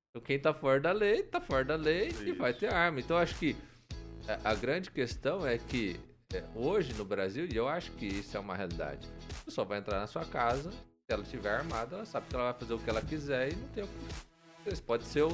Então 0.09 0.21
quem 0.25 0.39
tá 0.39 0.53
fora 0.53 0.79
da 0.79 0.91
lei, 0.91 1.23
tá 1.23 1.39
fora 1.41 1.63
da 1.65 1.75
lei 1.75 2.09
e 2.21 2.29
Isso. 2.29 2.35
vai 2.35 2.53
ter 2.53 2.73
arma. 2.73 2.99
Então 2.99 3.17
acho 3.17 3.35
que 3.37 3.55
a, 4.43 4.53
grande 4.55 4.89
questão 4.91 5.45
é 5.45 5.57
que 5.57 5.99
é, 6.33 6.43
hoje 6.55 6.93
no 6.93 7.05
Brasil, 7.05 7.47
e 7.51 7.55
eu 7.55 7.67
acho 7.69 7.91
que 7.91 8.05
isso 8.05 8.35
é 8.35 8.39
uma 8.39 8.55
realidade, 8.55 9.07
a 9.41 9.45
pessoa 9.45 9.63
vai 9.65 9.77
entrar 9.79 9.99
na 9.99 10.07
sua 10.07 10.25
casa, 10.25 10.71
se 10.71 10.77
ela 11.13 11.23
estiver 11.23 11.51
armada, 11.55 11.95
ela 11.95 12.05
sabe 12.05 12.27
que 12.27 12.35
ela 12.35 12.51
vai 12.51 12.59
fazer 12.59 12.73
o 12.73 12.79
que 12.79 12.89
ela 12.89 13.01
quiser 13.01 13.53
e 13.53 13.55
não 13.55 13.67
tem 13.69 13.83
o 13.83 13.87
que. 13.87 14.81
Pode 14.81 15.05
ser 15.05 15.21
o. 15.21 15.29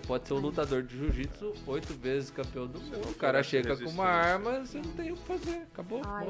Você 0.00 0.06
pode 0.06 0.26
ser 0.28 0.34
um 0.34 0.38
lutador 0.38 0.82
de 0.82 0.96
jiu-jitsu 0.96 1.52
oito 1.66 1.92
vezes 1.94 2.30
campeão 2.30 2.66
do 2.66 2.80
mundo. 2.80 3.10
O 3.10 3.14
cara 3.14 3.40
oferece 3.40 3.50
chega 3.50 3.76
com 3.76 3.90
uma 3.90 4.06
arma, 4.06 4.60
você 4.60 4.78
não 4.78 4.92
tem 4.92 5.12
o 5.12 5.16
que 5.16 5.22
fazer. 5.26 5.56
Acabou. 5.72 6.00
Ai. 6.06 6.26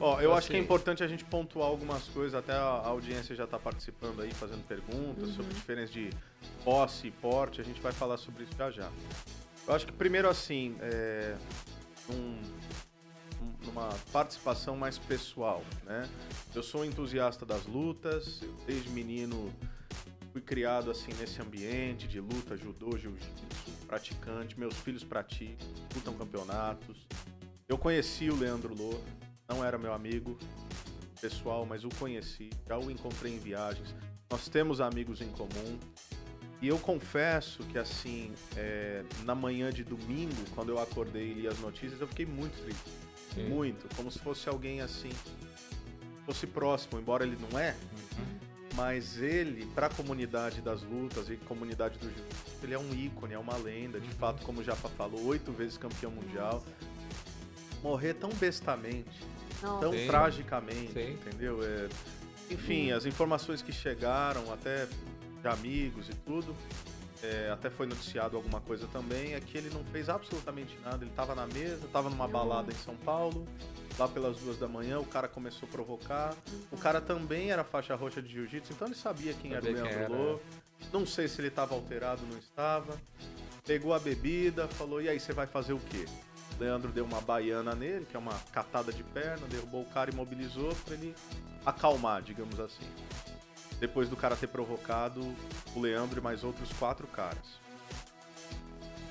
Ó, 0.00 0.20
eu 0.22 0.32
acho 0.32 0.46
que 0.48 0.54
é 0.54 0.56
assim- 0.56 0.64
importante 0.64 1.04
a 1.04 1.06
gente 1.08 1.22
pontuar 1.24 1.68
algumas 1.68 2.04
coisas, 2.08 2.34
até 2.34 2.52
a 2.54 2.62
audiência 2.86 3.34
já 3.36 3.44
está 3.44 3.58
participando 3.58 4.22
aí, 4.22 4.32
fazendo 4.32 4.66
perguntas 4.66 5.30
sobre 5.34 5.52
diferença 5.52 5.92
de 5.92 6.08
posse 6.64 7.08
e 7.08 7.10
porte, 7.10 7.60
a 7.60 7.64
gente 7.64 7.78
vai 7.80 7.92
falar 7.92 8.16
sobre 8.16 8.44
isso 8.44 8.52
já 8.56 8.70
já. 8.70 8.90
Eu 9.66 9.74
acho 9.74 9.84
que 9.84 9.92
primeiro 9.92 10.26
assim, 10.28 10.74
é, 10.80 11.36
num- 12.08 12.40
numa 13.66 13.90
participação 14.12 14.76
mais 14.78 14.96
pessoal, 14.96 15.62
né? 15.84 16.08
Eu 16.54 16.62
sou 16.62 16.80
um 16.80 16.84
entusiasta 16.86 17.44
das 17.44 17.66
lutas, 17.66 18.40
desde 18.66 18.88
menino 18.88 19.52
fui 20.38 20.40
criado 20.40 20.90
assim 20.90 21.10
nesse 21.18 21.42
ambiente 21.42 22.06
de 22.06 22.20
luta, 22.20 22.56
judô, 22.56 22.96
jiu-jitsu, 22.96 23.72
praticante, 23.88 24.58
meus 24.58 24.74
filhos 24.74 25.02
praticam, 25.02 25.66
lutam 25.94 26.14
campeonatos. 26.14 27.08
Eu 27.68 27.76
conheci 27.76 28.30
o 28.30 28.36
Leandro 28.36 28.72
Lô, 28.72 29.00
não 29.48 29.64
era 29.64 29.76
meu 29.76 29.92
amigo 29.92 30.38
pessoal, 31.20 31.66
mas 31.66 31.84
o 31.84 31.88
conheci, 31.88 32.50
já 32.68 32.78
o 32.78 32.88
encontrei 32.88 33.34
em 33.34 33.38
viagens. 33.38 33.92
Nós 34.30 34.48
temos 34.48 34.80
amigos 34.80 35.20
em 35.20 35.28
comum. 35.30 35.78
E 36.62 36.68
eu 36.68 36.78
confesso 36.78 37.64
que 37.64 37.78
assim, 37.78 38.32
é, 38.56 39.04
na 39.24 39.34
manhã 39.34 39.70
de 39.70 39.82
domingo, 39.82 40.44
quando 40.54 40.70
eu 40.70 40.78
acordei 40.78 41.30
e 41.30 41.34
li 41.34 41.48
as 41.48 41.58
notícias, 41.58 42.00
eu 42.00 42.06
fiquei 42.06 42.26
muito 42.26 42.60
triste. 42.62 42.90
Sim. 43.34 43.48
Muito. 43.48 43.88
Como 43.96 44.10
se 44.10 44.18
fosse 44.20 44.48
alguém 44.48 44.80
assim, 44.80 45.10
fosse 46.24 46.46
próximo, 46.46 47.00
embora 47.00 47.24
ele 47.24 47.36
não 47.50 47.58
é. 47.58 47.74
Mas 48.78 49.20
ele, 49.20 49.66
para 49.74 49.88
a 49.88 49.90
comunidade 49.90 50.60
das 50.60 50.82
lutas 50.84 51.28
e 51.28 51.36
comunidade 51.36 51.98
do 51.98 52.04
jiu-jitsu, 52.04 52.62
ele 52.62 52.74
é 52.74 52.78
um 52.78 52.94
ícone, 52.94 53.34
é 53.34 53.38
uma 53.38 53.56
lenda. 53.56 53.98
De 53.98 54.08
fato, 54.10 54.44
como 54.44 54.60
o 54.60 54.64
Japa 54.64 54.88
falou, 54.90 55.20
oito 55.26 55.50
vezes 55.50 55.76
campeão 55.76 56.12
mundial. 56.12 56.62
Morrer 57.82 58.14
tão 58.14 58.30
bestamente, 58.30 59.10
Nossa. 59.60 59.80
tão 59.80 59.92
Sim. 59.92 60.06
tragicamente, 60.06 60.92
Sim. 60.92 61.14
entendeu? 61.14 61.58
É, 61.60 61.88
enfim, 62.48 62.92
as 62.92 63.04
informações 63.04 63.60
que 63.62 63.72
chegaram, 63.72 64.52
até 64.52 64.86
de 65.42 65.48
amigos 65.48 66.08
e 66.08 66.14
tudo, 66.24 66.54
é, 67.22 67.50
até 67.50 67.68
foi 67.70 67.86
noticiado 67.86 68.36
alguma 68.36 68.60
coisa 68.60 68.86
também, 68.88 69.34
é 69.34 69.40
que 69.40 69.58
ele 69.58 69.70
não 69.70 69.84
fez 69.86 70.08
absolutamente 70.08 70.78
nada. 70.84 71.02
Ele 71.02 71.10
estava 71.10 71.34
na 71.34 71.46
mesa, 71.46 71.86
estava 71.86 72.08
numa 72.08 72.28
balada 72.28 72.72
em 72.72 72.76
São 72.76 72.96
Paulo, 72.96 73.46
lá 73.98 74.06
pelas 74.08 74.38
duas 74.38 74.58
da 74.58 74.68
manhã, 74.68 74.98
o 75.00 75.06
cara 75.06 75.28
começou 75.28 75.68
a 75.68 75.72
provocar. 75.72 76.34
O 76.70 76.76
cara 76.76 77.00
também 77.00 77.50
era 77.50 77.64
faixa 77.64 77.94
roxa 77.94 78.22
de 78.22 78.32
jiu-jitsu, 78.32 78.72
então 78.72 78.88
ele 78.88 78.94
sabia 78.94 79.32
quem 79.34 79.52
Sabia 79.52 79.70
era 79.70 79.80
o 79.80 79.82
Leandro 79.82 80.02
era. 80.02 80.08
Lô. 80.08 80.40
Não 80.92 81.04
sei 81.04 81.26
se 81.26 81.40
ele 81.40 81.48
estava 81.48 81.74
alterado, 81.74 82.22
não 82.30 82.38
estava. 82.38 82.96
Pegou 83.64 83.92
a 83.92 83.98
bebida, 83.98 84.68
falou: 84.68 85.02
e 85.02 85.08
aí, 85.08 85.18
você 85.18 85.32
vai 85.32 85.46
fazer 85.46 85.72
o 85.72 85.80
quê? 85.80 86.06
Leandro 86.58 86.90
deu 86.90 87.04
uma 87.04 87.20
baiana 87.20 87.74
nele, 87.74 88.06
que 88.06 88.16
é 88.16 88.18
uma 88.18 88.34
catada 88.52 88.92
de 88.92 89.02
perna, 89.02 89.46
derrubou 89.46 89.82
o 89.82 89.86
cara 89.86 90.10
e 90.10 90.12
imobilizou 90.12 90.74
pra 90.84 90.94
ele 90.94 91.14
acalmar, 91.64 92.22
digamos 92.22 92.58
assim. 92.58 92.86
Depois 93.80 94.08
do 94.08 94.16
cara 94.16 94.34
ter 94.36 94.48
provocado 94.48 95.20
o 95.74 95.80
Leandro 95.80 96.18
e 96.20 96.22
mais 96.22 96.42
outros 96.42 96.72
quatro 96.78 97.06
caras. 97.06 97.58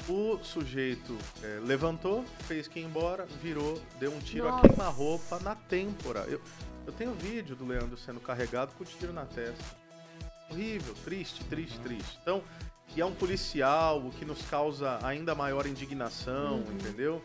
O 0.10 0.40
sujeito 0.42 1.18
é, 1.44 1.60
levantou, 1.64 2.24
fez 2.48 2.68
que 2.68 2.80
ir 2.80 2.84
embora, 2.84 3.26
virou, 3.42 3.82
deu 4.00 4.12
um 4.14 4.20
tiro 4.20 4.48
a 4.48 4.52
Nossa. 4.52 4.68
queima-roupa 4.70 5.40
na 5.40 5.54
têmpora. 5.56 6.22
Eu, 6.30 6.42
eu 6.86 6.94
tenho 6.94 7.14
vídeo 7.14 7.56
do 7.56 7.66
Leandro 7.66 7.98
sendo 7.98 8.20
carregado 8.22 8.74
com 8.76 8.84
o 8.84 8.88
tiro 8.88 9.12
na 9.12 9.26
testa. 9.26 9.64
Horrível, 10.50 10.94
triste, 11.04 11.44
triste, 11.46 11.78
triste. 11.80 12.18
Então, 12.22 12.42
e 12.96 13.02
é 13.02 13.06
um 13.06 13.14
policial, 13.14 14.00
o 14.00 14.10
que 14.12 14.24
nos 14.24 14.42
causa 14.44 14.98
ainda 15.06 15.36
maior 15.36 15.68
indignação, 15.68 16.60
entendeu? 16.72 17.22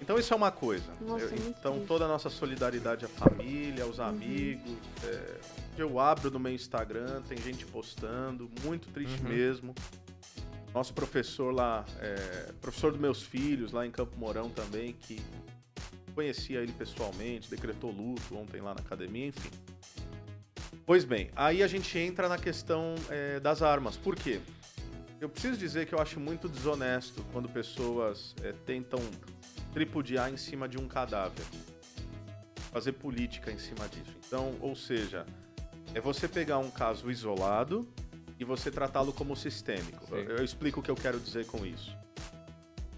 Então 0.00 0.18
isso 0.18 0.32
é 0.32 0.36
uma 0.36 0.50
coisa. 0.50 0.90
Nossa, 1.02 1.26
Eu- 1.26 1.34
então 1.48 1.72
triste. 1.72 1.86
toda 1.86 2.06
a 2.06 2.08
nossa 2.08 2.30
solidariedade 2.30 3.04
à 3.04 3.08
família, 3.08 3.84
aos 3.84 4.00
amigos. 4.00 4.72
é, 5.02 5.36
eu 5.80 5.98
abro 5.98 6.30
no 6.30 6.38
meu 6.38 6.52
Instagram, 6.52 7.22
tem 7.22 7.38
gente 7.38 7.64
postando, 7.66 8.50
muito 8.62 8.88
triste 8.88 9.20
Uhum. 9.22 9.28
mesmo. 9.28 9.74
Nosso 10.72 10.92
professor 10.92 11.52
lá, 11.54 11.84
é, 12.00 12.52
professor 12.60 12.90
dos 12.90 13.00
meus 13.00 13.22
filhos 13.22 13.72
lá 13.72 13.86
em 13.86 13.90
Campo 13.90 14.16
Mourão 14.16 14.50
também, 14.50 14.92
que 14.92 15.20
conhecia 16.14 16.60
ele 16.60 16.72
pessoalmente, 16.72 17.48
decretou 17.48 17.90
luto 17.90 18.36
ontem 18.36 18.60
lá 18.60 18.74
na 18.74 18.80
academia, 18.80 19.26
enfim. 19.26 19.50
Pois 20.86 21.04
bem, 21.04 21.30
aí 21.34 21.62
a 21.62 21.66
gente 21.66 21.96
entra 21.98 22.28
na 22.28 22.38
questão 22.38 22.94
é, 23.08 23.40
das 23.40 23.62
armas. 23.62 23.96
Por 23.96 24.16
quê? 24.16 24.40
eu 25.20 25.28
preciso 25.28 25.56
dizer 25.56 25.86
que 25.86 25.94
eu 25.94 25.98
acho 26.00 26.20
muito 26.20 26.48
desonesto 26.50 27.24
quando 27.32 27.48
pessoas 27.48 28.34
é, 28.42 28.52
tentam 28.66 29.00
tripudiar 29.72 30.30
em 30.30 30.36
cima 30.36 30.68
de 30.68 30.76
um 30.76 30.86
cadáver. 30.86 31.46
Fazer 32.70 32.92
política 32.92 33.50
em 33.50 33.58
cima 33.58 33.88
disso. 33.88 34.14
Então, 34.26 34.54
ou 34.60 34.76
seja, 34.76 35.24
é 35.94 36.00
você 36.00 36.28
pegar 36.28 36.58
um 36.58 36.70
caso 36.70 37.10
isolado 37.10 37.88
e 38.38 38.44
você 38.44 38.70
tratá-lo 38.70 39.12
como 39.12 39.36
sistêmico. 39.36 40.04
Sim. 40.06 40.16
Eu, 40.28 40.44
explico 40.44 40.80
o 40.80 40.82
que 40.82 40.90
eu 40.90 40.96
quero 40.96 41.20
dizer 41.20 41.46
com 41.46 41.64
isso. 41.64 41.96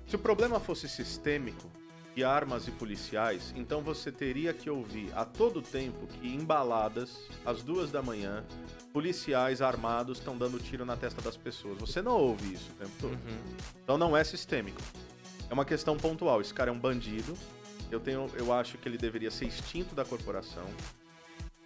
Se 0.06 0.16
o 0.16 0.18
problema 0.18 0.58
fosse 0.58 0.88
sistêmico, 0.88 1.70
e 2.16 2.24
armas 2.24 2.66
e 2.66 2.70
policiais, 2.70 3.52
então 3.54 3.82
você 3.82 4.10
teria 4.10 4.54
que 4.54 4.70
ouvir 4.70 5.12
a 5.14 5.22
todo 5.22 5.60
tempo 5.60 6.06
que 6.06 6.26
embaladas, 6.26 7.28
às 7.44 7.62
duas 7.62 7.90
da 7.90 8.02
manhã, 8.02 8.42
policiais 8.90 9.60
armados 9.60 10.18
estão 10.18 10.36
dando 10.36 10.58
tiro 10.58 10.86
na 10.86 10.96
testa 10.96 11.20
das 11.20 11.36
pessoas. 11.36 11.78
Você 11.78 12.00
não 12.00 12.16
ouve 12.16 12.54
isso 12.54 12.70
o 12.70 12.74
tempo 12.74 12.92
todo. 12.98 13.12
Uhum. 13.12 13.56
Então 13.84 13.98
não 13.98 14.16
é 14.16 14.24
sistêmico. 14.24 14.80
É 15.50 15.52
uma 15.52 15.66
questão 15.66 15.94
pontual. 15.98 16.40
Esse 16.40 16.54
cara 16.54 16.70
é 16.70 16.72
um 16.72 16.78
bandido. 16.78 17.36
Eu 17.90 18.00
tenho, 18.00 18.30
eu 18.34 18.50
acho 18.50 18.78
que 18.78 18.88
ele 18.88 18.96
deveria 18.96 19.30
ser 19.30 19.44
extinto 19.44 19.94
da 19.94 20.04
corporação. 20.04 20.64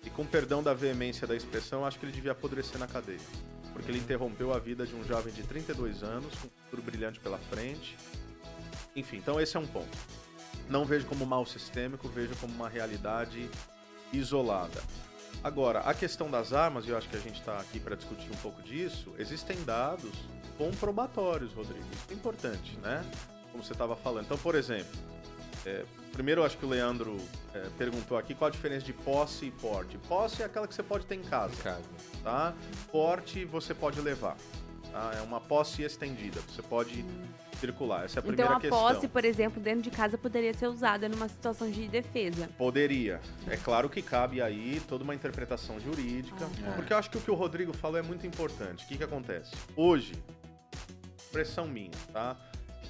E 0.05 0.11
com 0.11 0.25
perdão 0.25 0.63
da 0.63 0.73
veemência 0.73 1.27
da 1.27 1.37
expressão, 1.37 1.85
acho 1.85 1.99
que 1.99 2.07
ele 2.07 2.13
devia 2.13 2.33
apodrecer 2.33 2.79
na 2.79 2.87
cadeia. 2.87 3.21
Porque 3.73 3.91
ele 3.91 3.99
interrompeu 3.99 4.53
a 4.53 4.59
vida 4.59 4.87
de 4.87 4.95
um 4.95 5.05
jovem 5.05 5.33
de 5.33 5.43
32 5.43 6.03
anos, 6.03 6.35
com 6.35 6.47
um 6.47 6.51
futuro 6.65 6.83
brilhante 6.83 7.21
pela 7.21 7.39
frente. 7.39 7.97
Enfim, 8.97 9.19
então 9.19 9.41
esse 9.41 9.57
é 9.57 9.61
um 9.61 9.67
ponto. 9.67 9.97
Não 10.69 10.85
vejo 10.85 11.07
como 11.07 11.27
mal 11.27 11.45
sistêmico, 11.47 12.09
vejo 12.09 12.35
como 12.37 12.55
uma 12.55 12.69
realidade 12.69 13.49
isolada. 14.13 14.83
Agora, 15.43 15.81
a 15.81 15.95
questão 15.95 16.31
das 16.31 16.53
armas, 16.53 16.87
e 16.87 16.91
eu 16.91 16.99
acho 16.99 17.09
que 17.09 17.17
a 17.17 17.21
gente 17.21 17.41
está 17.41 17.59
aqui 17.59 17.81
para 17.81 17.97
discutir 17.97 18.31
um 18.31 18.37
pouco 18.37 18.61
disso, 18.63 19.15
existem 19.19 19.63
dados 19.65 20.13
comprobatórios, 20.59 21.53
Rodrigo. 21.55 21.87
Isso 21.93 22.07
é 22.11 22.15
importante, 22.15 22.77
né? 22.79 23.03
Como 23.51 23.65
você 23.65 23.73
estava 23.73 23.97
falando. 23.97 24.27
Então, 24.27 24.37
por 24.37 24.55
exemplo, 24.55 24.93
é, 25.65 25.85
primeiro 26.13 26.41
eu 26.43 26.45
acho 26.47 26.57
que 26.59 26.65
o 26.65 26.69
Leandro 26.69 27.17
é, 27.55 27.67
perguntou 27.79 28.17
aqui 28.19 28.35
qual 28.35 28.49
a 28.49 28.51
diferença 28.51 28.85
de 28.85 28.93
posse 28.93 29.47
e 29.47 29.51
porte. 29.51 29.97
Posse 30.09 30.43
é 30.43 30.45
aquela 30.47 30.67
que 30.67 30.75
você 30.75 30.83
pode 30.83 31.07
ter 31.07 31.15
em 31.17 31.23
casa, 31.23 31.55
Em 31.55 31.63
casa. 31.63 31.83
tá? 32.23 32.55
Porte 32.91 33.45
você 33.45 33.75
pode 33.75 34.01
levar. 34.01 34.37
Tá? 34.93 35.13
É 35.17 35.23
uma 35.23 35.41
posse 35.41 35.83
estendida, 35.83 36.41
você 36.49 36.63
pode 36.63 37.05
circular. 37.61 38.05
Essa 38.05 38.19
é 38.19 38.21
a 38.21 38.23
Então 38.23 38.35
primeira 38.35 38.57
a 38.57 38.61
questão. 38.61 38.79
posse, 38.79 39.07
por 39.09 39.25
exemplo, 39.25 39.63
dentro 39.63 39.83
de 39.83 39.91
casa 39.91 40.17
poderia 40.19 40.53
ser 40.55 40.67
usada 40.67 41.09
numa 41.09 41.29
situação 41.29 41.71
de 41.71 41.87
defesa. 41.89 42.49
Poderia. 42.59 43.21
É 43.47 43.57
claro 43.57 43.89
que 43.89 44.03
cabe 44.03 44.41
aí 44.43 44.81
toda 44.89 45.05
uma 45.05 45.15
interpretação 45.15 45.79
jurídica. 45.79 46.37
Ah, 46.45 46.65
tá. 46.65 46.73
Porque 46.73 46.93
eu 46.93 46.97
acho 46.97 47.11
que 47.11 47.19
o 47.19 47.21
que 47.21 47.31
o 47.31 47.35
Rodrigo 47.35 47.73
falou 47.73 47.99
é 47.99 48.03
muito 48.03 48.27
importante. 48.27 48.85
O 48.85 48.89
que, 48.89 48.97
que 48.97 49.05
acontece? 49.05 49.53
Hoje, 49.77 50.15
pressão 51.31 51.69
minha, 51.69 51.91
tá? 52.13 52.37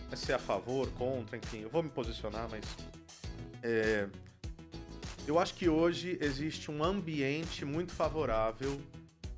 Vai 0.09 0.17
ser 0.17 0.33
a 0.33 0.39
favor, 0.39 0.89
contra, 0.93 1.37
enfim, 1.37 1.61
eu 1.61 1.69
vou 1.69 1.83
me 1.83 1.91
posicionar, 1.91 2.49
mas. 2.51 2.65
É, 3.63 4.09
eu 5.27 5.39
acho 5.39 5.55
que 5.55 5.69
hoje 5.69 6.19
existe 6.21 6.71
um 6.71 6.83
ambiente 6.83 7.65
muito 7.65 7.93
favorável 7.93 8.81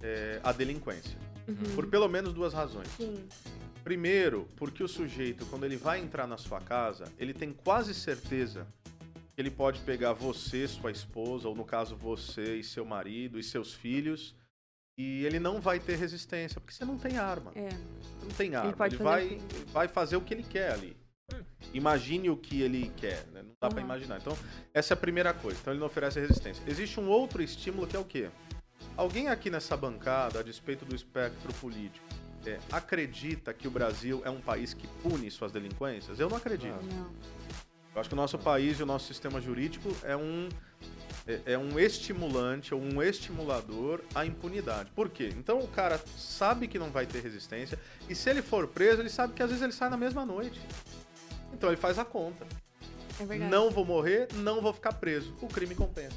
é, 0.01 0.41
à 0.43 0.53
delinquência. 0.53 1.19
Uhum. 1.47 1.75
Por 1.75 1.87
pelo 1.87 2.09
menos 2.09 2.33
duas 2.33 2.53
razões. 2.53 2.89
Sim. 2.97 3.27
Primeiro, 3.83 4.49
porque 4.57 4.83
o 4.83 4.89
sujeito, 4.89 5.45
quando 5.47 5.65
ele 5.65 5.77
vai 5.77 6.01
entrar 6.01 6.27
na 6.27 6.39
sua 6.39 6.61
casa, 6.61 7.05
ele 7.19 7.35
tem 7.35 7.53
quase 7.53 7.93
certeza 7.93 8.67
que 9.35 9.41
ele 9.41 9.51
pode 9.51 9.81
pegar 9.81 10.13
você, 10.13 10.69
sua 10.69 10.93
esposa, 10.93 11.49
ou 11.49 11.55
no 11.55 11.65
caso 11.65 11.97
você 11.97 12.57
e 12.57 12.65
seu 12.65 12.85
marido 12.85 13.39
e 13.39 13.43
seus 13.43 13.75
filhos, 13.75 14.37
e 14.97 15.25
ele 15.25 15.41
não 15.41 15.61
vai 15.61 15.81
ter 15.81 15.97
resistência, 15.97 16.61
porque 16.61 16.75
você 16.75 16.85
não 16.85 16.97
tem 16.97 17.17
arma. 17.17 17.51
É. 17.57 17.69
Não 18.23 18.31
tem 18.37 18.55
arma. 18.55 18.69
Ele, 18.69 18.77
fazer 18.77 18.97
vai, 18.99 19.27
ele 19.27 19.65
vai 19.73 19.89
fazer 19.89 20.17
o 20.17 20.21
que 20.21 20.35
ele 20.35 20.43
quer 20.43 20.73
ali. 20.73 20.97
Imagine 21.73 22.31
o 22.31 22.37
que 22.37 22.61
ele 22.61 22.93
quer, 22.97 23.27
dá 23.63 23.69
pra 23.69 23.79
Uhum. 23.79 23.85
imaginar. 23.87 24.19
Então, 24.19 24.37
essa 24.75 24.93
é 24.93 24.95
a 24.95 24.99
primeira 24.99 25.33
coisa. 25.33 25.59
Então, 25.61 25.73
ele 25.73 25.81
não 25.81 25.87
oferece 25.87 26.19
resistência. 26.21 26.63
Existe 26.67 26.99
um 26.99 27.09
outro 27.09 27.41
estímulo 27.43 27.87
que 27.87 27.97
é 27.97 27.99
o 27.99 28.05
quê? 28.05 28.29
Alguém 28.97 29.29
aqui 29.29 29.49
nessa 29.49 29.77
bancada, 29.77 30.41
a 30.41 30.43
despeito 30.43 30.85
do 30.85 30.95
espectro 30.95 31.53
político, 31.55 32.05
é, 32.45 32.59
acredita 32.73 33.55
que 33.55 33.69
o 33.69 33.71
Brasil 33.71 34.21
é 34.25 34.31
um 34.31 34.41
país 34.41 34.75
que 34.75 34.89
pune 35.01 35.31
suas 35.31 35.53
delinquências? 35.53 36.19
Eu 36.19 36.29
não 36.29 36.37
acredito. 36.37 36.75
Não. 36.93 37.13
Eu 37.95 38.01
acho 38.01 38.09
que 38.09 38.15
o 38.15 38.17
nosso 38.17 38.37
país 38.39 38.81
e 38.81 38.83
o 38.83 38.87
nosso 38.87 39.07
sistema 39.07 39.41
jurídico 39.41 39.95
é 40.03 40.17
um, 40.17 40.49
é, 41.27 41.53
é 41.53 41.59
um 41.59 41.79
estimulante 41.79 42.75
ou 42.75 42.81
um 42.81 43.01
estimulador 43.03 44.01
à 44.15 44.27
impunidade. 44.27 44.91
Por 44.91 45.09
quê? 45.11 45.31
Então 45.37 45.61
o 45.61 45.69
cara 45.69 46.01
sabe 46.17 46.67
que 46.67 46.79
não 46.79 46.91
vai 46.91 47.07
ter 47.07 47.21
resistência 47.23 47.79
e 48.09 48.15
se 48.15 48.29
ele 48.31 48.43
for 48.43 48.67
preso, 48.67 49.03
ele 49.03 49.11
sabe 49.11 49.35
que 49.35 49.43
às 49.43 49.51
vezes 49.51 49.63
ele 49.63 49.73
sai 49.75 49.89
na 49.91 49.97
mesma 49.97 50.25
noite. 50.27 50.59
Então 51.53 51.69
ele 51.71 51.77
faz 51.77 51.99
a 51.99 52.05
conta. 52.05 52.45
É 53.21 53.25
verdade. 53.25 53.51
Não 53.51 53.71
vou 53.71 53.85
morrer, 53.85 54.29
não 54.35 54.61
vou 54.61 54.73
ficar 54.73 54.93
preso. 54.95 55.35
O 55.41 55.47
crime 55.49 55.75
compensa. 55.75 56.17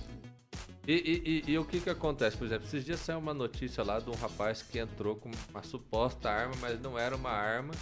E, 0.87 0.93
e- 0.93 1.43
e- 1.49 1.51
e 1.53 1.57
o 1.57 1.65
que 1.65 1.79
que 1.79 1.89
acontece? 1.89 2.37
Por 2.37 2.45
exemplo, 2.45 2.65
esses 2.67 2.85
dias 2.85 2.99
saiu 2.99 3.17
uma 3.19 3.33
notícia 3.33 3.83
lá 3.83 3.99
de 3.99 4.09
um 4.09 4.13
rapaz 4.13 4.61
que 4.61 4.77
entrou 4.77 5.15
com 5.15 5.31
uma 5.49 5.63
suposta 5.63 6.29
arma, 6.29 6.53
mas 6.61 6.79
não 6.79 6.97
era 6.97 7.15
uma 7.15 7.31
arma. 7.31 7.73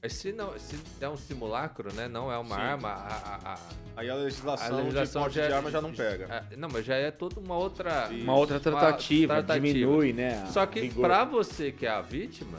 Mas 0.00 0.14
se 0.14 0.32
não, 0.32 0.56
se 0.58 0.76
é 1.00 1.08
um 1.08 1.16
simulacro, 1.16 1.92
né? 1.94 2.08
Não 2.08 2.30
é 2.30 2.36
uma 2.38 2.56
Sim. 2.56 2.60
arma, 2.60 2.88
a, 2.88 3.16
a- 3.16 3.54
a- 3.54 3.58
Aí 3.96 4.10
a 4.10 4.12
a 4.12 4.16
legislação, 4.16 4.76
legislação 4.76 5.22
de 5.22 5.26
porte 5.26 5.34
já, 5.36 5.46
de 5.48 5.52
arma 5.52 5.70
já 5.70 5.80
não 5.80 5.92
pega. 5.92 6.26
a- 6.52 6.56
não, 6.56 6.68
mas 6.72 6.84
já 6.84 6.96
é 6.96 7.10
toda 7.10 7.38
uma 7.40 7.56
outra. 7.56 8.08
Isso. 8.12 8.22
Uma 8.24 8.34
outra 8.34 8.58
tratativa, 8.58 9.34
tratativa. 9.34 9.66
diminui, 9.66 10.12
né? 10.12 10.44
Só 10.46 10.64
que 10.66 10.88
pra 10.92 11.24
você 11.24 11.70
que 11.72 11.86
é 11.86 11.90
a 11.90 12.00
vítima, 12.00 12.58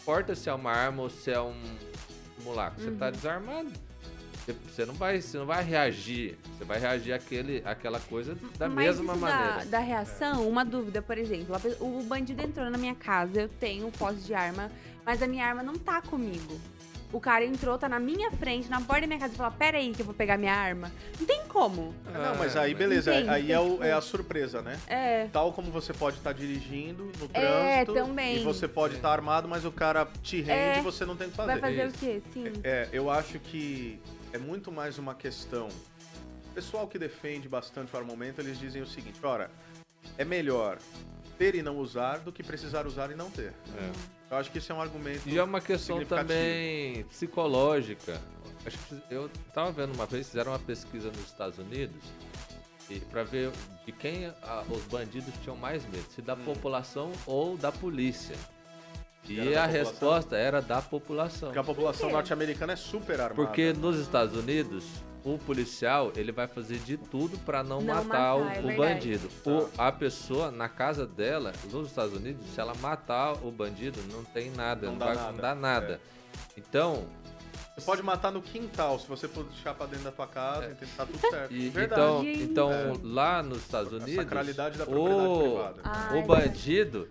importa 0.00 0.34
se 0.36 0.48
é 0.48 0.54
uma 0.54 0.70
arma 0.72 1.02
ou 1.02 1.10
se 1.10 1.30
é 1.30 1.40
um 1.40 1.54
simulacro. 2.38 2.82
Você 2.82 2.90
tá 2.92 3.06
Uhum. 3.06 3.12
desarmado. 3.12 3.72
Você- 4.52 4.86
não 4.86 4.94
vai, 4.94 5.20
você 5.20 5.38
não 5.38 5.46
vai 5.46 5.64
reagir. 5.64 6.36
Você 6.56 6.64
vai 6.64 6.78
reagir 6.78 7.12
àquele, 7.12 7.62
àquela 7.64 7.98
coisa 8.00 8.36
da 8.58 8.68
Mas 8.68 8.86
mesma 8.98 9.12
isso 9.14 9.20
maneira. 9.22 9.58
Da, 9.58 9.64
da 9.64 9.78
reação, 9.78 10.48
uma 10.48 10.64
dúvida, 10.64 11.02
por 11.02 11.18
exemplo. 11.18 11.56
O 11.80 12.02
bandido 12.02 12.42
entrou 12.42 12.70
na 12.70 12.78
minha 12.78 12.94
casa, 12.94 13.42
eu 13.42 13.48
tenho 13.48 13.90
posse 13.92 14.20
de 14.20 14.34
arma, 14.34 14.70
mas 15.04 15.22
a 15.22 15.26
minha 15.26 15.44
arma 15.44 15.62
não 15.62 15.74
tá 15.74 16.00
comigo. 16.00 16.58
O 17.12 17.20
cara 17.20 17.44
entrou, 17.44 17.78
tá 17.78 17.88
na 17.88 18.00
minha 18.00 18.32
frente, 18.32 18.68
na 18.68 18.80
porta 18.80 19.02
da 19.02 19.06
minha 19.06 19.18
casa 19.20 19.32
e 19.32 19.36
falou: 19.36 19.52
Pera 19.52 19.78
aí 19.78 19.92
que 19.92 20.02
eu 20.02 20.04
vou 20.06 20.14
pegar 20.14 20.36
minha 20.36 20.52
arma. 20.52 20.90
Não 21.18 21.24
tem 21.26 21.40
como. 21.46 21.94
não, 22.12 22.34
mas 22.36 22.56
Ah, 22.56 22.62
aí 22.62 22.74
beleza, 22.74 23.14
Entende, 23.14 23.30
aí 23.30 23.52
é, 23.52 23.60
o- 23.60 23.82
é 23.82 23.92
a 23.92 24.00
surpresa, 24.00 24.60
né? 24.60 24.76
É. 24.88 25.28
Tal 25.32 25.52
como 25.52 25.70
você 25.70 25.92
pode 25.92 26.16
estar 26.16 26.32
dirigindo 26.32 27.04
no 27.04 27.30
É, 27.32 27.84
trânsito 27.84 27.94
também. 27.94 28.36
e 28.40 28.44
você 28.44 28.66
pode 28.66 28.96
estar 28.96 29.10
armado, 29.12 29.46
mas 29.46 29.64
o 29.64 29.70
cara 29.70 30.06
te 30.20 30.38
rende 30.40 30.50
É. 30.50 30.78
e 30.78 30.82
você 30.82 31.04
não 31.06 31.16
tem 31.16 31.28
o 31.28 31.30
que 31.30 31.36
fazer. 31.36 31.52
Vai 31.52 31.60
fazer 31.60 31.86
isso. 31.86 31.96
o 31.96 31.98
quê? 32.00 32.22
Sim. 32.32 32.52
É, 32.64 32.88
eu 32.92 33.08
acho 33.08 33.38
que 33.38 34.00
é 34.36 34.38
muito 34.38 34.70
mais 34.70 34.98
uma 34.98 35.14
questão. 35.14 35.68
O 36.50 36.54
pessoal 36.54 36.86
que 36.86 36.98
defende 36.98 37.48
bastante 37.48 37.92
o 37.94 37.98
armamento, 37.98 38.40
eles 38.40 38.58
dizem 38.58 38.82
o 38.82 38.86
seguinte: 38.86 39.18
ora, 39.22 39.50
é 40.16 40.24
melhor 40.24 40.78
ter 41.38 41.54
e 41.54 41.62
não 41.62 41.78
usar 41.78 42.18
do 42.18 42.30
que 42.32 42.42
precisar 42.42 42.86
usar 42.86 43.10
e 43.10 43.14
não 43.14 43.30
ter. 43.30 43.52
É. 43.76 43.90
Eu 44.30 44.36
acho 44.38 44.50
que 44.50 44.58
isso 44.58 44.70
é 44.72 44.74
um 44.74 44.80
argumento. 44.80 45.26
E 45.28 45.38
é 45.38 45.42
uma 45.42 45.60
questão 45.60 46.04
também 46.04 47.04
psicológica. 47.04 48.20
Acho 48.64 48.78
que 48.78 49.00
eu 49.10 49.30
tava 49.54 49.70
vendo 49.72 49.94
uma 49.94 50.06
vez, 50.06 50.26
fizeram 50.28 50.52
uma 50.52 50.58
pesquisa 50.58 51.08
nos 51.08 51.24
Estados 51.26 51.58
Unidos 51.58 52.02
para 53.10 53.22
ver 53.24 53.50
de 53.84 53.92
quem 53.92 54.26
a- 54.42 54.64
os 54.68 54.82
bandidos 54.84 55.32
tinham 55.42 55.56
mais 55.56 55.84
medo, 55.86 56.04
se 56.14 56.20
da 56.22 56.34
Hum. 56.34 56.44
população 56.44 57.12
ou 57.26 57.56
da 57.56 57.70
polícia. 57.70 58.34
E 59.28 59.52
Era 59.52 59.64
a 59.64 59.66
resposta 59.66 60.36
era 60.36 60.60
da 60.62 60.80
população. 60.82 61.48
Porque 61.48 61.58
a 61.58 61.64
população 61.64 62.10
norte-americana 62.10 62.72
é 62.74 62.76
super 62.76 63.20
armada. 63.20 63.34
Porque 63.34 63.72
nos 63.72 63.98
Estados 63.98 64.36
Unidos, 64.36 64.84
o 65.24 65.36
policial 65.38 66.12
ele 66.14 66.30
vai 66.30 66.46
fazer 66.46 66.78
de 66.78 66.96
tudo 66.96 67.36
para 67.38 67.62
não, 67.64 67.80
Não 67.80 67.94
matar, 68.04 68.34
o, 68.36 68.44
matar, 68.44 68.56
é 68.64 68.72
o 68.72 68.76
bandido. 68.76 69.28
O- 69.44 69.68
a 69.76 69.90
pessoa 69.90 70.50
na 70.50 70.68
casa 70.68 71.06
dela, 71.06 71.52
nos 71.72 71.88
Estados 71.88 72.14
Unidos, 72.14 72.46
se 72.54 72.60
ela 72.60 72.74
matar 72.76 73.32
o 73.44 73.50
bandido, 73.50 73.98
não 74.12 74.22
tem 74.24 74.50
nada, 74.50 74.86
Não 74.86 74.92
não, 74.92 74.98
dá 74.98 75.06
vai 75.06 75.14
nada. 75.16 75.32
não 75.32 75.38
dá 75.38 75.54
nada. 75.54 76.00
Então, 76.56 77.04
Você 77.76 77.84
pode 77.84 78.02
matar 78.02 78.32
no 78.32 78.40
quintal, 78.40 78.98
se 78.98 79.06
você 79.06 79.28
puxar 79.28 79.74
pra 79.74 79.84
dentro 79.84 80.04
da 80.04 80.10
tua 80.12 80.26
casa, 80.26 80.66
então 80.70 80.88
tá 80.96 81.04
tudo 81.04 81.18
certo. 81.30 81.52
É. 81.52 81.56
e- 81.56 81.68
Verdade. 81.68 82.02
então, 82.42 82.70
então 82.72 82.72
É. 82.72 82.92
lá 83.02 83.42
nos 83.42 83.58
Estados 83.58 83.92
A 83.92 83.96
Unidos, 83.96 84.14
sacralidade 84.14 84.78
da 84.78 84.86
propriedade 84.86 85.28
o, 85.28 85.42
privada. 85.42 85.80
Ah, 85.84 86.10
o 86.14 86.16
é 86.16 86.22
bandido 86.22 87.08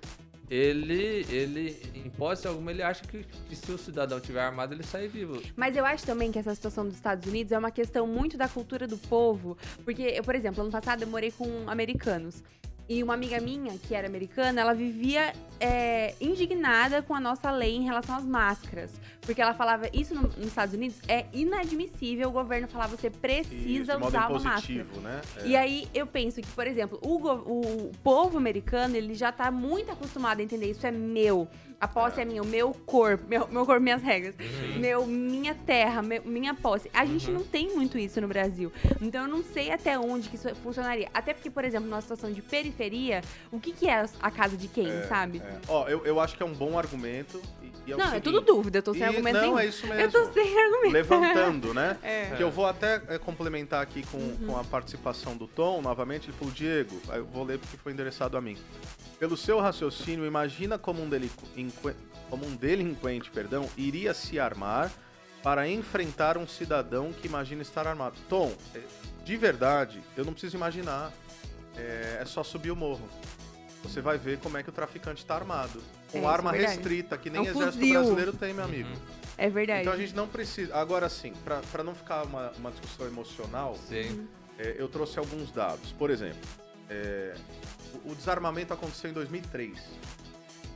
ele, 0.49 1.25
ele, 1.29 1.77
em 1.93 2.07
hipótese 2.07 2.47
alguma, 2.47 2.71
ele 2.71 2.83
acha 2.83 3.03
que, 3.03 3.23
que 3.47 3.55
se 3.55 3.71
o 3.71 3.77
cidadão 3.77 4.19
tiver 4.19 4.41
armado, 4.41 4.73
ele 4.73 4.83
sai 4.83 5.07
vivo. 5.07 5.41
Mas 5.55 5.75
eu 5.75 5.85
acho 5.85 6.05
também 6.05 6.31
que 6.31 6.39
essa 6.39 6.53
situação 6.53 6.85
dos 6.85 6.95
Estados 6.95 7.27
Unidos 7.27 7.51
é 7.51 7.57
uma 7.57 7.71
questão 7.71 8.05
muito 8.05 8.37
da 8.37 8.47
cultura 8.47 8.87
do 8.87 8.97
povo. 8.97 9.57
Porque, 9.83 10.03
eu, 10.03 10.23
por 10.23 10.35
exemplo, 10.35 10.61
ano 10.61 10.71
passado 10.71 11.01
eu 11.01 11.07
morei 11.07 11.31
com 11.31 11.67
americanos. 11.67 12.43
E 12.87 13.01
uma 13.01 13.15
amiga 13.15 13.39
minha, 13.41 13.75
que 13.79 13.95
era 13.95 14.07
americana, 14.07 14.61
ela 14.61 14.73
vivia 14.73 15.33
é, 15.59 16.13
indignada 16.21 17.01
com 17.01 17.15
a 17.15 17.19
nossa 17.19 17.49
lei 17.49 17.75
em 17.75 17.83
relação 17.83 18.15
às 18.15 18.23
máscaras. 18.23 18.91
Porque 19.21 19.41
ela 19.41 19.55
falava, 19.55 19.89
isso 19.91 20.13
no- 20.13 20.21
nos 20.23 20.45
Estados 20.47 20.75
Unidos 20.75 20.99
é 21.07 21.25
inadmissível 21.33 22.29
o 22.29 22.31
governo 22.31 22.67
falar, 22.67 22.85
você 22.87 23.07
Isso, 23.07 23.17
precisa 23.19 23.93
modo 23.97 24.09
usar 24.09 24.29
uma 24.29 24.39
máscara. 24.39 24.85
né? 25.01 25.21
É. 25.37 25.47
E 25.47 25.55
aí 25.55 25.87
eu 25.95 26.05
penso 26.05 26.41
que, 26.41 26.47
por 26.49 26.67
exemplo, 26.67 26.99
o, 27.01 27.15
o 27.87 27.91
povo 28.03 28.37
americano, 28.37 28.95
ele 28.95 29.15
já 29.15 29.31
tá 29.31 29.49
muito 29.49 29.91
acostumado 29.91 30.39
a 30.39 30.43
entender 30.43 30.69
isso 30.69 30.85
é 30.85 30.91
meu. 30.91 31.47
A 31.79 31.87
posse 31.87 32.21
é, 32.21 32.25
minha, 32.25 32.41
o 32.41 32.45
meu 32.45 32.73
corpo, 32.85 33.25
meu, 33.27 33.47
meu 33.47 33.65
corpo, 33.65 33.81
minhas 33.81 34.01
regras. 34.01 34.33
Meu, 34.79 35.05
minha 35.05 35.53
terra, 35.53 36.01
meu- 36.01 36.23
minha 36.23 36.53
posse. 36.53 36.89
A 36.93 37.05
gente 37.05 37.29
não 37.29 37.43
tem 37.43 37.75
muito 37.75 37.97
isso 37.97 38.19
no 38.21 38.27
Brasil. 38.27 38.71
Então 39.01 39.23
eu 39.23 39.27
não 39.27 39.43
sei 39.43 39.71
até 39.71 39.97
onde 39.99 40.29
que 40.29 40.35
isso 40.35 40.53
funcionaria. 40.55 41.09
Até 41.13 41.33
porque, 41.33 41.49
por 41.49 41.63
exemplo, 41.65 41.89
numa 41.89 42.01
situação 42.01 42.31
de 42.31 42.41
periferia, 42.41 43.21
o 43.51 43.59
que, 43.59 43.71
que 43.73 43.87
é 43.89 44.05
a 44.21 44.31
casa 44.31 44.55
de 44.55 44.67
quem, 44.67 44.87
sabe? 45.07 45.39
É. 45.45 45.59
Ó, 45.67 45.87
eu, 45.87 46.05
eu 46.05 46.19
acho 46.19 46.35
que 46.37 46.43
é 46.43 46.45
um 46.45 46.53
bom 46.53 46.77
argumento. 46.79 47.41
É 47.93 47.95
não, 47.97 48.05
é 48.05 48.07
seguinte, 48.09 48.23
tudo 48.23 48.41
dúvida, 48.41 48.77
eu 48.79 48.83
tô 48.83 48.93
sem 48.93 49.01
e- 49.01 49.05
argumento 49.05 49.39
Não, 49.41 49.59
é 49.59 49.65
isso 49.67 49.85
mesmo. 49.87 50.01
eu 50.01 50.11
tô 50.11 50.33
sem 50.33 50.59
argumento. 50.59 50.93
Levantando, 50.93 51.73
né? 51.73 51.97
É. 52.03 52.33
Que 52.35 52.43
eu 52.43 52.49
vou 52.51 52.65
até 52.65 53.01
é, 53.07 53.17
complementar 53.17 53.81
aqui 53.81 54.03
com, 54.07 54.17
Uhum. 54.17 54.37
com 54.47 54.57
a 54.57 54.63
participação 54.63 55.35
do 55.37 55.47
Tom, 55.47 55.81
novamente. 55.81 56.29
Ele 56.29 56.37
falou, 56.37 56.53
Diego, 56.53 56.99
eu 57.13 57.25
vou 57.25 57.43
ler 57.43 57.59
porque 57.59 57.77
foi 57.77 57.91
endereçado 57.91 58.35
a 58.37 58.41
mim. 58.41 58.57
Pelo 59.19 59.37
seu 59.37 59.59
raciocínio, 59.59 60.25
imagina 60.25 60.77
como 60.77 61.01
um, 61.03 61.09
delinqu- 61.09 61.93
como 62.29 62.45
um 62.45 62.55
delinquente 62.55 63.29
perdão, 63.31 63.69
iria 63.77 64.13
se 64.13 64.39
armar 64.39 64.91
para 65.43 65.67
enfrentar 65.69 66.37
um 66.37 66.47
cidadão 66.47 67.13
que 67.13 67.27
imagina 67.27 67.61
estar 67.61 67.85
armado. 67.87 68.15
Tom, 68.27 68.51
é, 68.73 68.79
de 69.23 69.37
verdade, 69.37 70.01
eu 70.17 70.25
não 70.25 70.33
preciso 70.33 70.57
imaginar. 70.57 71.11
É, 71.77 72.19
é 72.21 72.25
só 72.25 72.41
subir 72.43 72.71
o 72.71 72.75
morro. 72.75 73.07
Você 73.83 74.01
vai 74.01 74.17
ver 74.17 74.39
como 74.39 74.57
é 74.57 74.63
que 74.63 74.69
o 74.69 74.71
traficante 74.71 75.21
está 75.21 75.35
armado. 75.35 75.81
Com 76.21 76.29
É, 76.29 76.33
arma 76.33 76.55
é 76.55 76.65
restrita, 76.65 77.17
que 77.17 77.29
nem 77.29 77.39
É 77.39 77.43
um 77.43 77.47
exército 77.47 77.77
fuzil. 77.79 77.93
brasileiro 77.93 78.33
tem, 78.33 78.53
meu 78.53 78.63
amigo. 78.65 78.89
É 79.37 79.49
verdade. 79.49 79.81
Então 79.81 79.93
a 79.93 79.97
gente 79.97 80.15
não 80.15 80.27
precisa. 80.27 80.75
Agora 80.75 81.09
sim, 81.09 81.33
pra 81.43 81.59
pra 81.71 81.83
não 81.83 81.93
ficar 81.93 82.23
uma, 82.25 82.51
uma 82.57 82.71
discussão 82.71 83.05
emocional, 83.05 83.77
Sim. 83.87 84.27
é, 84.57 84.75
eu 84.77 84.87
trouxe 84.87 85.19
alguns 85.19 85.51
dados. 85.51 85.91
Por 85.91 86.09
exemplo, 86.09 86.39
é, 86.89 87.35
o, 88.05 88.11
o 88.11 88.15
desarmamento 88.15 88.73
aconteceu 88.73 89.09
em 89.09 89.13
2003. 89.13 89.77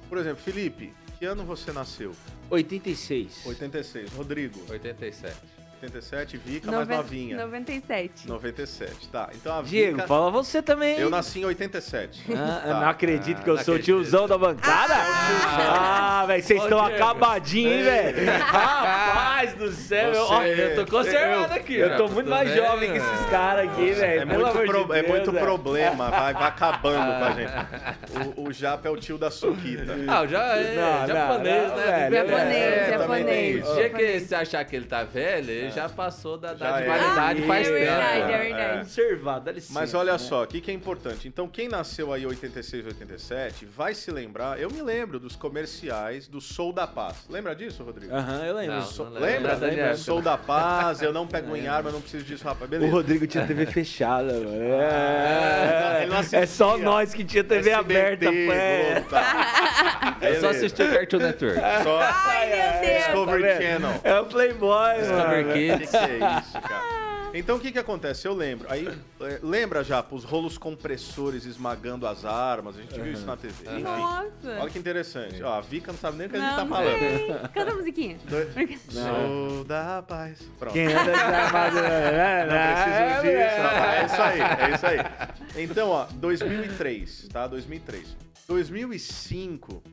Por 0.09 0.17
exemplo, 0.17 0.43
Felipe, 0.43 0.93
que 1.17 1.25
ano 1.25 1.45
você 1.45 1.71
nasceu? 1.71 2.13
86. 2.49 3.45
86. 3.45 4.11
Rodrigo, 4.13 4.59
87. 4.69 5.37
87. 5.82 6.38
Vica, 6.38 6.67
mais 6.71 6.80
Noven- 6.88 6.97
novinha. 6.97 7.38
97. 7.38 8.27
97. 8.27 9.07
Tá, 9.09 9.30
então 9.34 9.57
a 9.57 9.61
Diego, 9.61 9.95
Vica. 9.97 10.07
fala 10.07 10.30
você 10.30 10.61
também. 10.61 10.99
Eu 10.99 11.09
nasci 11.09 11.39
em 11.39 11.45
87. 11.45 12.23
Ah, 12.36 12.61
Tá. 12.65 12.73
Não 12.82 12.89
acredito 12.89 13.39
Ah, 13.39 13.43
que 13.43 13.49
eu 13.49 13.55
não 13.55 13.63
sou 13.63 13.73
o 13.73 13.77
acredito. 13.77 13.95
tiozão 14.03 14.27
da 14.27 14.38
bancada. 14.38 14.93
Ah, 14.95 16.23
velho, 16.27 16.43
vocês 16.43 16.61
estão 16.63 16.80
acabadinhos, 16.86 17.73
hein, 17.77 17.84
velho. 17.84 18.32
Rapaz 18.41 19.53
do 19.53 19.71
céu. 19.71 20.11
eu- 20.13 20.23
ó, 20.25 20.43
Eu 20.43 20.75
tô 20.86 20.91
conservado 20.91 21.53
aqui. 21.53 21.75
Eu 21.75 21.95
tô 21.97 22.07
muito 22.09 22.30
mais 22.30 22.53
jovem 22.53 22.91
que 22.91 22.97
esses 22.97 23.25
caras 23.30 23.69
aqui, 23.69 23.91
velho. 23.91 24.21
É 24.21 24.25
muito, 24.25 24.45
amor 24.45 24.61
de 24.65 24.67
pro- 24.71 24.93
é 24.93 25.01
Deus, 25.01 25.07
muito 25.07 25.32
velho. 25.32 25.45
problema, 25.45 26.09
vai, 26.09 26.34
vai 26.34 26.47
acabando 26.47 27.19
com 27.19 27.25
a 27.25 27.32
gente. 27.32 27.49
O, 28.36 28.49
o 28.49 28.53
Japa 28.53 28.88
é 28.88 28.91
o 28.91 28.97
tio 28.97 29.17
da 29.17 29.30
Suquita. 29.32 29.95
Ah, 30.07 30.25
já 30.25 30.41
é 30.57 30.75
Não, 30.75 31.07
japonês, 31.07 31.67
não, 31.69 31.75
né? 31.77 32.09
Japonês, 32.11 32.51
É, 32.51 32.89
japonês. 32.97 33.69
O 33.69 33.75
dia 33.75 33.89
que 33.89 34.19
você 34.19 34.36
achar 34.36 34.65
que 34.65 34.75
ele 34.75 34.86
tá 34.86 35.03
velho, 35.03 35.68
já 35.72 35.89
passou 35.89 36.38
da 36.38 36.55
Já 36.55 36.55
idade 36.55 36.78
de 36.78 36.84
é. 36.84 36.97
validade 36.97 37.43
Ah, 37.43 37.47
faz 37.47 37.67
é 37.67 37.72
tempo. 37.72 37.80
verdade, 37.86 38.20
é 38.20 38.36
É. 38.36 38.38
verdade. 38.39 38.80
Observar, 38.82 39.39
dá 39.39 39.51
licença. 39.51 39.80
Mas 39.80 39.93
olha 39.93 40.11
né? 40.13 40.17
só, 40.17 40.43
o 40.43 40.47
que, 40.47 40.61
que 40.61 40.72
é 40.72 40.74
importante? 40.74 41.28
Então, 41.28 41.47
quem 41.47 41.67
nasceu 41.67 42.11
aí 42.13 42.24
em 42.24 42.28
86, 42.28 42.86
87, 42.86 43.65
vai 43.65 43.93
se 43.93 44.11
lembrar. 44.11 44.59
Eu 44.59 44.70
me 44.72 44.82
lembro 44.82 45.20
dos 45.20 45.36
comerciais 45.36 46.28
do 46.28 46.39
Sou 46.41 46.72
da 46.74 46.86
Paz. 46.88 47.26
Lembra 47.30 47.55
disso, 47.55 47.84
Rodrigo? 47.84 48.13
Aham, 48.13 48.45
eu 48.45 48.55
lembro. 48.55 48.76
Não, 48.76 48.82
So- 48.84 49.03
não 49.05 49.11
lembro 49.22 49.57
lembra? 49.59 49.95
Sou 49.95 50.22
da 50.22 50.38
Paz, 50.38 51.01
eu 51.01 51.11
não 51.13 51.26
pego 51.28 51.55
em 51.55 51.67
arma, 51.67 51.89
eu 51.89 51.93
não 51.93 52.01
preciso 52.01 52.24
disso, 52.26 52.43
rapaz. 52.43 52.67
O 52.67 52.72
Beleza. 52.72 52.91
Rodrigo 52.91 53.28
tinha 53.28 53.45
TV 53.45 53.65
fechada, 53.65 54.34
mano. 54.34 54.49
Ah, 54.89 56.01
É, 56.34 56.41
é 56.41 56.45
só 56.45 56.78
nós 56.78 57.13
que 57.13 57.24
tinha 57.24 57.43
TV 57.43 57.72
aberta, 57.72 58.26
SBT, 58.26 58.45
pô. 58.47 58.53
é. 58.53 58.91
Globo, 58.93 59.09
tá. 59.09 60.17
Eu 60.22 60.36
só 60.36 60.41
Beleza. 60.41 60.49
assisti 60.49 60.82
o 60.84 60.91
Cartoon 60.91 61.17
Network. 61.20 61.59
Só 61.84 61.99
Ai, 62.01 62.47
meu 62.49 62.82
Deus. 62.82 63.03
Discovery? 63.05 63.43
Channel. 63.63 64.01
É 64.03 64.20
o 64.20 64.26
Playboy, 64.26 64.97
Discovery 64.99 65.43
mano. 65.45 65.53
O 65.74 65.78
que, 65.80 65.88
que 65.88 65.97
é 65.97 66.39
isso, 66.39 66.62
cara? 66.62 67.10
Então 67.34 67.57
o 67.57 67.60
que 67.60 67.72
que 67.72 67.78
acontece? 67.78 68.28
Eu 68.28 68.34
lembro. 68.34 68.66
Aí, 68.72 68.88
é, 69.22 69.39
lembra 69.43 69.84
já, 69.84 70.03
os 70.10 70.24
rolos 70.24 70.57
compressores 70.57 71.45
esmagando 71.45 72.07
as 72.07 72.26
armas, 72.26 72.76
a 72.78 72.82
gente 72.82 72.99
viu 72.99 73.14
isso 73.14 73.26
na 73.26 73.38
TV. 73.38 73.66
Enfim, 73.72 73.84
Nossa. 73.84 74.60
olha 74.60 74.70
que 74.70 74.80
interessante. 74.80 75.41
Ó, 75.43 75.53
a 75.53 75.62
Vika 75.62 75.91
não 75.91 75.99
sabe 75.99 76.18
nem 76.18 76.28
o 76.28 76.30
que 76.30 76.38
a 76.38 76.39
gente 76.39 76.49
Não 76.49 76.55
tá 76.57 76.66
falando. 76.66 76.97
sei. 76.99 77.28
Canta 77.53 77.72
a 77.72 77.76
musiquinha. 77.76 78.18
Sou 78.89 79.64
da 79.64 80.01
paz. 80.01 80.39
Pronto. 80.57 80.74
Quem 80.74 80.88
anda 80.88 81.12
desarmado... 81.12 81.76
né? 81.76 82.45
Não 82.45 82.74
preciso 82.74 83.38
É, 83.38 83.47
disso, 83.47 83.62
rapaz. 83.62 83.99
É 83.99 84.05
isso 84.05 84.22
aí, 84.24 84.41
é 84.41 84.76
isso 84.76 84.86
aí. 84.88 85.64
Então, 85.64 85.89
ó, 85.89 86.05
2003, 86.14 87.28
tá? 87.32 87.45
2003. 87.47 88.18
2005 88.47 89.84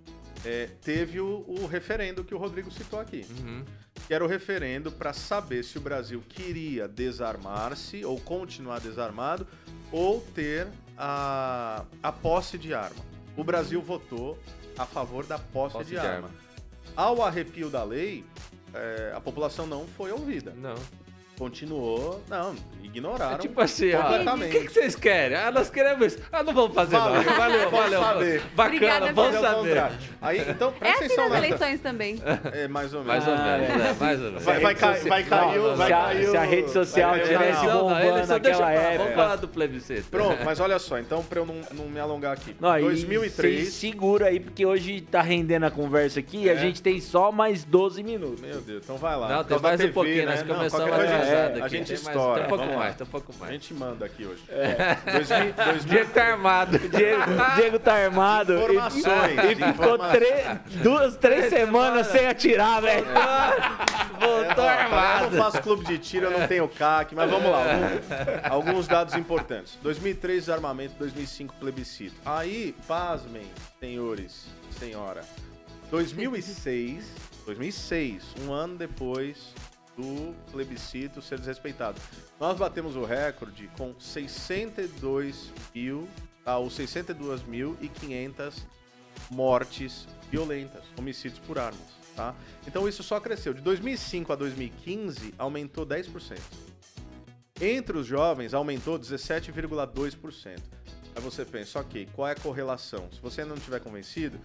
é, 0.45 0.69
teve 0.83 1.21
o, 1.21 1.45
o 1.47 1.67
referendo 1.67 2.25
que 2.25 2.35
o 2.35 2.39
Rodrigo 2.39 2.71
citou 2.71 2.99
aqui. 2.99 3.27
Uhum. 3.41 3.63
Que 4.07 4.15
era 4.15 4.25
o 4.25 4.29
referendo 4.29 4.91
para 4.93 5.13
saber 5.13 5.65
se 5.65 5.79
o 5.79 5.81
Brasil 5.81 6.23
queria 6.29 6.87
desarmar-se 6.89 8.05
ou 8.05 8.21
continuar 8.21 8.81
desarmado 8.81 9.47
ou 9.91 10.21
ter 10.35 10.69
a, 10.97 11.85
a 12.03 12.13
posse 12.13 12.59
de 12.59 12.75
arma. 12.75 13.05
O 13.37 13.45
Brasil 13.45 13.81
votou 13.83 14.39
a 14.79 14.87
favor 14.87 15.27
da 15.27 15.39
posse, 15.39 15.75
Posse 15.77 15.87
de, 15.87 15.93
de 15.93 15.99
arma. 15.99 16.29
arma. 16.29 16.31
Ao 16.97 17.23
arrepio 17.23 17.69
da 17.69 17.83
lei, 17.85 18.25
é, 18.73 19.13
a 19.15 19.21
população 19.21 19.67
não 19.67 19.87
foi 19.87 20.11
ouvida. 20.13 20.53
Não. 20.57 20.75
Continuou, 21.39 22.23
não, 22.29 22.55
ignoraram. 22.83 23.35
É 23.35 23.39
tipo 23.39 23.61
assim, 23.61 23.93
ó, 23.95 23.99
o 23.99 24.03
completamente. 24.05 24.51
que, 24.53 24.61
que 24.67 24.73
vocês 24.73 24.97
querem? 24.97 25.37
Ah, 25.37 25.51
nós 25.51 25.69
queremos 25.69 26.07
isso. 26.15 26.19
Ah, 26.33 26.43
não 26.43 26.55
vamos 26.55 26.75
fazer 26.75 26.97
Valeu, 26.97 27.23
não. 27.23 27.37
Valeu, 27.37 27.61
vamos 27.71 27.79
valeu. 27.91 28.01
saber. 28.03 28.43
Bacana, 28.55 29.13
vamos 29.13 29.41
saber. 29.41 29.83
Aí, 30.23 30.41
então, 30.49 30.69
É 30.69 30.79
presta 30.79 30.97
assim 30.97 31.05
atenção 31.05 31.29
nas 31.29 31.39
eleições 31.45 31.81
também. 31.81 32.23
É, 32.53 32.67
mais 32.69 32.95
ou 32.95 33.05
menos. 33.05 33.25
Mais 33.25 33.29
ou 33.29 33.35
Ah, 33.35 33.59
menos, 33.59 33.69
é. 33.69 33.77
né? 33.79 33.97
Mais 34.01 34.19
ou 34.19 34.27
menos. 34.27 34.43
Vai, 34.45 34.61
vai, 34.61 34.75
cair, 34.75 35.09
vai 35.09 35.25
cair, 35.25 35.59
o- 35.59 35.77
vai 35.77 35.87
se 35.89 35.93
a- 35.93 35.97
cair. 36.01 36.27
se 36.31 36.37
a 36.37 36.43
rede 36.43 36.71
social 36.71 37.11
vai 37.11 37.21
tivesse 37.21 37.67
bombando 37.67 38.03
deixa 38.15 38.27
naquela 38.27 38.71
época. 38.73 38.99
Vamos 38.99 39.15
falar 39.15 39.37
do 39.37 39.49
plebiscito. 39.49 40.05
Pronto, 40.11 40.39
mas 40.45 40.59
olha 40.59 40.79
só, 40.79 40.99
então 40.99 41.23
pra 41.23 41.41
eu 41.41 41.47
não, 41.47 41.61
não 41.73 41.85
me 41.87 42.01
alongar 42.01 42.33
aqui. 42.33 42.57
Não, 42.59 42.79
e 42.79 42.83
2003. 42.83 43.59
cês 43.65 43.75
segura 43.75 44.27
aí, 44.29 44.41
porque 44.41 44.65
hoje 44.65 45.03
tá 45.03 45.21
rendendo 45.21 45.65
a 45.67 45.71
conversa 45.71 46.19
aqui 46.21 46.45
e 46.45 46.51
a 46.51 46.55
É. 46.55 46.57
gente 46.57 46.81
tem 46.81 46.99
só 47.01 47.31
mais 47.31 47.63
12 47.63 48.03
minutos. 48.03 48.41
Meu 48.41 48.61
Deus, 48.63 48.83
então 48.85 48.97
vai 48.97 49.17
lá. 49.17 49.29
Não, 49.29 49.45
tem 49.45 49.59
mais 49.59 49.75
um 49.75 49.83
TV, 49.83 49.93
pouquinho, 49.93 50.25
né? 50.25 50.31
nós 50.31 50.43
Não, 50.47 50.55
começamos 50.57 50.89
qualquer 50.89 51.26
atrasado 51.29 51.65
a 51.65 51.69
gente 51.69 51.89
mais, 51.91 52.01
estoura. 52.07 52.45
Um 52.45 52.49
pouco 52.49 52.67
mais, 52.67 53.01
um 53.01 53.07
pouco 53.07 53.33
A 53.35 53.39
mais. 53.41 53.53
gente 53.53 53.75
manda 53.75 54.07
aqui 54.07 54.25
hoje. 54.27 54.43
É. 54.49 54.95
2000, 55.13 55.53
2000, 55.53 55.85
Diego 55.87 56.11
tá 56.13 56.25
armado. 56.25 56.79
Diego, 56.79 57.23
Diego 57.57 57.79
tá 57.79 57.95
armado. 57.95 58.53
e- 58.53 58.63
Informações, 58.63 59.05
E, 59.05 59.55
ficou 59.57 59.69
informações. 59.69 60.13
três, 60.13 60.47
duas, 60.83 61.17
três 61.17 61.49
semanas 61.51 62.07
sem 62.09 62.27
atirar, 62.27 62.81
velho. 62.83 63.07
Voltou 64.19 64.65
Ó, 64.65 64.69
armado. 64.69 65.25
Eu 65.27 65.31
não 65.33 65.45
faço 65.45 65.63
clube 65.63 65.85
de 65.85 65.99
tiro, 65.99 66.27
eu 66.27 66.39
não 66.39 66.47
tenho 66.47 66.67
CAC, 66.69 67.15
mas 67.15 67.31
vamos 67.31 67.51
lá. 67.51 67.63
Alguns, 67.63 68.69
alguns 68.69 68.89
dados 68.89 69.15
importantes. 69.15 69.79
2003, 69.83 70.45
desarmamento. 70.47 70.95
2005, 70.99 71.55
plebiscito. 71.61 72.17
Aí, 72.25 72.75
pasmem, 72.89 73.47
senhores, 73.81 74.47
senhora. 74.79 75.23
2006, 75.91 77.05
2006, 77.47 78.25
um 78.45 78.53
ano 78.53 78.77
depois 78.77 79.55
do 79.97 80.35
plebiscito 80.53 81.23
ser 81.23 81.39
desrespeitado. 81.39 82.01
Nós 82.39 82.59
batemos 82.59 82.95
o 82.97 83.05
recorde 83.05 83.71
com 83.77 83.95
62 83.99 85.53
mil, 85.75 86.07
ah, 86.45 86.59
ou 86.59 86.69
62.500 86.69 88.65
mortes 89.31 90.07
violentas, 90.31 90.83
homicídios 90.99 91.41
por 91.41 91.59
armas, 91.59 91.81
tá? 92.15 92.35
Então 92.67 92.87
isso 92.89 93.03
só 93.03 93.19
cresceu. 93.19 93.55
De 93.55 93.63
2005 93.63 94.33
a 94.33 94.37
2015, 94.37 95.35
aumentou 95.39 95.87
10%. 95.87 96.39
Entre 97.61 97.97
os 97.97 98.07
jovens, 98.07 98.53
aumentou 98.53 98.99
17,2%. 98.99 100.61
Aí 101.15 101.23
você 101.23 101.45
pensa, 101.47 101.81
ok, 101.81 102.07
qual 102.13 102.29
é 102.29 102.33
a 102.33 102.37
correlação? 102.37 103.09
Se 103.11 103.19
você 103.21 103.41
ainda 103.41 103.55
não 103.55 103.59
estiver 103.59 103.81
convencido, 103.81 104.39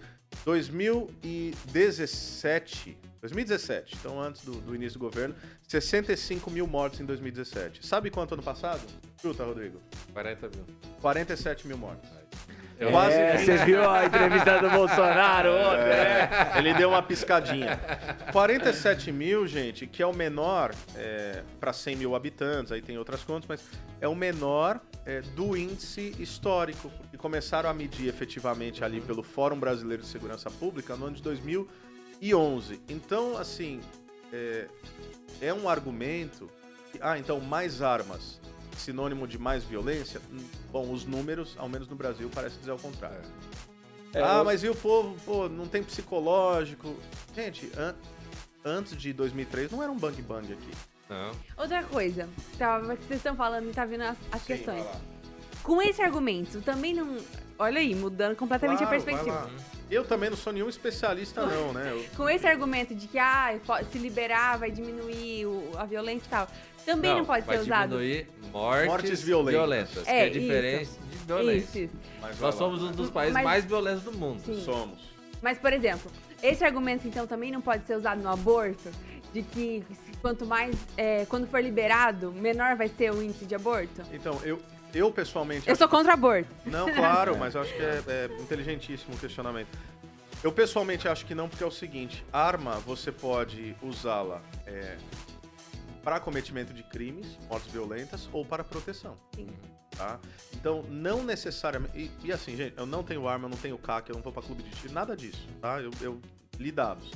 2017, 0.44 2.96
2017, 3.20 3.96
então 4.00 4.20
antes 4.20 4.44
do, 4.44 4.52
do 4.52 4.74
início 4.74 4.98
do 4.98 5.04
governo, 5.04 5.34
65 5.68 6.50
mil 6.50 6.66
mortes 6.66 6.98
em 7.00 7.04
2017. 7.04 7.86
Sabe 7.86 8.10
quanto 8.10 8.34
ano 8.34 8.42
passado? 8.42 8.80
Chuta, 9.20 9.44
Rodrigo. 9.44 9.80
40 10.12 10.48
mil. 10.48 10.64
47 11.00 11.68
mil 11.68 11.78
mortes. 11.78 12.10
Eu- 12.80 12.90
Quase 12.90 13.14
É, 13.16 13.38
você 13.38 13.58
viu 13.64 13.88
a 13.88 14.04
entrevista 14.06 14.58
do 14.58 14.68
Bolsonaro 14.70 15.50
ontem? 15.52 15.84
É, 15.84 16.52
ele 16.58 16.74
deu 16.74 16.88
uma 16.88 17.02
piscadinha. 17.02 17.78
47 18.32 19.12
mil, 19.12 19.46
gente, 19.46 19.86
que 19.86 20.02
é 20.02 20.06
o 20.06 20.12
menor 20.12 20.72
para 21.60 21.72
100 21.72 21.94
mil 21.94 22.16
habitantes, 22.16 22.72
aí 22.72 22.82
tem 22.82 22.98
outras 22.98 23.22
contas, 23.22 23.46
mas 23.48 23.62
é 24.00 24.08
o 24.08 24.16
menor 24.16 24.80
é, 25.06 25.20
do 25.20 25.56
índice 25.56 26.14
histórico. 26.18 26.90
Porque 26.90 27.16
começaram 27.16 27.68
a 27.70 27.74
medir 27.74 28.08
efetivamente 28.08 28.84
ali 28.84 29.00
pelo 29.00 29.22
Fórum 29.22 29.58
Brasileiro 29.58 30.02
de 30.02 30.08
Segurança 30.08 30.50
Pública 30.50 30.96
no 30.96 31.06
ano 31.06 31.16
de 31.16 31.22
2011. 31.22 32.80
Então, 32.88 33.36
assim, 33.36 33.80
é, 34.32 34.66
é 35.40 35.54
um 35.54 35.68
argumento. 35.68 36.48
Que, 36.90 36.98
ah, 37.00 37.18
então 37.18 37.40
mais 37.40 37.80
armas, 37.80 38.38
sinônimo 38.76 39.26
de 39.26 39.38
mais 39.38 39.64
violência? 39.64 40.20
Hum, 40.30 40.38
Bom, 40.70 40.90
os 40.92 41.04
números, 41.04 41.54
ao 41.58 41.68
menos 41.68 41.88
no 41.88 41.96
Brasil, 41.96 42.30
parece 42.34 42.58
dizer 42.58 42.70
ao 42.70 42.78
contrário. 42.78 43.20
É, 44.14 44.22
ah, 44.22 44.38
eu- 44.38 44.44
mas 44.44 44.62
e 44.62 44.68
o 44.68 44.74
povo, 44.74 45.16
pô, 45.24 45.48
não 45.48 45.66
tem 45.66 45.82
psicológico? 45.82 46.94
Gente, 47.34 47.70
an- 47.78 47.94
antes 48.64 48.94
de 48.96 49.10
2003 49.12 49.70
não 49.70 49.82
era 49.82 49.90
um 49.90 49.96
bang 49.98 50.20
bang 50.22 50.52
aqui. 50.52 50.70
Não. 51.08 51.32
Outra 51.56 51.82
coisa, 51.84 52.28
tava, 52.58 52.96
que 52.96 53.04
vocês 53.04 53.18
estão 53.18 53.36
falando 53.36 53.68
e 53.68 53.72
tá 53.72 53.84
vindo 53.84 54.02
as, 54.02 54.16
as 54.30 54.40
Sim, 54.40 54.46
questões. 54.46 54.84
Com 55.62 55.80
esse 55.82 56.00
argumento, 56.02 56.60
também 56.62 56.94
não. 56.94 57.16
Olha 57.58 57.78
aí, 57.80 57.94
mudando 57.94 58.34
completamente 58.34 58.78
Claro, 58.78 58.96
a 58.96 59.00
perspectiva. 59.00 59.50
Eu 59.90 60.04
também 60.04 60.30
não 60.30 60.36
sou 60.36 60.52
nenhum 60.52 60.68
especialista, 60.68 61.44
não, 61.46 61.72
né? 61.72 61.90
Eu- 61.92 62.04
Com 62.16 62.28
esse 62.28 62.46
argumento 62.46 62.94
de 62.94 63.06
que 63.06 63.18
ah, 63.18 63.54
se 63.90 63.98
liberar 63.98 64.58
vai 64.58 64.70
diminuir 64.70 65.46
o- 65.46 65.70
a 65.76 65.84
violência 65.84 66.26
e 66.26 66.30
tal, 66.30 66.48
também 66.84 67.14
não, 67.14 67.24
pode 67.24 67.44
vai 67.46 67.56
ser 67.58 67.62
usado. 67.62 67.90
diminuir 67.90 68.26
mortes, 68.50 68.86
Mortes 68.88 69.22
violentas. 69.22 70.02
que 70.02 70.10
É, 70.10 70.26
é 70.26 70.30
diferente 70.30 70.90
de 71.10 71.16
violência. 71.26 71.78
Isso, 71.84 71.94
Nós 72.20 72.40
lá. 72.40 72.52
somos 72.52 72.82
um 72.82 72.90
dos 72.90 73.10
países 73.10 73.34
Mas- 73.34 73.44
mais 73.44 73.64
violentos 73.64 74.02
do 74.02 74.12
mundo. 74.12 74.40
Sim. 74.44 74.62
Somos. 74.64 74.98
Mas, 75.42 75.58
por 75.58 75.72
exemplo, 75.72 76.10
esse 76.42 76.64
argumento, 76.64 77.06
então, 77.06 77.26
também 77.26 77.52
não 77.52 77.60
pode 77.60 77.86
ser 77.86 77.96
usado 77.96 78.20
no 78.22 78.30
aborto? 78.30 78.90
De 79.32 79.42
que 79.42 79.84
quanto 80.20 80.44
mais. 80.44 80.76
é, 80.96 81.24
quando 81.26 81.46
for 81.46 81.60
liberado, 81.60 82.32
menor 82.32 82.76
vai 82.76 82.88
ser 82.88 83.12
o 83.12 83.22
índice 83.22 83.46
de 83.46 83.54
aborto? 83.54 84.02
Então, 84.12 84.40
eu, 84.44 84.60
eu 84.94 85.10
pessoalmente. 85.10 85.68
Eu 85.68 85.76
sou 85.76 85.88
contra 85.88 86.12
aborto. 86.12 86.48
Não, 86.66 86.92
claro, 86.92 87.36
mas 87.36 87.54
eu 87.54 87.62
acho 87.62 87.74
que 87.74 87.82
é, 87.82 88.02
é 88.06 88.30
inteligentíssimo 88.40 89.14
o 89.14 89.18
questionamento. 89.18 89.68
Eu 90.42 90.52
pessoalmente 90.52 91.08
acho 91.08 91.24
que 91.24 91.34
não, 91.34 91.48
porque 91.48 91.62
é 91.62 91.66
o 91.66 91.70
seguinte: 91.70 92.24
arma 92.32 92.74
você 92.80 93.12
pode 93.12 93.76
usá-la 93.82 94.42
é, 94.66 94.96
para 96.02 96.18
cometimento 96.20 96.72
de 96.72 96.82
crimes, 96.82 97.38
mortes 97.48 97.70
violentas 97.72 98.28
ou 98.32 98.44
para 98.44 98.64
proteção. 98.64 99.16
Sim. 99.34 99.46
Tá? 99.96 100.18
Então, 100.54 100.82
não 100.88 101.22
necessariamente. 101.22 101.96
E, 101.96 102.26
e 102.26 102.32
assim, 102.32 102.56
gente, 102.56 102.74
eu 102.76 102.86
não 102.86 103.02
tenho 103.02 103.28
arma, 103.28 103.46
eu 103.46 103.50
não 103.50 103.58
tenho 103.58 103.78
CAC, 103.78 104.10
eu 104.10 104.16
não 104.16 104.22
vou 104.22 104.32
pra 104.32 104.42
clube 104.42 104.62
de 104.62 104.70
tiro, 104.70 104.92
nada 104.92 105.16
disso, 105.16 105.46
tá? 105.60 105.80
Eu, 105.80 105.90
eu 106.00 106.20
li 106.58 106.72
dados. 106.72 107.10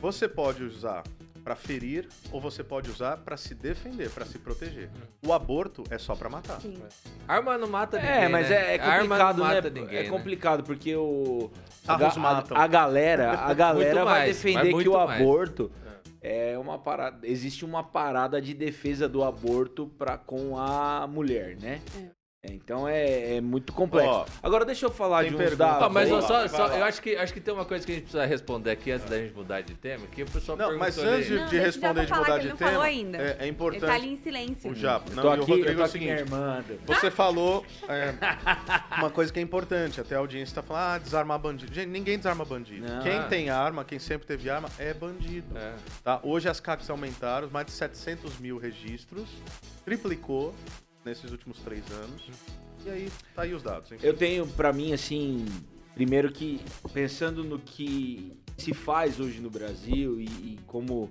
Você 0.00 0.28
pode 0.28 0.62
usar 0.62 1.02
para 1.44 1.54
ferir 1.54 2.08
ou 2.32 2.40
você 2.40 2.64
pode 2.64 2.90
usar 2.90 3.18
para 3.18 3.36
se 3.36 3.54
defender, 3.54 4.10
para 4.10 4.24
se 4.24 4.38
proteger. 4.38 4.88
O 5.24 5.32
aborto 5.32 5.84
é 5.90 5.98
só 5.98 6.16
para 6.16 6.30
matar. 6.30 6.58
Sim. 6.62 6.82
Arma 7.28 7.58
não 7.58 7.68
mata 7.68 7.98
ninguém. 7.98 8.12
É, 8.14 8.28
mas 8.28 8.48
né? 8.48 8.56
é, 8.56 8.76
é 8.76 8.80
Arma 8.80 9.02
complicado, 9.02 9.36
não 9.38 9.46
né? 9.46 9.54
mata 9.54 9.70
ninguém. 9.70 9.98
é 9.98 10.02
né? 10.04 10.08
complicado 10.08 10.64
porque 10.64 10.96
o 10.96 11.50
a, 11.86 12.18
matam. 12.18 12.56
a, 12.56 12.62
a 12.62 12.66
galera, 12.66 13.32
a 13.32 13.52
galera 13.54 14.04
vai 14.04 14.20
mais, 14.20 14.36
defender 14.36 14.74
que 14.74 14.88
o 14.88 14.94
mais. 14.94 15.20
aborto 15.20 15.70
é 16.22 16.56
uma 16.58 16.78
parada, 16.78 17.28
existe 17.28 17.66
uma 17.66 17.84
parada 17.84 18.40
de 18.40 18.54
defesa 18.54 19.06
do 19.06 19.22
aborto 19.22 19.86
para 19.98 20.16
com 20.16 20.58
a 20.58 21.06
mulher, 21.06 21.58
né? 21.60 21.82
É, 21.94 22.23
Então 22.46 22.86
é, 22.86 23.36
é 23.36 23.40
muito 23.40 23.72
complexo. 23.72 24.08
Ó, 24.10 24.26
Agora 24.42 24.64
deixa 24.64 24.86
eu 24.86 24.90
falar 24.90 25.24
de 25.24 25.34
uns 25.34 25.38
pergunta. 25.38 25.56
dados. 25.56 25.82
Ó, 25.86 25.88
mas 25.88 26.10
eu 26.10 26.20
só, 26.22 26.32
lá, 26.38 26.48
só- 26.48 26.68
eu 26.68 26.84
acho 26.84 27.00
que, 27.00 27.16
acho 27.16 27.32
que 27.32 27.40
tem 27.40 27.54
uma 27.54 27.64
coisa 27.64 27.84
que 27.86 27.92
a 27.92 27.94
gente 27.94 28.04
precisa 28.04 28.26
responder 28.26 28.70
aqui 28.70 28.90
antes 28.90 29.08
da 29.08 29.18
gente 29.18 29.34
mudar 29.34 29.62
de 29.62 29.74
tema, 29.74 30.06
que 30.06 30.22
o 30.22 30.26
pessoal 30.26 30.58
Não, 30.58 30.78
mas 30.78 30.98
antes 30.98 31.26
de. 31.26 31.34
Não, 31.36 31.46
de 31.46 31.58
responder 31.58 32.06
de 32.06 32.12
mudar 32.12 32.38
de 32.38 32.44
ele 32.44 32.48
não 32.50 32.56
falou 32.56 32.72
tema, 32.72 32.84
ainda. 32.84 33.18
é, 33.18 33.20
é 33.20 33.26
Ele 33.30 33.38
tá 33.38 33.46
importante. 33.46 33.84
ali 33.90 34.12
em 34.12 34.16
silêncio. 34.18 34.70
O 34.70 34.74
Japa. 34.74 35.10
Não, 35.14 35.22
tô 35.22 35.28
e 35.28 35.30
o 35.30 35.42
aqui, 35.42 35.50
eu 35.52 35.56
Rodrigo 35.56 35.80
é 35.80 35.82
o 35.82 35.84
aqui 35.86 35.92
seguinte. 35.92 36.24
Você 36.86 37.10
falou 37.10 37.64
é, 37.88 38.14
uma 38.98 39.10
coisa 39.10 39.32
que 39.32 39.38
é 39.38 39.42
importante, 39.42 40.00
até 40.00 40.14
a 40.14 40.18
audiência 40.18 40.54
tá 40.54 40.62
falando, 40.62 40.82
ah, 40.94 40.98
desarmar 40.98 41.38
bandido. 41.38 41.72
Gente, 41.74 41.88
ninguém 41.88 42.16
desarma 42.18 42.44
bandido. 42.44 42.86
Não. 42.86 43.02
Quem 43.02 43.22
tem 43.24 43.50
arma, 43.50 43.84
quem 43.84 43.98
sempre 43.98 44.26
teve 44.26 44.50
arma, 44.50 44.68
é 44.78 44.92
bandido. 44.92 45.56
É. 45.56 45.72
Tá? 46.02 46.20
Hoje 46.22 46.48
as 46.48 46.60
CACs 46.60 46.90
aumentaram, 46.90 47.48
mais 47.50 47.66
de 47.66 47.72
700 47.72 48.38
mil 48.38 48.58
registros, 48.58 49.28
triplicou 49.84 50.54
nesses 51.04 51.30
últimos 51.30 51.58
três 51.58 51.84
anos. 51.90 52.22
E 52.84 52.90
aí, 52.90 53.12
tá 53.34 53.42
aí 53.42 53.54
os 53.54 53.62
dados. 53.62 53.90
enfim. 53.92 54.06
Eu 54.06 54.14
tenho 54.16 54.46
pra 54.46 54.72
mim 54.72 54.92
assim, 54.92 55.46
primeiro 55.94 56.30
que 56.30 56.60
pensando 56.92 57.42
no 57.44 57.58
que 57.58 58.32
se 58.58 58.72
faz 58.74 59.18
hoje 59.20 59.40
no 59.40 59.50
Brasil 59.50 60.20
e, 60.20 60.24
e 60.24 60.58
como 60.66 61.10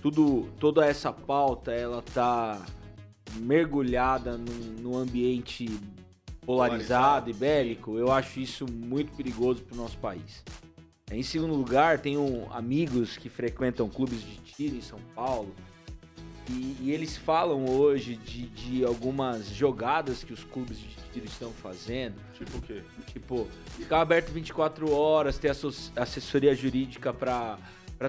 tudo 0.00 0.48
toda 0.58 0.84
essa 0.86 1.12
pauta 1.12 1.72
ela 1.72 2.02
tá 2.02 2.64
mergulhada 3.36 4.36
num 4.36 4.96
ambiente 4.96 5.66
polarizado, 6.44 6.46
Polarizado. 6.46 7.30
e 7.30 7.32
bélico, 7.32 7.98
eu 7.98 8.12
acho 8.12 8.38
isso 8.40 8.66
muito 8.70 9.12
perigoso 9.16 9.62
pro 9.62 9.76
nosso 9.76 9.96
país. 9.98 10.44
Em 11.10 11.22
segundo 11.22 11.54
lugar, 11.54 11.98
tenho 12.00 12.46
amigos 12.50 13.16
que 13.16 13.28
frequentam 13.28 13.88
clubes 13.88 14.20
de 14.20 14.36
tiro 14.36 14.76
em 14.76 14.80
São 14.80 14.98
Paulo 15.14 15.54
e, 16.50 16.76
e 16.80 16.90
eles 16.92 17.16
falam 17.16 17.66
hoje 17.66 18.16
de, 18.16 18.46
de 18.48 18.84
algumas 18.84 19.48
jogadas 19.48 20.22
que 20.22 20.32
os 20.32 20.44
clubes 20.44 20.78
de 20.78 20.88
tiro 21.12 21.26
estão 21.26 21.50
fazendo. 21.50 22.16
Tipo 22.34 22.58
o 22.58 22.60
quê? 22.60 22.82
Tipo, 23.06 23.48
ficar 23.76 24.00
aberto 24.00 24.30
24 24.30 24.92
horas, 24.92 25.38
ter 25.38 25.50
assessoria 25.96 26.54
jurídica 26.54 27.12
pra 27.12 27.58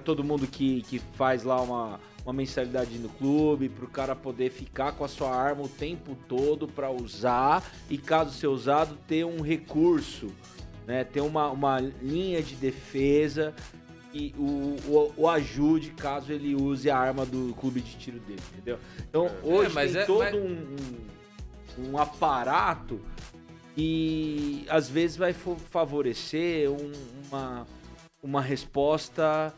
todo 0.03 0.23
mundo 0.23 0.47
que, 0.47 0.81
que 0.83 0.99
faz 1.13 1.43
lá 1.43 1.61
uma, 1.61 1.99
uma 2.25 2.33
mensalidade 2.33 2.97
no 2.97 3.09
clube, 3.09 3.69
pro 3.69 3.87
cara 3.87 4.15
poder 4.15 4.51
ficar 4.51 4.91
com 4.93 5.05
a 5.05 5.07
sua 5.07 5.33
arma 5.33 5.63
o 5.63 5.69
tempo 5.69 6.17
todo 6.27 6.67
pra 6.67 6.89
usar 6.89 7.63
e 7.89 7.97
caso 7.97 8.33
ser 8.33 8.47
usado, 8.47 8.97
ter 9.07 9.23
um 9.23 9.41
recurso, 9.41 10.31
né? 10.85 11.03
Ter 11.03 11.21
uma, 11.21 11.49
uma 11.49 11.79
linha 11.79 12.41
de 12.41 12.55
defesa 12.55 13.53
o, 14.37 14.77
o, 14.87 15.13
o 15.17 15.29
ajude 15.29 15.91
caso 15.91 16.31
ele 16.31 16.55
use 16.55 16.89
a 16.89 16.97
arma 16.97 17.25
do 17.25 17.53
clube 17.59 17.81
de 17.81 17.95
tiro 17.97 18.19
dele, 18.19 18.41
entendeu? 18.53 18.79
Então, 19.09 19.29
hoje 19.43 19.73
mas 19.73 19.91
tem 19.91 20.01
é- 20.01 20.05
todo 20.05 20.19
mas- 20.19 20.35
um, 20.35 21.89
um, 21.91 21.97
aparato 21.97 22.99
e 23.77 24.65
às 24.69 24.89
vezes 24.89 25.17
vai 25.17 25.33
favorecer 25.33 26.69
um- 26.71 26.91
uma, 27.27 27.67
uma 28.23 28.41
resposta 28.41 29.53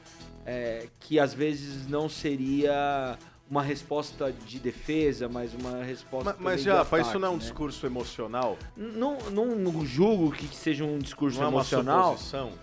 é, 0.45 0.87
que 0.99 1.19
às 1.19 1.33
vezes 1.33 1.87
não 1.87 2.07
seria 2.07 3.17
uma 3.49 3.63
resposta 3.63 4.31
de 4.45 4.59
defesa, 4.59 5.29
mas 5.29 5.53
uma 5.53 5.83
resposta. 5.83 6.31
Mas, 6.33 6.41
mas 6.41 6.59
de 6.59 6.65
Japa, 6.65 6.99
isso 6.99 7.17
não 7.17 7.27
é 7.27 7.31
um 7.31 7.33
né? 7.33 7.39
discurso 7.39 7.85
emocional? 7.85 8.57
Não, 8.75 9.17
não, 9.31 9.45
não 9.55 9.85
julgo 9.85 10.31
que 10.31 10.53
seja 10.55 10.83
um 10.83 10.99
discurso 10.99 11.37
Não 11.37 11.45
é 11.45 11.49
uma 11.49 11.55
emocional, 11.61 12.17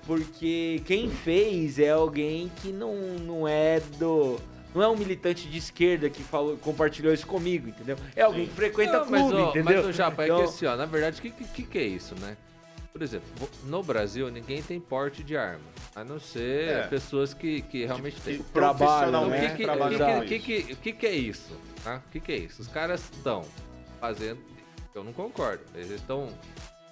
porque 0.06 0.82
quem 0.84 1.10
fez 1.10 1.78
é 1.78 1.90
alguém 1.90 2.50
que 2.60 2.68
não, 2.72 2.94
não 3.20 3.48
é 3.48 3.80
do. 3.98 4.38
Não 4.74 4.82
é 4.82 4.88
um 4.88 4.96
militante 4.96 5.48
de 5.48 5.56
esquerda 5.56 6.10
que 6.10 6.20
falou, 6.20 6.56
compartilhou 6.56 7.14
isso 7.14 7.26
comigo, 7.28 7.68
entendeu? 7.68 7.96
É 8.16 8.22
alguém 8.22 8.42
Sim. 8.42 8.50
que 8.50 8.56
frequenta 8.56 8.98
Não, 9.04 9.10
mas, 9.10 9.22
clube, 9.22 9.36
ó, 9.36 9.50
entendeu? 9.50 9.76
Mas 9.76 9.86
o 9.86 9.92
Japa, 9.92 10.22
é 10.24 10.26
Então- 10.26 10.38
que 10.38 10.44
assim, 10.44 10.66
ó, 10.66 10.74
na 10.76 10.84
verdade, 10.84 11.20
o 11.20 11.22
que, 11.22 11.30
que, 11.30 11.62
que 11.62 11.78
é 11.78 11.84
isso, 11.84 12.16
né? 12.20 12.36
Por 12.94 13.02
exemplo, 13.02 13.48
no 13.64 13.82
Brasil 13.82 14.30
ninguém 14.30 14.62
tem 14.62 14.78
porte 14.78 15.24
de 15.24 15.36
arma. 15.36 15.64
A 15.96 16.04
não 16.04 16.20
ser 16.20 16.68
É. 16.68 16.86
pessoas 16.86 17.34
que, 17.34 17.60
que 17.62 17.84
realmente 17.84 18.20
têm. 18.20 18.38
Que 18.38 18.44
Trabalho, 18.52 19.08
Então, 19.08 19.24
o 19.24 19.30
né? 19.30 19.48
que, 19.50 19.56
que, 19.56 19.62
trabalham 19.64 20.20
que, 20.20 20.38
que, 20.38 20.62
que, 20.62 20.76
que, 20.76 20.92
que 20.92 21.06
é 21.06 21.12
isso? 21.12 21.58
Tá? 21.82 22.00
O 22.06 22.10
que, 22.12 22.20
que 22.20 22.30
é 22.30 22.36
isso? 22.36 22.62
Os 22.62 22.68
caras 22.68 23.00
estão 23.12 23.44
fazendo. 24.00 24.38
Eu 24.94 25.02
não 25.02 25.12
concordo. 25.12 25.64
Eles 25.74 25.90
estão 25.90 26.28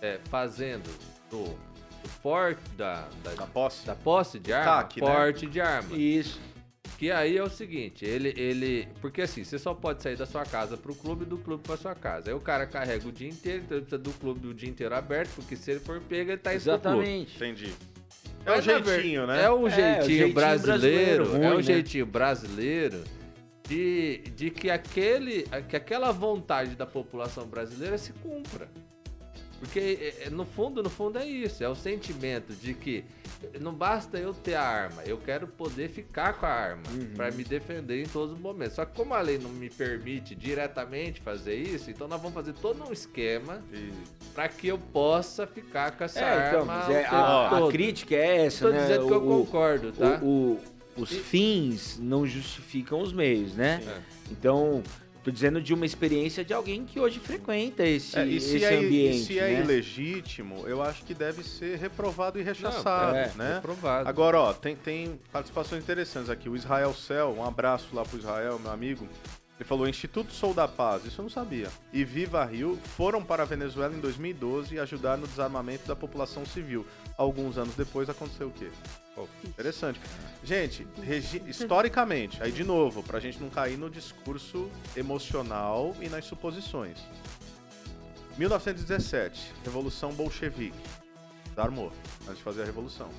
é, 0.00 0.18
fazendo 0.24 0.90
do, 1.30 1.44
do 1.44 2.08
porte 2.20 2.60
da, 2.76 3.06
da, 3.22 3.34
Na 3.36 3.46
posse? 3.46 3.86
da 3.86 3.94
posse 3.94 4.40
de 4.40 4.52
arma, 4.52 4.82
CAC, 4.82 5.00
né? 5.00 5.06
porte 5.06 5.46
de 5.46 5.60
arma. 5.60 5.96
Isso. 5.96 6.40
Que 7.02 7.10
aí 7.10 7.36
é 7.36 7.42
o 7.42 7.50
seguinte, 7.50 8.04
ele, 8.04 8.32
ele. 8.36 8.86
Porque 9.00 9.22
assim, 9.22 9.42
você 9.42 9.58
só 9.58 9.74
pode 9.74 10.00
sair 10.04 10.14
da 10.14 10.24
sua 10.24 10.44
casa 10.44 10.76
pro 10.76 10.94
clube 10.94 11.24
e 11.24 11.26
do 11.26 11.36
clube 11.36 11.60
pra 11.60 11.76
sua 11.76 11.96
casa. 11.96 12.30
Aí 12.30 12.32
o 12.36 12.38
cara 12.38 12.64
carrega 12.64 13.08
o 13.08 13.10
dia 13.10 13.28
inteiro, 13.28 13.64
então 13.64 13.76
ele 13.76 13.84
precisa 13.86 14.00
do 14.00 14.12
clube 14.12 14.38
do 14.38 14.54
dia 14.54 14.68
inteiro 14.68 14.94
aberto, 14.94 15.30
porque 15.34 15.56
se 15.56 15.72
ele 15.72 15.80
for 15.80 16.00
pego, 16.00 16.30
ele 16.30 16.38
tá. 16.38 16.54
Exatamente. 16.54 17.34
Entendi. 17.34 17.72
É 18.46 18.52
o 18.52 18.62
ver- 18.62 18.84
jeitinho, 18.84 19.26
né? 19.26 19.42
É 19.42 19.50
o 19.50 19.66
É, 19.66 19.70
jeitinho, 19.70 19.98
o 19.98 20.04
jeitinho 20.06 20.32
brasileiro. 20.32 21.24
brasileiro, 21.24 21.24
é 21.44 21.48
ruim, 21.48 21.54
o 21.54 21.56
né? 21.56 21.62
jeitinho 21.64 22.06
brasileiro 22.06 23.04
de, 23.68 24.18
de 24.36 24.50
que, 24.50 24.70
aquele, 24.70 25.44
que 25.68 25.74
aquela 25.74 26.12
vontade 26.12 26.76
da 26.76 26.86
população 26.86 27.48
brasileira 27.48 27.98
se 27.98 28.12
cumpra. 28.12 28.68
Porque, 29.62 29.78
é, 29.78 30.26
é, 30.26 30.30
no 30.30 30.44
fundo, 30.44 30.82
no 30.82 30.90
fundo 30.90 31.20
é 31.20 31.24
isso. 31.24 31.62
É 31.62 31.68
o 31.68 31.74
sentimento 31.76 32.52
de 32.52 32.74
que 32.74 33.04
não 33.60 33.72
basta 33.72 34.18
eu 34.18 34.34
ter 34.34 34.54
a 34.56 34.62
arma, 34.62 35.02
eu 35.04 35.16
quero 35.18 35.46
poder 35.46 35.88
ficar 35.88 36.32
com 36.32 36.46
a 36.46 36.48
arma 36.48 36.82
Uhum. 36.92 37.12
pra 37.14 37.30
me 37.30 37.44
defender 37.44 38.02
em 38.02 38.06
todos 38.06 38.34
os 38.34 38.40
momentos. 38.40 38.74
Só 38.74 38.84
que 38.84 38.96
como 38.96 39.14
a 39.14 39.20
lei 39.20 39.38
não 39.38 39.50
me 39.50 39.70
permite 39.70 40.34
diretamente 40.34 41.20
fazer 41.20 41.54
isso, 41.54 41.88
então 41.92 42.08
nós 42.08 42.20
vamos 42.20 42.34
fazer 42.34 42.54
todo 42.54 42.82
um 42.88 42.92
esquema 42.92 43.62
E- 43.72 43.92
pra 44.34 44.48
que 44.48 44.66
eu 44.66 44.78
possa 44.78 45.46
ficar 45.46 45.92
com 45.96 46.02
essa 46.02 46.18
É, 46.18 46.48
então, 46.48 46.60
arma 46.62 46.74
mas 46.78 46.88
o 46.88 46.92
é, 46.92 47.04
a, 47.06 47.58
a 47.66 47.70
crítica 47.70 48.16
é 48.16 48.46
essa, 48.46 48.66
Tô 48.66 48.72
né? 48.72 48.80
dizendo 48.82 49.06
que 49.06 49.12
eu 49.12 49.24
O- 49.24 49.44
concordo, 49.46 49.92
tá? 49.92 50.18
o- 50.20 50.58
o- 50.96 51.02
os 51.02 51.10
fins 51.12 52.00
não 52.00 52.26
justificam 52.26 53.00
os 53.00 53.12
meios, 53.12 53.54
né? 53.54 53.80
É. 53.86 54.00
Então, 54.32 54.82
Tô 55.22 55.30
dizendo 55.30 55.60
de 55.60 55.72
uma 55.72 55.86
experiência 55.86 56.44
de 56.44 56.52
alguém 56.52 56.84
que 56.84 56.98
hoje 56.98 57.20
frequenta 57.20 57.84
esse, 57.86 58.18
É, 58.18 58.26
e 58.26 58.40
se, 58.40 58.56
esse 58.56 58.64
é, 58.64 58.76
ambiente. 58.76 59.16
e 59.16 59.24
se 59.24 59.38
é 59.38 59.48
né? 59.50 59.60
ilegítimo, 59.60 60.66
eu 60.66 60.82
acho 60.82 61.04
que 61.04 61.14
deve 61.14 61.44
ser 61.44 61.78
reprovado 61.78 62.40
e 62.40 62.42
rechaçado, 62.42 63.16
é, 63.16 63.30
né? 63.36 63.54
Reprovado. 63.54 64.08
Agora, 64.08 64.40
ó, 64.40 64.52
tem, 64.52 64.74
tem 64.74 65.20
participações 65.30 65.82
interessantes 65.82 66.28
aqui. 66.28 66.48
O 66.48 66.56
Israel 66.56 66.92
Cel, 66.92 67.34
um 67.38 67.44
abraço 67.44 67.94
lá 67.94 68.04
pro 68.04 68.18
Israel, 68.18 68.58
meu 68.58 68.72
amigo. 68.72 69.06
Ele 69.60 69.68
falou: 69.68 69.88
Instituto 69.88 70.32
Sou 70.32 70.52
da 70.52 70.66
Paz, 70.66 71.04
isso 71.04 71.20
eu 71.20 71.22
não 71.22 71.30
sabia. 71.30 71.68
E 71.92 72.02
Viva 72.04 72.44
Rio 72.44 72.76
foram 72.96 73.22
para 73.22 73.44
a 73.44 73.46
Venezuela 73.46 73.94
em 73.94 74.00
2012 74.00 74.74
e 74.74 74.80
ajudaram 74.80 75.20
no 75.20 75.28
desarmamento 75.28 75.86
da 75.86 75.94
população 75.94 76.44
civil. 76.44 76.84
Alguns 77.16 77.56
anos 77.58 77.76
depois 77.76 78.10
aconteceu 78.10 78.48
o 78.48 78.50
quê? 78.50 78.68
Pô, 79.14 79.28
Interessante. 79.44 80.00
Gente, 80.42 80.86
historicamente, 81.46 82.42
aí 82.42 82.50
de 82.50 82.64
novo, 82.64 83.02
pra 83.02 83.20
gente 83.20 83.38
não 83.40 83.50
cair 83.50 83.76
no 83.76 83.90
discurso 83.90 84.70
emocional 84.96 85.94
e 86.00 86.08
nas 86.08 86.24
suposições. 86.24 86.98
1917, 88.38 89.52
Revolução 89.64 90.12
Bolchevique. 90.12 90.76
Desarmou, 91.50 91.92
antes 92.22 92.38
de 92.38 92.42
fazer 92.42 92.62
a 92.62 92.64
Revolução. 92.64 93.10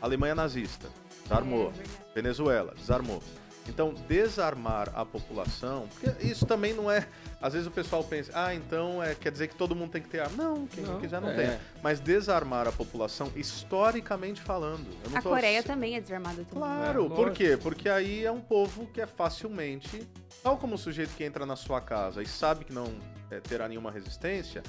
Alemanha 0.00 0.34
nazista. 0.34 0.88
Desarmou. 1.22 1.68
É 1.68 1.72
verdade. 1.72 1.90
Venezuela. 2.14 2.74
Desarmou. 2.76 3.22
Então, 3.68 3.94
desarmar 4.08 4.90
a 4.94 5.04
população, 5.04 5.88
porque 5.88 6.26
isso 6.26 6.44
também 6.44 6.74
não 6.74 6.90
é. 6.90 7.08
Às 7.42 7.54
vezes 7.54 7.66
o 7.66 7.70
pessoal 7.72 8.04
pensa, 8.04 8.30
ah, 8.34 8.54
então 8.54 9.02
é, 9.02 9.16
quer 9.16 9.32
dizer 9.32 9.48
que 9.48 9.56
todo 9.56 9.74
mundo 9.74 9.90
tem 9.90 10.00
que 10.00 10.08
ter 10.08 10.20
arma. 10.20 10.36
Não, 10.42 10.66
quem 10.68 10.84
não 10.84 10.92
Não, 10.94 11.00
quiser 11.00 11.20
não 11.20 11.30
é. 11.30 11.34
tem. 11.34 11.58
Mas 11.82 11.98
desarmar 11.98 12.68
a 12.68 12.72
população, 12.72 13.32
historicamente 13.34 14.40
falando. 14.40 14.86
eu 15.04 15.10
não 15.10 15.18
A 15.18 15.22
tô 15.22 15.30
Coreia 15.30 15.58
ass- 15.58 15.64
também 15.66 15.96
é 15.96 16.00
desarmada 16.00 16.36
também. 16.44 16.48
Claro, 16.52 17.06
É, 17.06 17.08
por 17.08 17.32
quê? 17.32 17.58
Porque 17.60 17.88
aí 17.88 18.24
é 18.24 18.30
um 18.30 18.40
povo 18.40 18.86
que 18.86 19.00
é 19.00 19.06
facilmente, 19.06 20.06
tal 20.42 20.56
como 20.56 20.76
o 20.76 20.78
sujeito 20.78 21.14
que 21.16 21.24
entra 21.24 21.44
na 21.44 21.56
sua 21.56 21.80
casa 21.80 22.22
e 22.22 22.26
sabe 22.26 22.64
que 22.64 22.72
não 22.72 22.86
é, 23.30 23.40
terá 23.40 23.66
nenhuma 23.68 23.90
resistência, 23.90 24.62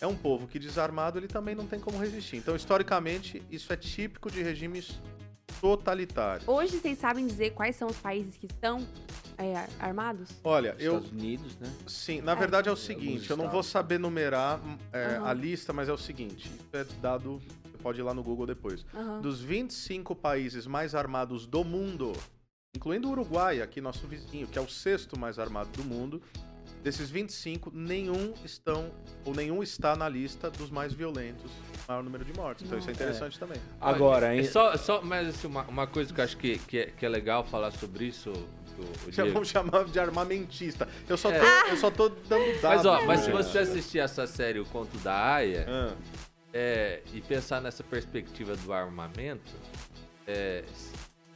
é 0.00 0.06
um 0.06 0.16
povo 0.16 0.46
que 0.48 0.58
desarmado 0.58 1.18
ele 1.18 1.28
também 1.28 1.54
não 1.54 1.66
tem 1.66 1.78
como 1.78 1.96
resistir. 1.98 2.36
Então, 2.38 2.56
historicamente, 2.56 3.40
isso 3.50 3.72
é 3.72 3.76
típico 3.76 4.30
de 4.30 4.42
regimes 4.42 4.98
totalitários. 5.60 6.46
Hoje 6.46 6.78
vocês 6.78 6.98
sabem 6.98 7.26
dizer 7.26 7.50
quais 7.52 7.76
são 7.76 7.88
os 7.88 7.96
países 7.96 8.36
que 8.36 8.46
estão 8.46 8.86
é, 9.38 9.56
ar- 9.56 9.68
armados? 9.78 10.30
Olha, 10.44 10.74
Nos 10.74 10.82
eu 10.82 10.94
Estados 10.96 11.12
Unidos, 11.12 11.56
né? 11.58 11.72
sim, 11.86 12.20
na 12.20 12.34
verdade 12.34 12.68
é 12.68 12.72
o 12.72 12.76
seguinte, 12.76 13.08
Alguns 13.14 13.30
eu 13.30 13.36
não 13.36 13.44
vou 13.44 13.60
estados. 13.60 13.66
saber 13.68 13.98
numerar 13.98 14.60
é, 14.92 15.16
Aham. 15.16 15.26
a 15.28 15.32
lista, 15.32 15.72
mas 15.72 15.88
é 15.88 15.92
o 15.92 15.98
seguinte, 15.98 16.46
isso 16.54 16.68
é 16.72 16.84
dado, 17.00 17.40
você 17.64 17.78
pode 17.82 18.00
ir 18.00 18.02
lá 18.02 18.12
no 18.14 18.22
Google 18.22 18.46
depois. 18.46 18.84
Aham. 18.94 19.20
Dos 19.20 19.40
25 19.40 20.14
países 20.14 20.66
mais 20.66 20.94
armados 20.94 21.46
do 21.46 21.64
mundo, 21.64 22.12
incluindo 22.74 23.08
o 23.08 23.12
Uruguai, 23.12 23.60
aqui 23.62 23.80
nosso 23.80 24.06
vizinho, 24.06 24.46
que 24.46 24.58
é 24.58 24.62
o 24.62 24.68
sexto 24.68 25.18
mais 25.18 25.38
armado 25.38 25.70
do 25.70 25.84
mundo, 25.84 26.22
desses 26.82 27.10
25, 27.10 27.70
nenhum 27.74 28.32
estão 28.44 28.90
ou 29.24 29.34
nenhum 29.34 29.62
está 29.62 29.96
na 29.96 30.08
lista 30.08 30.50
dos 30.50 30.70
mais 30.70 30.92
violentos, 30.92 31.50
maior 31.88 32.02
número 32.02 32.24
de 32.24 32.32
mortes. 32.32 32.64
Então 32.66 32.78
isso 32.78 32.88
é 32.88 32.92
interessante 32.92 33.38
também. 33.38 33.60
Agora, 33.80 34.34
É 34.34 34.38
hein? 34.38 34.44
só, 34.44 34.76
só, 34.76 35.02
mas 35.02 35.28
assim, 35.28 35.46
uma, 35.46 35.62
uma 35.64 35.86
coisa 35.86 36.12
que 36.14 36.20
eu 36.20 36.24
acho 36.24 36.36
que, 36.36 36.58
que, 36.58 36.78
é, 36.78 36.86
que 36.86 37.04
é 37.04 37.08
legal 37.08 37.44
falar 37.44 37.70
sobre 37.72 38.04
isso, 38.06 38.30
o, 38.30 39.08
o 39.08 39.12
Já 39.12 39.24
vamos 39.24 39.48
chamar 39.48 39.84
de 39.84 39.98
armamentista. 39.98 40.86
Eu 41.08 41.16
só 41.16 41.30
tô, 41.30 41.36
É. 41.36 41.70
eu 41.72 41.76
só 41.76 41.90
tô 41.90 42.08
dando 42.08 42.60
dados. 42.60 42.84
Mas 42.84 42.86
ó, 42.86 43.04
mas 43.04 43.20
se 43.20 43.30
você 43.32 43.58
assistir 43.58 43.98
essa 43.98 44.26
série, 44.26 44.60
O 44.60 44.66
Conto 44.66 44.96
da 44.98 45.34
Aya, 45.34 45.66
Ah, 45.68 45.94
é, 46.52 47.02
e 47.12 47.20
pensar 47.20 47.60
nessa 47.60 47.82
perspectiva 47.82 48.54
do 48.56 48.72
armamento, 48.72 49.52
é, 50.26 50.62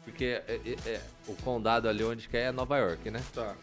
porque 0.05 0.43
é- 0.47 0.61
é- 0.64 0.88
é, 0.91 1.01
o 1.26 1.34
condado 1.36 1.88
ali 1.88 2.03
onde 2.05 2.28
que 2.28 2.36
é 2.36 2.45
é 2.45 2.53
Nova 2.53 2.78
York, 2.78 3.11
né? 3.11 3.20
tá. 3.34 3.55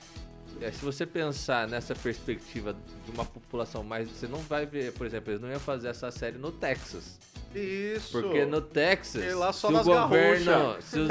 É, 0.61 0.71
se 0.71 0.83
você 0.83 1.05
pensar 1.05 1.67
nessa 1.67 1.95
perspectiva 1.95 2.75
de 3.05 3.11
uma 3.11 3.25
população 3.25 3.83
mais. 3.83 4.09
Você 4.09 4.27
não 4.27 4.39
vai 4.39 4.65
ver, 4.65 4.93
por 4.93 5.05
exemplo, 5.05 5.31
eles 5.31 5.41
não 5.41 5.49
iam 5.49 5.59
fazer 5.59 5.89
essa 5.89 6.09
série 6.11 6.37
no 6.37 6.51
Texas. 6.51 7.19
Isso. 7.55 8.11
Porque 8.11 8.45
no 8.45 8.61
Texas. 8.61 9.23
E 9.23 9.33
lá 9.33 9.53
só 9.53 9.67
se 9.67 9.73
o 9.73 9.77
nas 9.77 9.85
governo. 9.85 10.81
Se 10.81 10.99
os, 10.99 11.07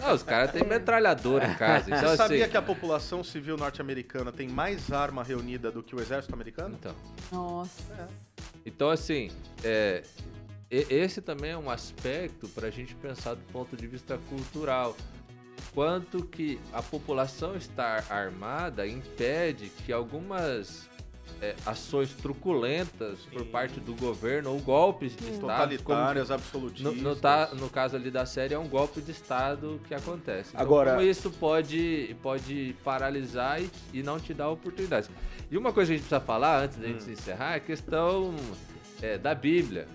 não, 0.00 0.14
os 0.14 0.22
caras 0.22 0.52
têm 0.52 0.64
metralhadora 0.64 1.46
em 1.46 1.54
casa. 1.54 1.90
Então, 1.90 2.08
Você 2.08 2.16
sabia 2.16 2.42
assim, 2.44 2.50
que 2.50 2.56
a 2.56 2.62
população 2.62 3.24
civil 3.24 3.56
norte-americana 3.56 4.32
tem 4.32 4.48
mais 4.48 4.92
arma 4.92 5.22
reunida 5.22 5.70
do 5.70 5.82
que 5.82 5.94
o 5.94 6.00
exército 6.00 6.34
americano? 6.34 6.76
Então, 6.78 6.94
Nossa. 7.32 8.08
então 8.64 8.90
assim, 8.90 9.30
é, 9.64 10.02
esse 10.70 11.20
também 11.20 11.50
é 11.50 11.58
um 11.58 11.68
aspecto 11.68 12.48
para 12.48 12.68
a 12.68 12.70
gente 12.70 12.94
pensar 12.94 13.34
do 13.34 13.42
ponto 13.52 13.76
de 13.76 13.86
vista 13.86 14.18
cultural. 14.28 14.96
Quanto 15.74 16.24
que 16.24 16.58
a 16.72 16.82
população 16.82 17.56
estar 17.56 18.04
armada 18.10 18.86
impede 18.86 19.70
que 19.84 19.92
algumas 19.92 20.88
é, 21.40 21.54
ações 21.64 22.12
truculentas 22.12 23.20
por 23.32 23.40
Sim. 23.42 23.48
parte 23.50 23.80
do 23.80 23.94
governo 23.94 24.50
ou 24.52 24.58
golpes 24.60 25.16
de 25.16 25.30
Estado, 25.30 25.78
como 25.82 25.98
Totalitárias, 25.98 26.28
no, 26.28 26.34
absolutistas. 26.34 26.96
no, 26.96 27.16
tá- 27.16 27.50
no 27.54 27.70
caso 27.70 27.96
ali 27.96 28.10
da 28.10 28.26
série, 28.26 28.52
é 28.52 28.58
um 28.58 28.68
golpe 28.68 29.00
de 29.00 29.10
Estado 29.12 29.80
que 29.86 29.94
acontece. 29.94 30.50
Então, 30.50 30.60
Agora- 30.60 30.90
como 30.90 31.02
isso 31.02 31.30
pode, 31.30 32.14
pode 32.22 32.76
paralisar 32.84 33.62
e, 33.62 33.70
e 33.94 34.02
não 34.02 34.18
te 34.20 34.34
dar 34.34 34.50
oportunidades. 34.50 35.08
E 35.50 35.56
uma 35.56 35.72
coisa 35.72 35.88
que 35.88 35.94
a 35.94 35.96
gente 35.96 36.06
precisa 36.08 36.20
falar 36.20 36.64
antes 36.64 36.76
da 36.76 36.86
gente 36.86 37.02
Hum. 37.02 37.06
se 37.06 37.12
encerrar 37.12 37.52
é 37.52 37.56
a 37.56 37.60
questão 37.60 38.34
é, 39.00 39.16
da 39.16 39.34
Bíblia. 39.34 39.88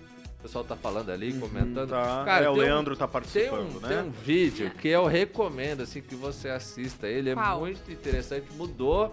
O 0.46 0.48
pessoal 0.48 0.64
tá 0.64 0.76
falando 0.76 1.10
ali, 1.10 1.32
comentando. 1.40 1.90
Tá. 1.90 2.22
Cara, 2.24 2.44
é, 2.44 2.48
o 2.48 2.52
tem 2.54 2.62
um- 2.62 2.64
Leandro 2.66 2.96
tá 2.96 3.08
Tem 3.08 3.12
participando, 3.12 3.76
um, 3.78 3.80
né? 3.80 3.88
tem 3.88 3.98
um 3.98 4.10
vídeo 4.12 4.70
que 4.70 4.86
eu 4.86 5.04
recomendo 5.04 5.82
assim 5.82 6.00
que 6.00 6.14
você 6.14 6.48
assista. 6.48 7.08
Ele 7.08 7.30
é 7.30 7.34
Qual? 7.34 7.58
muito 7.58 7.90
interessante, 7.90 8.46
mudou 8.54 9.12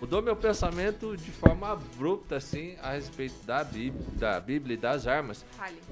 mudou 0.00 0.20
meu 0.20 0.34
pensamento 0.34 1.16
de 1.16 1.30
forma 1.30 1.70
abrupta 1.70 2.36
assim 2.36 2.74
a 2.82 2.90
respeito 2.90 3.36
da 3.46 3.62
Bíblia, 3.62 4.04
da 4.14 4.40
Bíblia 4.40 4.74
e 4.74 4.76
das 4.76 5.06
armas 5.06 5.44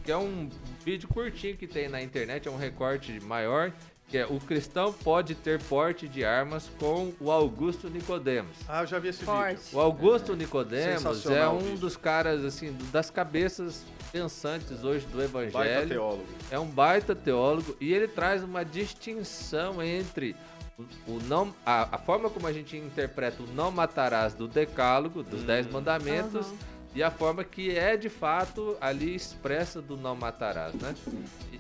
que 0.05 0.11
é 0.11 0.17
um 0.17 0.49
vídeo 0.85 1.09
curtinho 1.09 1.57
que 1.57 1.69
tem 1.69 1.89
na 1.89 2.03
internet, 2.03 2.49
é 2.49 2.51
um 2.51 2.59
recorte 2.59 3.21
maior, 3.23 3.73
que 4.09 4.19
é 4.19 4.27
o 4.27 4.39
cristão 4.41 4.93
pode 4.93 5.35
ter 5.37 5.63
porte 5.63 6.07
de 6.09 6.25
armas 6.25 6.69
com 6.79 7.13
o 7.21 7.31
Augusto 7.31 7.89
Nicodemos. 7.89 8.55
Ah, 8.69 8.83
eu 8.83 8.87
já 8.87 8.99
vi 8.99 9.09
esse 9.09 9.25
Forte. 9.25 9.63
vídeo. 9.63 9.79
O 9.79 9.81
Augusto 9.81 10.35
Nicodemos 10.37 10.87
é 10.87 10.99
Sensacional 10.99 11.55
o 11.57 11.65
um 11.65 11.77
dos 11.77 11.97
caras 11.97 12.45
assim, 12.45 12.77
das 12.93 13.09
cabeças 13.09 13.85
pensantes 14.13 14.85
hoje 14.85 15.07
do 15.07 15.17
Baita 15.29 15.49
evangelho. 15.49 15.89
teólogo. 15.89 16.27
É 16.51 16.59
um 16.59 16.67
baita 16.67 17.15
teólogo 17.15 17.75
e 17.81 17.93
ele 17.93 18.07
traz 18.07 18.45
uma 18.45 18.65
distinção 18.65 19.83
entre 19.83 20.37
o, 20.79 20.83
o 21.13 21.21
não 21.27 21.55
a, 21.65 21.97
a 21.97 21.99
forma 21.99 22.29
como 22.29 22.47
a 22.47 22.53
gente 22.53 22.77
interpreta 22.77 23.43
o 23.43 23.47
não 23.47 23.71
matarás 23.71 24.35
do 24.35 24.47
decálogo, 24.47 25.23
dos 25.23 25.43
Hum. 25.43 25.47
dez 25.47 25.67
mandamentos, 25.67 26.47
Aham. 26.47 26.57
e 26.95 27.03
a 27.03 27.11
forma 27.11 27.43
que 27.43 27.71
é 27.77 27.97
de 27.97 28.11
fato 28.11 28.77
ali 28.81 29.15
expressa 29.15 29.81
do 29.81 29.97
não 29.97 30.15
matarás, 30.15 30.75
né? 30.75 30.95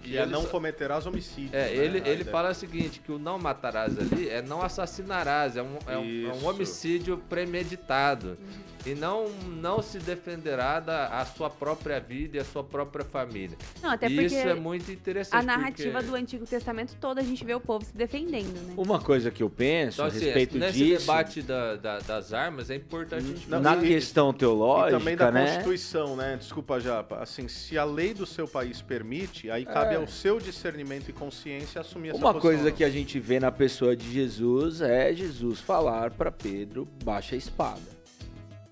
E, 0.04 0.10
E 0.10 0.16
é 0.18 0.26
não 0.26 0.42
só- 0.42 0.48
cometerás 0.48 1.06
homicídio. 1.06 1.56
é, 1.56 1.66
né? 1.70 1.74
ele, 1.74 1.98
A 1.98 2.08
ele 2.08 2.20
ideia. 2.20 2.24
fala 2.30 2.50
o 2.50 2.54
seguinte, 2.54 3.00
que 3.00 3.10
o 3.12 3.18
não 3.18 3.38
matarás 3.38 3.98
ali 3.98 4.28
é 4.28 4.42
não 4.42 4.60
assassinarás, 4.62 5.56
é 5.56 5.62
um, 5.62 5.78
é 5.86 5.96
um, 5.96 6.30
é 6.30 6.32
um 6.34 6.46
homicídio 6.46 7.16
premeditado. 7.28 8.36
E 8.84 8.94
não, 8.94 9.28
não 9.60 9.80
se 9.80 9.98
defenderá 9.98 10.80
da 10.80 11.06
a 11.08 11.24
sua 11.24 11.48
própria 11.48 12.00
vida 12.00 12.36
e 12.36 12.40
a 12.40 12.44
sua 12.44 12.64
própria 12.64 13.04
família. 13.04 13.56
Não, 13.80 13.90
até 13.90 14.06
E 14.06 14.10
porque 14.10 14.26
Isso 14.26 14.36
é 14.48 14.54
muito 14.54 14.90
interessante. 14.90 15.38
a 15.38 15.42
narrativa 15.42 15.92
porque... 15.98 16.06
do 16.08 16.14
Antigo 16.16 16.46
Testamento 16.46 16.96
toda 17.00 17.20
a 17.20 17.24
gente 17.24 17.44
vê 17.44 17.54
o 17.54 17.60
povo 17.60 17.84
se 17.84 17.96
defendendo, 17.96 18.52
né? 18.66 18.74
Uma 18.76 18.98
coisa 19.00 19.30
que 19.30 19.42
eu 19.42 19.48
penso 19.48 19.96
Então, 19.96 20.04
a 20.06 20.08
assim, 20.08 20.24
respeito 20.24 20.58
nesse 20.58 20.78
disso, 20.78 21.00
debate 21.00 21.42
da- 21.42 21.76
da- 21.76 21.98
das 22.00 22.32
armas, 22.32 22.70
é 22.70 22.74
importante 22.74 23.24
a 23.24 23.26
gente 23.26 23.48
Não, 23.48 23.60
na 23.60 23.76
e- 23.76 23.86
questão 23.86 24.30
E 24.30 24.34
teológica, 24.34 24.98
também 24.98 25.16
da 25.16 25.30
né? 25.30 25.46
Constituição, 25.46 26.16
né? 26.16 26.36
Desculpa, 26.36 26.80
Japa. 26.80 27.18
Assim, 27.22 27.46
se 27.48 27.78
a 27.78 27.84
lei 27.84 28.12
do 28.12 28.26
seu 28.26 28.48
país 28.48 28.82
permite, 28.82 29.48
aí 29.50 29.64
cabe 29.64 29.94
É. 29.94 29.96
ao 29.96 30.08
seu 30.08 30.40
discernimento 30.40 31.08
e 31.08 31.12
consciência 31.12 31.80
assumir 31.80 32.08
essa 32.10 32.18
Uma 32.18 32.32
posição. 32.32 32.40
coisa 32.50 32.70
não. 32.70 32.76
que 32.76 32.82
a 32.82 32.90
gente 32.90 33.20
vê 33.20 33.38
na 33.38 33.52
pessoa 33.52 33.94
de 33.94 34.10
Jesus 34.12 34.80
é 34.80 35.12
Jesus 35.14 35.60
falar 35.60 36.10
para 36.10 36.32
Pedro: 36.32 36.88
baixa 37.04 37.34
a 37.34 37.38
espada. 37.38 37.91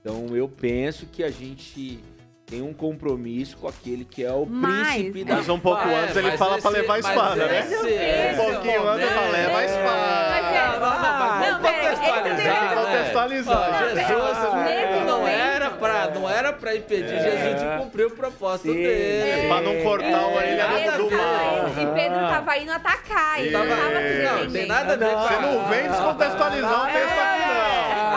Então 0.00 0.34
eu 0.34 0.48
penso 0.48 1.06
que 1.06 1.22
a 1.22 1.30
gente 1.30 1.98
tem 2.46 2.62
um 2.62 2.72
compromisso 2.72 3.56
com 3.58 3.68
aquele 3.68 4.04
que 4.04 4.24
é 4.24 4.32
o 4.32 4.44
Mas- 4.44 4.94
príncipe 4.94 5.24
da 5.24 5.36
Mas 5.36 5.48
um 5.48 5.58
pouco 5.60 5.86
É, 5.86 5.94
antes 6.00 6.16
ele 6.16 6.36
fala 6.36 6.54
esse- 6.54 6.62
pra 6.62 6.70
levar 6.70 6.94
a 6.94 6.98
espada, 6.98 7.46
né? 7.46 7.60
esse- 7.60 7.74
Um 7.76 8.36
pouquinho 8.52 8.88
antes 8.88 9.06
ele 9.06 9.14
fala, 9.14 9.28
leva 9.30 9.58
a 9.58 9.64
espada. 9.64 10.20
É, 10.50 10.80
não, 10.80 10.80
mas 10.80 11.02
não, 11.02 11.60
vamos 11.60 11.70
pera, 11.70 11.96
contextualizar? 11.96 12.74
Contextualizar. 12.74 13.88
Jesus 13.94 14.64
Nesse 14.64 15.04
não 15.04 15.18
momento- 15.20 15.28
era 15.30 15.70
pra, 15.70 16.10
não 16.10 16.28
era 16.30 16.52
pra 16.52 16.74
impedir 16.74 17.14
É. 17.14 17.22
Jesus 17.22 17.60
de 17.60 17.78
cumprir 17.78 18.06
o 18.06 18.10
propósito 18.10 18.68
Sim. 18.72 18.74
dele. 18.82 19.30
É, 19.30 19.46
pra 19.48 19.60
não 19.60 19.82
cortar 19.82 20.26
o 20.26 20.34
orelha 20.34 20.66
nada 20.68 20.96
do, 20.98 21.10
mal. 21.10 21.68
E 21.68 21.94
Pedro 21.94 22.18
tava 22.28 22.58
indo 22.58 22.72
atacar, 22.72 23.40
ele 23.40 23.50
não 23.50 23.60
Tava- 23.60 23.76
Não, 23.76 24.50
tem 24.50 24.66
nada 24.66 24.92
a 24.94 24.96
ver 24.96 25.10
com 25.14 25.20
Você 25.22 25.36
não 25.36 25.68
vem 25.68 25.82
descontextualizar 25.88 26.82
o 26.82 26.86
texto 26.86 27.20
aqui, 27.20 27.39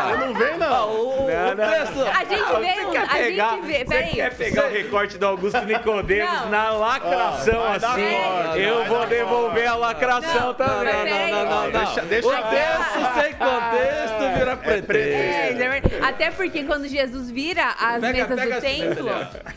não. 0.03 0.17
Você 0.17 0.25
não 0.25 0.33
vem, 0.33 0.57
não. 0.57 0.89
o, 0.95 1.27
Não, 1.27 1.55
não. 1.55 1.63
A 1.63 2.23
gente 2.25 2.43
Ah, 2.43 2.59
veio, 2.59 2.75
você 2.75 2.91
quer 2.91 3.03
a 3.03 3.07
pegar, 3.07 3.49
gente 3.51 3.65
você 3.67 3.85
peraí. 3.85 4.11
quer 4.13 4.35
pegar 4.35 4.65
o 4.65 4.69
recorte 4.69 5.17
do 5.17 5.25
Augusto 5.25 5.61
Nicodemos 5.65 6.31
Não. 6.41 6.49
na 6.49 6.71
lacração 6.71 7.59
Ó, 7.59 7.63
vai 7.69 7.79
dar 7.79 7.91
assim? 7.91 8.01
corte, 8.01 8.59
eu 8.61 8.77
vai 8.79 8.87
vou 8.87 8.99
dar 8.99 9.05
devolver 9.07 9.67
a 9.67 9.75
lacração 9.75 10.47
Não, 10.47 10.53
também. 10.53 10.93
não, 10.93 11.29
não, 11.29 11.29
não, 11.29 11.45
não, 11.45 11.71
não. 11.71 11.79
Deixa- 11.85 12.01
deixa 12.01 12.27
o 12.27 12.31
texto 12.31 13.21
sem 13.21 13.33
contexto 13.43 14.37
vira 14.37 14.57
pretexto. 14.57 14.91
É, 14.93 15.49
é 15.49 15.53
verdade. 15.53 15.95
Até 16.03 16.31
porque 16.31 16.63
quando 16.63 16.87
Jesus 16.87 17.29
vira 17.29 17.63
as 17.79 18.01
Pega- 18.01 18.13
mesas 18.27 18.35
pega 18.39 18.51
do 18.61 18.65
assim, 18.65 18.79
templo, 18.81 19.09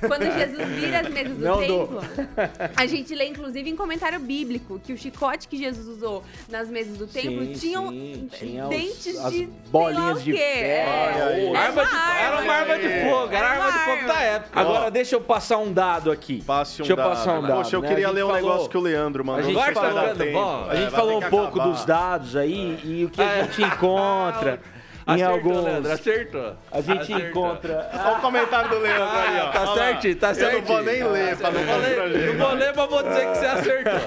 quando 0.09 0.33
Jesus 0.39 0.69
vira 0.69 1.01
as 1.01 1.09
mesas 1.09 1.37
do 1.37 1.45
Não 1.45 1.67
dou. 1.67 1.87
templo, 1.89 2.01
a 2.77 2.87
gente 2.87 3.15
lê 3.15 3.27
inclusive 3.27 3.69
em 3.71 3.77
comentário 3.77 4.19
bíblico 4.21 4.79
que 4.85 4.93
o 4.93 4.99
chicote 4.99 5.49
que 5.49 5.57
Jesus 5.57 5.87
usou 5.87 6.23
nas 6.49 6.69
mesas 6.69 6.97
do 6.97 7.07
templo 7.07 7.47
tinham 7.55 7.89
sim, 7.91 8.29
tinha 8.33 8.65
os- 8.65 8.71
dentes 8.71 9.17
as 9.19 9.33
de 9.33 9.47
bolinhas 9.71 9.97
sei 9.97 10.05
lá 10.05 10.13
o 10.13 10.21
de 10.23 10.33
quê. 10.33 10.36
É. 10.39 10.87
Olha. 10.87 11.57
Era 11.57 11.59
Arma 11.67 11.85
de- 11.85 11.91
uma 11.95 12.19
era 12.19 12.41
uma 12.41 12.53
arma 12.53 12.79
de 12.79 12.89
fogo, 13.11 13.35
era 13.35 13.49
arma 13.49 13.73
de 13.73 13.79
fogo 13.79 14.07
da 14.07 14.21
época. 14.23 14.61
Agora 14.61 14.91
deixa 14.91 15.17
eu 15.17 15.21
passar 15.21 15.57
um 15.59 15.73
dado 15.73 16.11
aqui. 16.11 16.43
Passe 16.47 16.75
um 16.83 16.85
Deixa 16.87 16.93
eu 16.93 16.97
dado. 16.97 17.09
passar 17.11 17.39
um 17.39 17.43
dado. 17.43 17.57
Poxa, 17.57 17.77
eu 17.77 17.83
né? 17.83 17.89
queria 17.89 18.07
A 18.07 18.09
gente 18.11 18.17
ler 18.17 18.25
um 18.25 18.29
falou- 18.29 18.43
negócio 18.43 18.69
que 18.71 18.77
o 18.79 18.81
Leandro 18.81 19.25
mandou. 19.25 19.43
gente 19.45 19.55
não 19.55 19.63
sei 19.65 19.75
se 19.75 19.81
vai 19.81 19.93
falou- 19.93 20.33
bom. 20.33 20.67
A 20.71 20.75
gente 20.77 20.91
falou 20.91 21.19
um 21.19 21.23
pouco 21.31 21.59
acabar. 21.61 21.73
dos 21.73 21.85
dados 21.85 22.37
aí 22.37 22.79
e 22.85 23.05
o 23.05 23.11
que 23.11 23.23
a 23.23 23.25
Ah, 23.29 23.37
é. 23.39 23.43
gente 23.45 23.63
encontra 23.63 24.61
em 25.09 25.23
Acertou, 25.23 25.35
alguns. 25.35 25.65
Leandro, 25.65 25.93
acertou. 25.93 26.53
A 26.73 26.81
gente 26.81 27.01
Acertou. 27.13 27.29
encontra. 27.47 27.91
Olha 27.95 28.17
o 28.17 28.21
comentário 28.21 28.71
do 28.71 28.79
Leandro 28.79 29.05
aí, 29.05 29.39
ó. 29.41 29.45
Ah, 29.47 29.51
tá 29.53 29.67
certinho, 29.75 30.17
tá 30.17 30.29
Eu 30.31 30.35
certinho. 30.35 30.61
não 30.63 30.67
vou 30.67 30.83
nem 30.83 31.05
ler 31.05 31.37
pra 31.37 31.51
não 31.51 31.61
Não 31.61 31.67
vou 31.67 31.77
ler- 31.81 31.87
constranger. 31.97 32.35
Não 32.35 32.47
vou 32.47 32.55
ler, 32.57 32.73
mas 32.77 32.91
vou 32.91 33.03
dizer 33.03 33.27
que 33.29 33.35
você 33.39 33.47
acertou. 33.47 34.01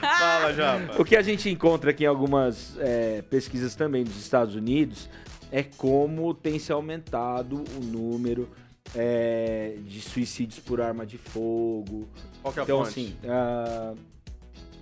Fala, 0.00 0.52
Japa. 0.52 0.80
O 1.02 1.04
que 1.04 1.16
a 1.16 1.22
gente 1.22 1.50
encontra 1.50 1.90
aqui 1.90 2.04
em 2.04 2.06
algumas 2.06 2.76
é, 2.78 3.22
pesquisas 3.28 3.74
também 3.74 4.04
dos 4.04 4.16
Estados 4.16 4.54
Unidos 4.54 5.08
é 5.50 5.62
como 5.62 6.32
tem 6.34 6.58
se 6.58 6.72
aumentado 6.72 7.64
o 7.76 7.80
número 7.84 8.48
é, 8.94 9.76
de 9.86 10.00
suicídios 10.00 10.58
por 10.60 10.80
arma 10.80 11.04
de 11.06 11.18
fogo. 11.18 12.08
Qual 12.42 12.52
que 12.54 12.60
é 12.60 12.62
a 12.62 12.64
Então, 12.64 12.78
fonte? 12.84 12.88
assim, 12.90 13.16
ah, 13.26 13.94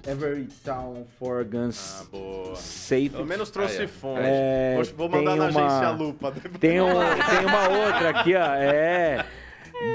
Every 0.09 0.47
Town 0.64 1.05
for 1.19 1.45
Guns 1.45 2.01
Ah, 2.01 2.05
boa. 2.12 2.55
Safe. 2.55 3.11
Pelo 3.11 3.27
menos 3.27 3.51
trouxe 3.51 3.83
Ah, 3.83 3.89
fonte. 3.89 4.21
É, 4.23 4.81
Vou- 4.97 5.09
mandar 5.09 5.35
na 5.37 5.49
uma- 5.49 5.67
agência 5.67 5.91
Lupa. 5.91 6.33
Tem, 6.61 6.81
um, 6.81 6.87
tem 6.87 7.45
uma 7.47 7.69
outra 7.69 8.11
aqui, 8.11 8.35
ó. 8.37 8.55
É. 8.55 9.27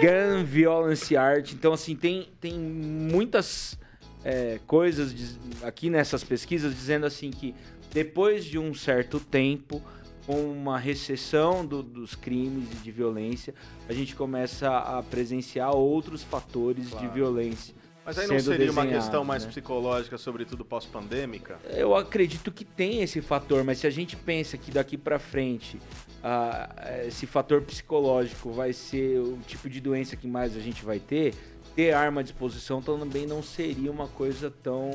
Gun 0.02 0.44
Violence 0.44 1.16
Art. 1.16 1.54
Então, 1.54 1.72
assim, 1.74 1.96
tem, 1.96 2.28
tem 2.42 2.54
muitas 2.60 3.80
é, 4.24 4.60
coisas 4.68 5.16
aqui 5.64 5.90
nessas 5.90 6.24
pesquisas 6.24 6.76
dizendo 6.76 7.06
assim 7.06 7.32
que 7.32 7.56
depois 7.94 8.44
de 8.46 8.60
um 8.60 8.74
certo 8.74 9.20
tempo, 9.20 9.82
com 10.26 10.52
uma 10.52 10.78
recessão 10.78 11.66
do- 11.66 11.82
dos 11.84 12.16
crimes 12.16 12.70
e 12.72 12.76
de 12.76 12.92
violência, 12.92 13.54
a 13.90 13.94
gente 13.94 14.16
começa 14.16 14.70
a 14.78 15.02
presenciar 15.04 15.76
outros 15.76 16.24
fatores 16.24 16.86
de 16.86 16.92
Claro. 16.92 17.12
violência. 17.12 17.76
Mas 18.04 18.18
aí 18.18 18.28
não 18.28 18.40
seria 18.40 18.72
uma 18.72 18.86
questão 18.88 19.24
mais 19.24 19.44
né? 19.44 19.50
psicológica, 19.52 20.18
sobretudo 20.18 20.66
pós-pandêmica? 20.66 21.60
Eu 21.70 21.96
acredito 21.96 22.52
que 22.52 22.66
tem 22.66 23.04
esse 23.04 23.22
fator, 23.22 23.64
mas 23.64 23.78
se 23.78 23.86
a 23.86 23.92
gente 23.92 24.16
pensa 24.16 24.58
que 24.58 24.72
daqui 24.72 24.98
pra 24.98 25.20
frente 25.20 25.80
ah, 26.24 26.70
esse 27.08 27.28
fator 27.28 27.62
psicológico 27.62 28.52
vai 28.52 28.74
ser 28.74 29.20
o 29.20 29.38
tipo 29.46 29.70
de 29.70 29.80
doença 29.80 30.16
que 30.16 30.28
mais 30.28 30.56
a 30.58 30.60
gente 30.60 30.84
vai 30.84 31.00
ter, 31.00 31.36
ter 31.76 31.94
arma 31.94 32.22
à 32.22 32.24
disposição 32.24 32.82
também 32.82 33.28
não 33.28 33.42
seria 33.44 33.92
uma 33.92 34.08
coisa 34.08 34.52
tão, 34.64 34.90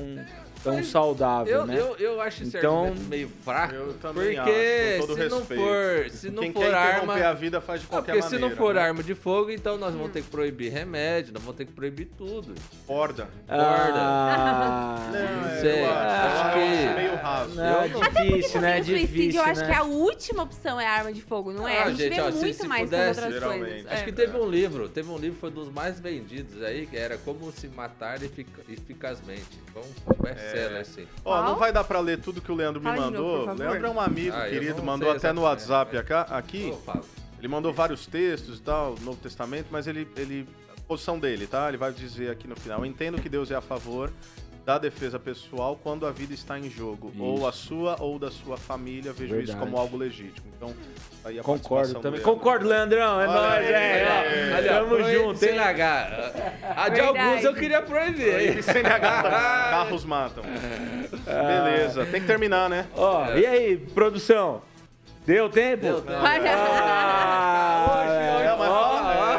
tão 0.66 0.74
Mas 0.76 0.86
saudável, 0.88 1.52
Eu, 1.60 1.66
né? 1.66 1.78
eu, 1.78 1.96
eu 1.96 2.20
acho 2.20 2.42
esse 2.42 2.56
Então- 2.58 2.92
meio 3.08 3.28
fraco. 3.44 3.74
Eu 3.74 3.94
também 3.94 4.34
porque 4.36 4.50
acho, 4.50 5.00
com 5.00 5.06
todo 5.06 5.16
se 5.22 5.28
não 5.28 5.38
respeito. 5.38 5.62
for, 5.62 6.10
se 6.10 6.30
não 6.30 6.42
Quem 6.42 6.52
for 6.52 6.62
quer 6.62 6.74
arma, 6.74 7.14
a 7.14 7.32
vida 7.32 7.60
faz 7.60 7.80
de 7.80 7.86
Não, 7.86 7.90
qualquer 7.90 8.12
porque 8.12 8.22
se 8.28 8.32
maneira. 8.34 8.48
não 8.50 8.56
for 8.56 8.74
né? 8.74 8.80
arma 8.80 9.02
de 9.02 9.14
fogo, 9.14 9.50
então 9.50 9.78
nós 9.78 9.94
vamos 9.94 10.10
ter 10.10 10.22
que 10.22 10.28
proibir 10.28 10.72
remédio, 10.72 11.32
nós 11.32 11.42
vamos 11.42 11.56
ter 11.56 11.64
que 11.66 11.72
proibir 11.72 12.08
tudo. 12.18 12.54
Corda. 12.86 13.28
Ah, 13.48 15.08
Não, 15.12 15.48
é, 15.50 15.60
sei, 15.60 15.82
eu 15.82 15.90
acho, 15.90 16.46
acho 16.46 16.52
que- 16.54 16.94
meio 17.00 17.14
raso. 17.16 17.54
não, 17.54 17.82
é 17.82 17.88
difícil, 17.88 18.60
né? 18.60 18.72
Tem 18.74 18.84
suicídio, 18.84 19.06
Difícil, 19.06 19.40
eu 19.40 19.46
acho 19.46 19.60
né? 19.60 19.66
que 19.66 19.72
a 19.72 19.82
última 19.84 20.42
opção 20.42 20.80
é 20.80 20.86
arma 20.86 21.12
de 21.12 21.20
fogo, 21.22 21.52
não 21.52 21.66
é? 21.66 21.78
Ah, 21.78 21.84
a 21.84 21.90
gente, 21.90 21.98
gente, 22.02 22.14
vê 22.14 22.20
ó, 22.20 22.30
se- 22.30 22.38
muito 22.38 22.56
se 22.56 22.66
mais 22.68 22.82
pudesse, 22.84 23.20
outras 23.20 23.44
coisas. 23.44 23.86
Acho 23.86 24.02
É. 24.02 24.04
que 24.04 24.12
teve 24.12 24.36
um 24.36 24.48
livro, 24.48 24.88
teve 24.88 25.10
um 25.10 25.18
livro 25.18 25.38
foi 25.38 25.50
dos 25.50 25.70
mais 25.72 26.00
vendidos 26.00 26.62
aí, 26.62 26.86
que 26.86 26.96
era 26.96 27.16
Como 27.18 27.50
se 27.52 27.68
matar 27.68 28.22
efic- 28.22 28.46
eficazmente. 28.68 29.44
Foi 29.72 29.82
um 29.82 30.22
best-seller, 30.22 30.55
É. 30.58 30.80
assim. 30.80 31.06
Ó, 31.24 31.42
não 31.42 31.56
vai 31.56 31.72
dar 31.72 31.84
pra 31.84 32.00
ler 32.00 32.18
tudo 32.20 32.40
que 32.40 32.50
o 32.50 32.54
Leandro 32.54 32.80
me 32.80 32.86
Fala 32.86 32.96
de 33.06 33.12
novo, 33.12 33.16
mandou. 33.22 33.38
por 33.38 33.46
favor. 33.46 33.58
Leandro 33.70 33.86
é 33.86 33.90
um 33.90 34.00
amigo 34.00 34.36
Ah, 34.36 34.48
eu 34.48 34.52
querido, 34.52 34.76
não 34.78 34.84
mandou 34.84 35.08
sei 35.10 35.16
até 35.18 35.32
no 35.32 35.40
exatamente, 35.42 35.70
WhatsApp 35.70 35.94
né? 35.94 36.00
acá- 36.00 36.36
aqui. 36.36 36.74
Ele 37.38 37.48
mandou 37.48 37.72
vários 37.72 38.06
textos 38.06 38.58
e 38.58 38.62
tal, 38.62 38.94
Novo 39.02 39.18
Testamento, 39.20 39.66
mas 39.70 39.86
ele, 39.86 40.08
ele. 40.16 40.48
A 40.76 40.80
posição 40.88 41.18
dele, 41.18 41.46
tá? 41.46 41.68
Ele 41.68 41.76
vai 41.76 41.92
dizer 41.92 42.30
aqui 42.30 42.46
no 42.46 42.54
final. 42.56 42.78
Eu 42.80 42.86
entendo 42.86 43.20
que 43.20 43.28
Deus 43.28 43.50
é 43.50 43.54
a 43.56 43.60
favor 43.60 44.10
da 44.66 44.78
defesa 44.78 45.16
pessoal 45.16 45.78
quando 45.80 46.04
a 46.04 46.10
vida 46.10 46.34
está 46.34 46.58
em 46.58 46.68
jogo. 46.68 47.12
Isso. 47.14 47.22
Ou 47.22 47.46
a 47.46 47.52
sua 47.52 47.96
ou 48.00 48.18
da 48.18 48.32
sua 48.32 48.56
família. 48.56 49.12
Vejo 49.12 49.36
isso 49.36 49.52
Verdade. 49.52 49.58
como 49.60 49.78
algo 49.78 49.96
legítimo. 49.96 50.48
Então, 50.56 50.74
tá 51.22 51.28
aí 51.28 51.38
a 51.38 51.42
Concordo 51.44 51.94
também. 51.94 52.18
Leandro. 52.18 52.34
Concordo, 52.34 52.66
Leandrão. 52.66 53.20
É 53.20 53.26
nóis, 53.28 53.64
é. 53.64 54.62
Tamo 54.68 54.96
junto, 55.04 55.44
hein? 55.44 55.52
CNH. 55.52 56.32
A 56.76 56.88
de 56.88 57.00
Verdade. 57.00 57.18
alguns 57.18 57.44
eu 57.44 57.54
queria 57.54 57.80
proibir. 57.80 58.32
Proíbe 58.32 58.62
CNH 58.64 59.22
também. 59.22 59.38
Carros 59.38 60.04
matam. 60.04 60.42
Beleza, 61.24 62.04
tem 62.06 62.20
que 62.20 62.26
terminar, 62.26 62.68
né? 62.68 62.86
Ó, 62.96 63.34
e 63.34 63.46
aí, 63.46 63.76
produção? 63.76 64.62
Deu 65.26 65.48
tempo? 65.48 65.82
Deu 65.82 66.00
tempo. 66.00 66.18
Ah, 66.22 66.36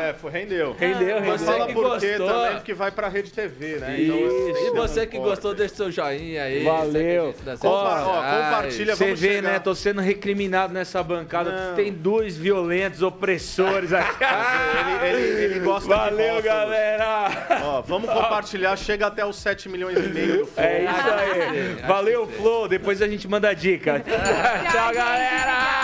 É, 0.02 0.10
é, 0.10 0.14
foi- 0.14 0.32
rendeu. 0.32 0.76
Rendeu, 0.78 1.20
Mas 1.22 1.42
rendeu. 1.42 1.54
fala 1.60 1.74
por 1.74 2.00
quê 2.00 2.16
também, 2.18 2.56
porque 2.56 2.74
vai 2.74 2.92
pra 2.92 3.08
Rede 3.08 3.32
TV, 3.32 3.78
né? 3.78 3.98
Isso. 3.98 4.54
que 4.54 4.68
E 4.68 4.72
você 4.72 5.06
que 5.08 5.18
gostou, 5.18 5.54
deixa 5.54 5.76
seu 5.76 5.92
joinha 5.92 6.44
aí. 6.44 6.64
Valeu. 6.64 7.34
Compa- 7.60 8.04
ó, 8.06 8.16
compartilha, 8.16 8.96
Você 8.96 9.14
vê, 9.14 9.36
chegar. 9.36 9.52
né? 9.54 9.60
Tô 9.60 9.74
sendo 9.76 10.02
recriminado 10.02 10.74
nessa 10.74 11.02
bancada. 11.04 11.52
Não. 11.70 11.76
Tem 11.76 11.92
dois 11.92 12.38
violentos 12.38 13.02
opressores 13.02 13.92
aqui. 13.94 14.08
Ele, 15.08 15.22
ele, 15.22 15.44
ele 15.46 15.60
gosta 15.60 15.88
de 15.88 15.96
Valeu, 15.96 16.42
galera. 16.42 17.30
Ó, 17.64 17.82
vamos 17.82 18.10
compartilhar, 18.10 18.76
chega 18.76 19.08
até 19.08 19.26
os 19.26 19.36
7 19.38 19.70
milhões 19.70 19.98
e 19.98 20.02
meio 20.10 20.40
do 20.40 20.46
Flow. 20.48 20.66
É 20.66 20.84
isso 20.84 20.92
aí. 21.14 21.88
Valeu. 21.88 22.28
Flow. 22.28 22.68
Depois 22.68 23.02
a 23.02 23.08
gente 23.08 23.28
manda 23.28 23.50
a 23.50 23.54
dica. 23.54 24.02
Tchau, 24.72 24.94
galera. 24.94 25.77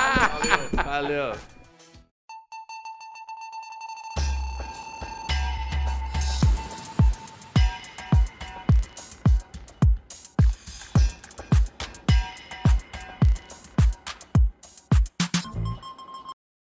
Valeu. 0.86 1.34